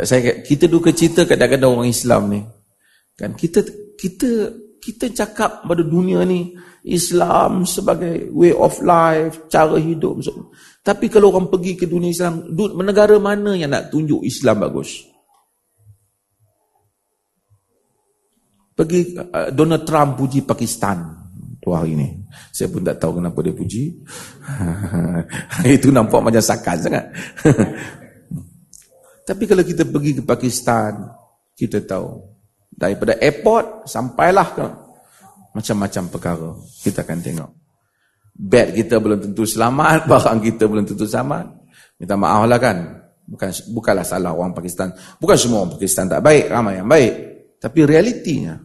Saya 0.05 0.45
kita 0.45 0.69
duka 0.69 0.93
cita 0.93 1.25
kadang-kadang 1.25 1.73
orang 1.73 1.89
Islam 1.89 2.21
ni. 2.29 2.41
Kan 3.17 3.33
kita 3.33 3.65
kita 3.97 4.53
kita 4.77 5.09
cakap 5.09 5.65
pada 5.65 5.81
dunia 5.81 6.21
ni 6.21 6.53
Islam 6.85 7.65
sebagai 7.65 8.29
way 8.29 8.53
of 8.53 8.77
life, 8.85 9.49
cara 9.49 9.81
hidup. 9.81 10.21
Tapi 10.85 11.09
kalau 11.09 11.33
orang 11.33 11.49
pergi 11.49 11.73
ke 11.73 11.89
dunia 11.89 12.13
Islam, 12.13 12.45
negara 12.85 13.17
mana 13.17 13.57
yang 13.57 13.73
nak 13.73 13.89
tunjuk 13.89 14.21
Islam 14.21 14.61
bagus? 14.61 15.01
Pergi 18.77 19.17
uh, 19.17 19.49
Donald 19.49 19.81
Trump 19.89 20.21
puji 20.21 20.45
Pakistan. 20.45 21.16
Keluar 21.67 21.83
hari 21.83 21.99
ni. 21.99 22.15
Saya 22.55 22.71
pun 22.71 22.79
tak 22.79 22.95
tahu 22.95 23.19
kenapa 23.19 23.35
dia 23.43 23.51
puji. 23.51 23.91
Itu 25.75 25.91
nampak 25.91 26.23
macam 26.23 26.39
sakan 26.39 26.77
sangat. 26.79 27.05
Tapi 29.27 29.43
kalau 29.43 29.67
kita 29.67 29.83
pergi 29.83 30.15
ke 30.15 30.23
Pakistan, 30.23 31.11
kita 31.51 31.83
tahu. 31.83 32.23
Daripada 32.71 33.19
airport, 33.19 33.83
sampailah 33.83 34.47
ke 34.55 34.67
macam-macam 35.51 36.03
perkara. 36.07 36.49
Kita 36.79 37.03
akan 37.03 37.19
tengok. 37.19 37.51
Bed 38.31 38.71
kita 38.71 39.03
belum 39.03 39.19
tentu 39.27 39.43
selamat, 39.43 40.05
barang 40.09 40.39
kita 40.39 40.63
belum 40.71 40.87
tentu 40.87 41.03
selamat. 41.03 41.51
Minta 41.99 42.15
maaf 42.15 42.47
lah 42.47 42.59
kan. 42.63 42.77
Bukan 43.27 43.51
Bukanlah 43.75 44.07
salah 44.07 44.31
orang 44.31 44.55
Pakistan. 44.55 44.95
Bukan 45.19 45.35
semua 45.35 45.67
orang 45.67 45.75
Pakistan 45.75 46.07
tak 46.07 46.23
baik, 46.23 46.47
ramai 46.47 46.79
yang 46.79 46.87
baik. 46.87 47.13
Tapi 47.59 47.79
realitinya, 47.83 48.55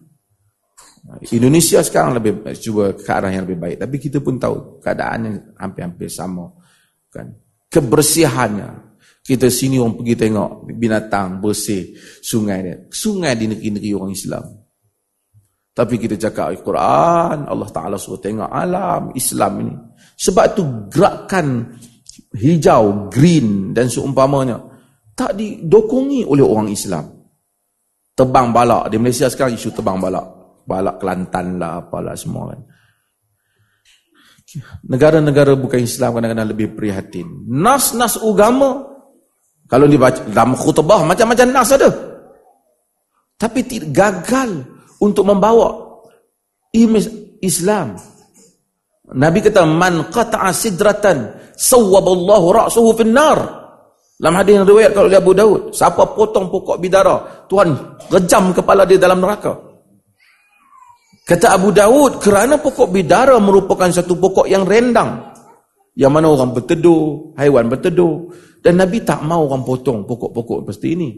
Indonesia 1.21 1.85
sekarang 1.85 2.17
lebih 2.17 2.41
cuba 2.57 2.97
ke 2.97 3.11
arah 3.13 3.29
yang 3.29 3.45
lebih 3.45 3.61
baik. 3.61 3.77
Tapi 3.85 3.97
kita 4.01 4.19
pun 4.25 4.41
tahu 4.41 4.81
keadaannya 4.81 5.59
hampir-hampir 5.61 6.09
sama. 6.09 6.49
Kan? 7.13 7.37
Kebersihannya, 7.69 8.97
kita 9.21 9.53
sini 9.53 9.77
orang 9.79 10.01
pergi 10.01 10.15
tengok 10.17 10.51
binatang 10.73 11.39
bersih 11.39 11.93
sungai 12.25 12.59
dia. 12.65 12.77
Sungai 12.89 13.37
di 13.37 13.47
negeri-negeri 13.53 13.93
orang 13.93 14.13
Islam. 14.17 14.45
Tapi 15.73 15.95
kita 15.97 16.21
cakap 16.21 16.53
Al-Quran, 16.53 17.49
Allah 17.49 17.69
Ta'ala 17.73 17.97
suruh 17.97 18.21
tengok 18.21 18.51
alam 18.51 19.15
Islam 19.17 19.53
ini. 19.65 19.75
Sebab 20.21 20.45
tu 20.53 20.65
gerakan 20.93 21.77
hijau, 22.37 23.09
green 23.09 23.73
dan 23.73 23.89
seumpamanya 23.89 24.61
tak 25.17 25.37
didokongi 25.37 26.29
oleh 26.29 26.45
orang 26.45 26.69
Islam. 26.69 27.09
Tebang 28.13 28.53
balak. 28.53 28.93
Di 28.93 29.01
Malaysia 29.01 29.31
sekarang 29.33 29.57
isu 29.57 29.73
tebang 29.73 29.97
balak. 29.97 30.42
Balak 30.73 30.97
Kelantan 31.05 31.61
lah, 31.61 31.85
apalah 31.85 32.17
semua 32.17 32.57
kan. 32.57 32.61
Negara-negara 34.89 35.53
bukan 35.57 35.81
Islam 35.85 36.17
kadang-kadang 36.17 36.49
lebih 36.49 36.73
prihatin. 36.73 37.29
Nas-nas 37.49 38.17
agama 38.21 38.85
kalau 39.69 39.89
dibaca 39.89 40.21
dalam 40.29 40.53
khutbah 40.53 41.05
macam-macam 41.05 41.49
nas 41.49 41.73
ada. 41.73 41.89
Tapi 43.41 43.65
gagal 43.89 44.65
untuk 45.01 45.25
membawa 45.25 46.01
Islam. 47.41 47.97
Nabi 49.13 49.41
kata 49.41 49.65
man 49.65 50.13
qata'a 50.13 50.53
sidratan 50.53 51.33
sawwaballahu 51.57 52.47
ra'suhu 52.53 52.93
fin 52.97 53.13
nar. 53.13 53.41
Dalam 54.21 54.39
hadis 54.39 54.55
yang 54.55 54.69
riwayat 54.69 54.95
oleh 54.95 55.19
Abu 55.19 55.35
Daud, 55.35 55.75
siapa 55.75 56.15
potong 56.15 56.47
pokok 56.47 56.79
bidara, 56.79 57.49
Tuhan 57.51 57.75
rejam 58.07 58.55
kepala 58.55 58.87
dia 58.87 59.01
dalam 59.01 59.19
neraka. 59.19 59.72
Kata 61.23 61.55
Abu 61.55 61.71
Daud, 61.71 62.19
kerana 62.19 62.59
pokok 62.59 62.91
bidara 62.91 63.39
merupakan 63.39 63.87
satu 63.87 64.19
pokok 64.19 64.51
yang 64.51 64.67
rendang. 64.67 65.31
Yang 65.95 66.13
mana 66.13 66.27
orang 66.35 66.51
berteduh, 66.51 67.37
haiwan 67.39 67.71
berteduh. 67.71 68.27
Dan 68.59 68.83
Nabi 68.83 69.07
tak 69.07 69.23
mau 69.23 69.47
orang 69.47 69.63
potong 69.63 70.03
pokok-pokok 70.03 70.67
seperti 70.67 70.89
ini. 70.99 71.11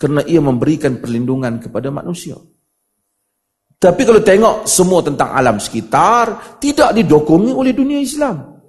Kerana 0.00 0.24
ia 0.24 0.40
memberikan 0.40 0.96
perlindungan 0.96 1.60
kepada 1.60 1.92
manusia. 1.92 2.40
Tapi 3.80 4.02
kalau 4.04 4.20
tengok 4.20 4.68
semua 4.68 5.00
tentang 5.04 5.32
alam 5.32 5.56
sekitar, 5.56 6.56
tidak 6.60 6.96
didokongi 6.96 7.52
oleh 7.52 7.72
dunia 7.72 8.00
Islam. 8.00 8.60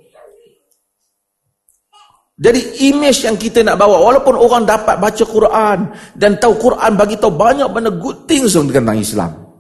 Jadi 2.41 2.89
image 2.89 3.27
yang 3.27 3.37
kita 3.37 3.61
nak 3.61 3.77
bawa, 3.77 4.01
walaupun 4.01 4.33
orang 4.33 4.65
dapat 4.65 4.97
baca 4.97 5.23
Quran 5.23 5.77
dan 6.17 6.39
tahu 6.41 6.57
Quran 6.57 6.91
bagi 6.97 7.19
tahu 7.19 7.31
banyak 7.37 7.69
benda 7.69 7.91
good 7.93 8.25
things 8.25 8.55
tentang 8.57 8.97
Islam. 8.97 9.50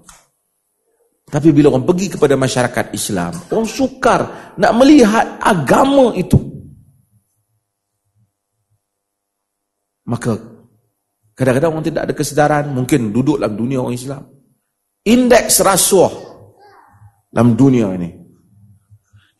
Tapi 1.31 1.47
bila 1.55 1.71
orang 1.71 1.87
pergi 1.87 2.11
kepada 2.11 2.35
masyarakat 2.35 2.91
Islam, 2.91 3.31
orang 3.55 3.63
sukar 3.63 4.51
nak 4.59 4.71
melihat 4.75 5.39
agama 5.39 6.11
itu. 6.11 6.35
Maka 10.11 10.35
kadang-kadang 11.31 11.71
orang 11.71 11.87
tidak 11.87 12.01
ada 12.03 12.13
kesedaran, 12.13 12.75
mungkin 12.75 13.15
duduk 13.15 13.39
dalam 13.39 13.55
dunia 13.55 13.79
orang 13.79 13.95
Islam. 13.95 14.27
Indeks 15.07 15.63
rasuah 15.63 16.11
dalam 17.31 17.55
dunia 17.55 17.95
ini. 17.95 18.11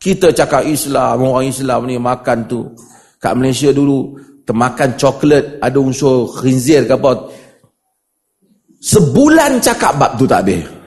Kita 0.00 0.32
cakap 0.32 0.64
Islam, 0.64 1.28
orang 1.28 1.44
Islam 1.44 1.84
ni 1.84 2.00
makan 2.00 2.48
tu. 2.48 2.72
Kat 3.20 3.36
Malaysia 3.36 3.68
dulu, 3.68 4.16
termakan 4.48 4.96
coklat, 4.96 5.60
ada 5.60 5.76
unsur 5.76 6.24
khinzir 6.40 6.88
ke 6.88 6.96
apa. 6.96 7.28
Sebulan 8.80 9.60
cakap 9.60 9.92
bab 10.00 10.16
tu 10.16 10.24
tak 10.24 10.40
habis. 10.42 10.81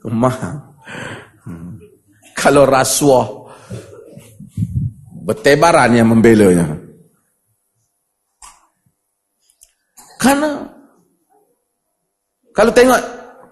Kemah. 0.00 0.36
Hmm. 1.44 1.76
Kalau 2.32 2.64
rasuah, 2.64 3.40
bertebaran 5.24 5.92
yang 5.92 6.08
membelanya. 6.08 6.66
Karena 10.20 10.64
kalau 12.52 12.72
tengok 12.72 13.00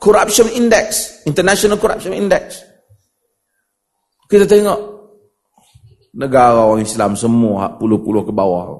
corruption 0.01 0.49
index, 0.53 1.21
international 1.25 1.81
corruption 1.81 2.13
index, 2.13 2.61
kita 4.29 4.45
tengok 4.45 4.77
negara 6.13 6.65
orang 6.65 6.85
Islam 6.85 7.17
semua 7.17 7.73
puluh-puluh 7.77 8.25
ke 8.25 8.33
bawah. 8.33 8.77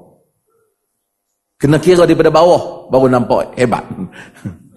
Kena 1.59 1.81
kira 1.81 2.05
daripada 2.05 2.29
bawah 2.29 2.87
baru 2.93 3.09
nampak 3.09 3.57
hebat. 3.57 3.83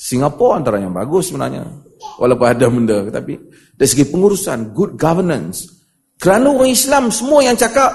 Singapura 0.00 0.56
antara 0.56 0.80
yang 0.80 0.96
bagus 0.96 1.28
sebenarnya. 1.28 1.68
Walaupun 2.16 2.46
ada 2.48 2.66
benda 2.72 3.04
tapi 3.12 3.36
dari 3.76 3.88
segi 3.88 4.08
pengurusan 4.08 4.72
good 4.72 4.96
governance 4.96 5.68
kerana 6.16 6.48
orang 6.48 6.72
Islam 6.72 7.12
semua 7.12 7.44
yang 7.44 7.52
cakap 7.60 7.92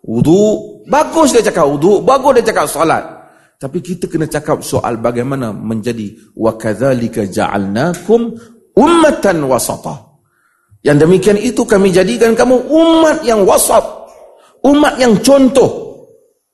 wudu 0.00 0.74
Bagus 0.84 1.32
dia 1.32 1.40
cakap 1.40 1.64
wuduk, 1.64 2.04
bagus 2.04 2.40
dia 2.40 2.52
cakap 2.52 2.66
solat. 2.68 3.04
Tapi 3.56 3.80
kita 3.80 4.04
kena 4.04 4.28
cakap 4.28 4.60
soal 4.60 5.00
bagaimana 5.00 5.48
menjadi 5.56 6.12
wa 6.36 6.52
kadzalika 6.60 7.24
ja'alnakum 7.24 8.36
ummatan 8.76 9.38
wasata. 9.48 10.20
Yang 10.84 11.08
demikian 11.08 11.38
itu 11.40 11.64
kami 11.64 11.88
jadikan 11.88 12.36
kamu 12.36 12.68
umat 12.68 13.24
yang 13.24 13.48
wasat. 13.48 13.80
Umat 14.60 15.00
yang 15.00 15.16
contoh. 15.24 15.96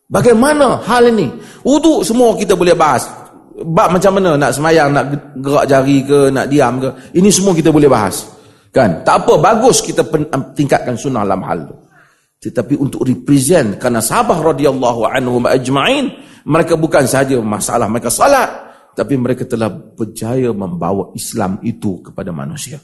Bagaimana 0.06 0.78
hal 0.86 1.10
ini? 1.10 1.26
Wuduk 1.66 2.06
semua 2.06 2.38
kita 2.38 2.54
boleh 2.54 2.78
bahas. 2.78 3.06
Bab 3.60 3.92
macam 3.92 4.16
mana 4.16 4.40
nak 4.40 4.56
semayang, 4.56 4.88
nak 4.90 5.36
gerak 5.36 5.68
jari 5.68 6.00
ke, 6.04 6.32
nak 6.32 6.48
diam 6.48 6.80
ke. 6.80 6.88
Ini 7.16 7.28
semua 7.28 7.52
kita 7.52 7.68
boleh 7.68 7.88
bahas. 7.92 8.24
Kan? 8.72 9.04
Tak 9.04 9.26
apa, 9.26 9.36
bagus 9.36 9.84
kita 9.84 10.06
tingkatkan 10.56 10.96
sunnah 10.96 11.26
dalam 11.26 11.44
hal 11.44 11.68
itu 11.68 11.76
tetapi 12.40 12.72
untuk 12.80 13.04
represent 13.04 13.76
kerana 13.76 14.00
sahabat 14.00 14.40
radhiyallahu 14.56 15.04
anhum 15.04 15.44
ajma'in 15.44 16.08
mereka 16.48 16.72
bukan 16.80 17.04
sahaja 17.04 17.36
masalah 17.44 17.84
mereka 17.84 18.08
salat 18.08 18.48
tapi 18.96 19.20
mereka 19.20 19.44
telah 19.44 19.68
berjaya 19.68 20.48
membawa 20.56 21.12
Islam 21.12 21.60
itu 21.60 22.00
kepada 22.00 22.32
manusia 22.32 22.80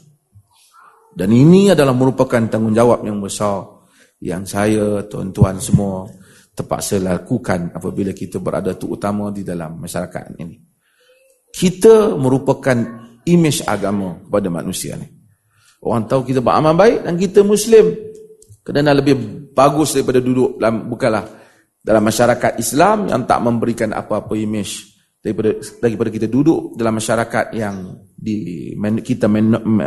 dan 1.17 1.33
ini 1.33 1.73
adalah 1.73 1.97
merupakan 1.97 2.37
tanggungjawab 2.37 3.01
yang 3.01 3.17
besar 3.17 3.65
yang 4.21 4.45
saya 4.45 5.01
tuan-tuan 5.09 5.57
semua 5.57 6.05
terpaksa 6.53 7.01
lakukan 7.01 7.73
apabila 7.73 8.13
kita 8.13 8.37
berada 8.37 8.77
terutama 8.77 9.33
di 9.33 9.41
dalam 9.41 9.81
masyarakat 9.81 10.37
ini 10.37 10.66
kita 11.51 12.15
merupakan 12.15 12.75
image 13.27 13.63
agama 13.67 14.23
kepada 14.23 14.47
manusia 14.47 14.95
ni. 14.95 15.07
Orang 15.83 16.09
tahu 16.09 16.25
kita 16.25 16.41
beramal 16.41 16.73
baik 16.73 17.05
dan 17.05 17.13
kita 17.19 17.45
muslim. 17.45 17.93
Kerana 18.65 18.97
lebih 18.97 19.47
bagus 19.55 19.95
daripada 19.95 20.19
duduk 20.19 20.59
dalam 20.59 20.91
bukanlah 20.91 21.23
dalam 21.79 22.03
masyarakat 22.03 22.59
Islam 22.59 23.07
yang 23.07 23.23
tak 23.23 23.39
memberikan 23.39 23.95
apa-apa 23.95 24.35
image 24.35 24.91
daripada 25.23 25.55
daripada 25.79 26.09
kita 26.11 26.27
duduk 26.27 26.75
dalam 26.75 26.99
masyarakat 26.99 27.45
yang 27.55 27.95
di 28.11 28.75
kita 28.99 29.31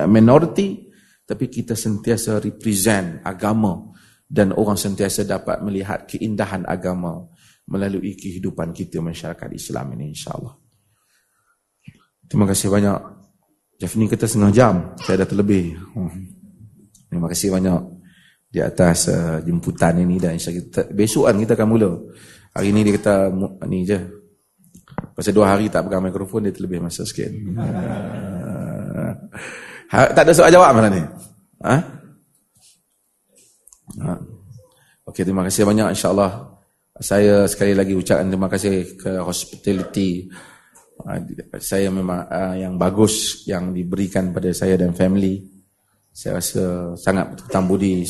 minority 0.09 0.89
tapi 1.27 1.47
kita 1.47 1.79
sentiasa 1.79 2.43
represent 2.43 3.23
agama. 3.23 3.87
Dan 4.31 4.55
orang 4.55 4.79
sentiasa 4.79 5.27
dapat 5.27 5.59
melihat 5.59 6.07
keindahan 6.07 6.63
agama 6.63 7.19
melalui 7.67 8.15
kehidupan 8.15 8.71
kita 8.71 9.03
masyarakat 9.03 9.51
Islam 9.51 9.99
ini 9.99 10.15
insyaallah. 10.15 10.70
Terima 12.31 12.47
kasih 12.47 12.70
banyak. 12.70 12.99
Jeff 13.83 13.99
ni 13.99 14.07
kita 14.07 14.31
setengah 14.31 14.55
jam. 14.55 14.74
Saya 15.03 15.26
dah 15.26 15.28
terlebih. 15.35 15.74
Terima 17.11 17.26
kasih 17.26 17.51
banyak 17.51 17.81
di 18.47 18.62
atas 18.62 19.11
uh, 19.11 19.43
jemputan 19.43 19.99
ini 19.99 20.22
dan 20.22 20.39
kita, 20.39 20.95
besok 20.95 21.26
kan 21.26 21.43
kita 21.43 21.59
akan 21.59 21.68
mula. 21.74 21.91
Hari 22.55 22.70
ini 22.70 22.87
dia 22.87 22.95
kata 23.03 23.35
ni 23.66 23.83
je. 23.83 23.99
Pasal 25.14 25.35
dua 25.35 25.51
hari 25.51 25.66
tak 25.66 25.91
pegang 25.91 26.07
mikrofon 26.07 26.47
dia 26.47 26.55
terlebih 26.55 26.78
masa 26.78 27.03
sikit. 27.03 27.35
ha, 29.91 29.99
tak 30.14 30.22
ada 30.22 30.33
soal 30.35 30.55
jawab 30.55 30.70
mana 30.70 30.87
ni? 30.87 31.03
Ha? 31.66 31.76
Ha. 34.07 34.14
Okey, 35.11 35.26
terima 35.26 35.43
kasih 35.43 35.66
banyak 35.66 35.99
insya-Allah. 35.99 36.59
Saya 37.01 37.51
sekali 37.51 37.74
lagi 37.74 37.99
ucapkan 37.99 38.31
terima 38.31 38.47
kasih 38.47 38.95
ke 38.95 39.18
hospitality 39.18 40.31
saya 41.61 41.89
memang 41.93 42.27
uh, 42.27 42.55
yang 42.57 42.75
bagus 42.81 43.45
yang 43.47 43.73
diberikan 43.75 44.33
pada 44.33 44.51
saya 44.51 44.79
dan 44.81 44.97
family. 44.97 45.43
Saya 46.11 46.43
rasa 46.43 46.95
sangat 46.99 47.33
berhutang 47.33 47.71
budi 47.71 48.03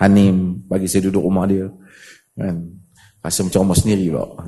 Hanim 0.00 0.64
bagi 0.66 0.88
saya 0.88 1.08
duduk 1.12 1.28
rumah 1.28 1.44
dia. 1.44 1.68
Kan? 2.34 2.80
Rasa 3.22 3.46
macam 3.46 3.60
rumah 3.68 3.78
sendiri 3.78 4.10
pula. 4.10 4.24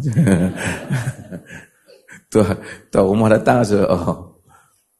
tu, 2.32 2.40
tu 2.90 2.98
rumah 2.98 3.28
datang 3.30 3.62
rasa, 3.62 3.86
oh. 3.86 4.42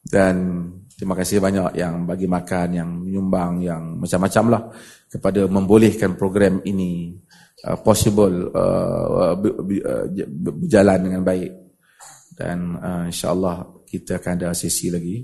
Dan 0.05 0.69
terima 0.95 1.17
kasih 1.17 1.41
banyak 1.41 1.81
yang 1.81 2.05
bagi 2.05 2.29
makan, 2.29 2.69
yang 2.77 2.89
menyumbang, 3.03 3.65
yang 3.65 3.99
macam-macam 3.99 4.45
lah 4.53 4.63
kepada 5.09 5.49
membolehkan 5.49 6.15
program 6.15 6.61
ini 6.69 7.17
uh, 7.67 7.79
possible 7.81 8.53
uh, 8.53 9.33
uh, 9.33 10.07
berjalan 10.39 10.99
dengan 11.09 11.23
baik. 11.25 11.64
Dan 12.35 12.75
uh, 12.79 13.05
insyaAllah 13.07 13.87
kita 13.87 14.19
akan 14.19 14.33
ada 14.43 14.51
sesi 14.53 14.91
lagi. 14.91 15.23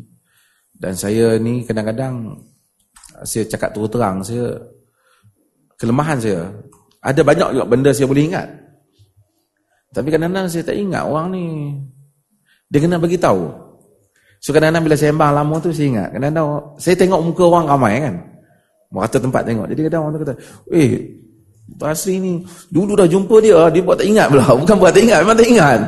Dan 0.70 0.94
saya 0.96 1.36
ni 1.36 1.66
kadang-kadang 1.66 2.40
saya 3.26 3.44
cakap 3.44 3.74
terus 3.76 3.90
terang, 3.92 4.24
saya 4.24 4.56
kelemahan 5.76 6.16
saya 6.16 6.48
ada 7.00 7.20
banyak 7.24 7.48
juga 7.56 7.66
benda 7.68 7.90
saya 7.92 8.06
boleh 8.08 8.24
ingat. 8.30 8.48
Tapi 9.90 10.08
kadang-kadang 10.08 10.46
saya 10.46 10.62
tak 10.62 10.76
ingat 10.78 11.02
orang 11.02 11.26
ni. 11.34 11.46
Dia 12.70 12.78
kena 12.78 13.02
bagi 13.02 13.18
tahu. 13.18 13.50
So 14.38 14.54
kadang-kadang 14.54 14.86
bila 14.86 14.96
saya 14.96 15.10
sembang 15.10 15.32
lama 15.34 15.54
tu 15.58 15.74
saya 15.74 15.86
ingat. 15.90 16.08
Kadang-kadang 16.14 16.48
saya 16.78 16.94
tengok 16.94 17.20
muka 17.26 17.42
orang 17.44 17.66
ramai 17.66 17.92
kan. 17.98 18.14
Merata 18.94 19.18
tempat 19.18 19.42
tengok. 19.42 19.66
Jadi 19.68 19.80
kadang 19.90 20.00
orang 20.06 20.12
tu 20.14 20.20
kata, 20.22 20.34
"Eh, 20.72 20.90
Basri 21.78 22.18
ni 22.18 22.42
dulu 22.72 22.98
dah 22.98 23.06
jumpa 23.06 23.36
dia, 23.38 23.70
dia 23.70 23.82
buat 23.84 23.98
tak 24.00 24.08
ingat 24.08 24.26
pula. 24.32 24.52
Bukan 24.62 24.76
buat 24.78 24.92
tak 24.94 25.02
ingat, 25.06 25.18
memang 25.22 25.38
tak 25.38 25.48
ingat." 25.48 25.78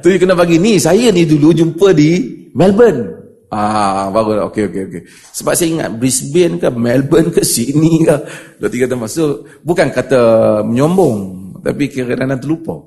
Tu 0.00 0.06
dia 0.12 0.18
kena 0.20 0.34
bagi 0.36 0.56
ni, 0.56 0.80
saya 0.80 1.12
ni 1.12 1.28
dulu 1.28 1.52
jumpa 1.52 1.92
di 1.92 2.10
Melbourne. 2.56 3.20
Ah, 3.50 4.06
baru 4.14 4.46
okey 4.46 4.70
okey 4.70 4.82
okey. 4.86 5.02
Sebab 5.34 5.52
saya 5.58 5.68
ingat 5.74 5.90
Brisbane 5.98 6.54
ke 6.62 6.70
Melbourne 6.70 7.34
ke 7.34 7.42
Sydney 7.52 8.06
ke 8.06 8.16
dua 8.62 8.70
tiga 8.70 8.86
tempat. 8.86 9.10
So 9.10 9.42
bukan 9.66 9.90
kata 9.90 10.20
menyombong, 10.62 11.18
tapi 11.58 11.90
kira-kira 11.90 12.30
terlupa. 12.38 12.78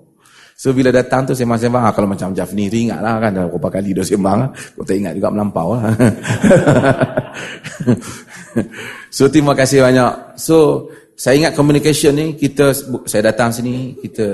So 0.55 0.71
bila 0.71 0.95
datang 0.95 1.27
tu 1.27 1.35
sembang 1.35 1.59
sembang 1.59 1.83
ah, 1.83 1.91
kalau 1.91 2.07
macam 2.07 2.31
Jafni 2.31 2.71
tu 2.71 2.79
ingat 2.79 3.03
lah 3.03 3.19
kan 3.19 3.35
dah 3.35 3.51
berapa 3.51 3.67
kali 3.67 3.91
dah 3.91 4.05
sembang 4.07 4.37
lah. 4.39 4.49
Kau 4.77 4.87
tak 4.87 4.95
ingat 4.95 5.13
juga 5.19 5.29
melampau 5.35 5.75
lah. 5.75 5.91
so 9.17 9.27
terima 9.27 9.51
kasih 9.57 9.83
banyak. 9.83 10.39
So 10.39 10.87
saya 11.13 11.37
ingat 11.37 11.53
communication 11.53 12.13
ni 12.17 12.33
kita 12.33 12.73
saya 13.05 13.29
datang 13.29 13.53
sini 13.53 13.93
kita 14.01 14.25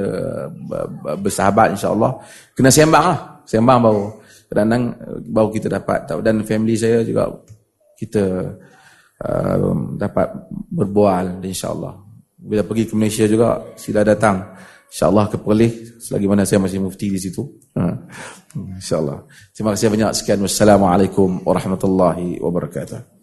bersahabat 1.20 1.76
insya-Allah. 1.76 2.16
Kena 2.56 2.72
sembang 2.72 3.06
lah. 3.06 3.20
Sembang 3.44 3.80
baru. 3.84 4.06
Kadang-kadang 4.50 4.84
eh, 4.96 5.20
baru 5.28 5.50
kita 5.52 5.68
dapat 5.68 6.00
tahu. 6.08 6.20
Dan 6.24 6.42
family 6.48 6.76
saya 6.80 7.04
juga 7.04 7.28
kita 8.00 8.24
uh, 9.28 9.76
dapat 10.00 10.28
berbual 10.72 11.44
insyaallah. 11.44 11.94
Bila 12.40 12.64
pergi 12.64 12.88
ke 12.88 12.96
Malaysia 12.96 13.28
juga 13.28 13.76
sila 13.76 14.08
datang. 14.08 14.56
Insyaallah 14.88 15.28
ke 15.28 15.38
Perlis 15.38 16.00
selagi 16.00 16.26
mana 16.32 16.48
saya 16.48 16.64
masih 16.64 16.80
mufti 16.80 17.12
di 17.12 17.20
situ. 17.20 17.44
Ha. 17.76 17.92
insyaallah. 18.56 19.28
Terima 19.52 19.76
kasih 19.76 19.92
banyak. 19.92 20.16
Sekian. 20.16 20.40
Wassalamualaikum 20.40 21.44
warahmatullahi 21.44 22.40
wabarakatuh 22.40 23.19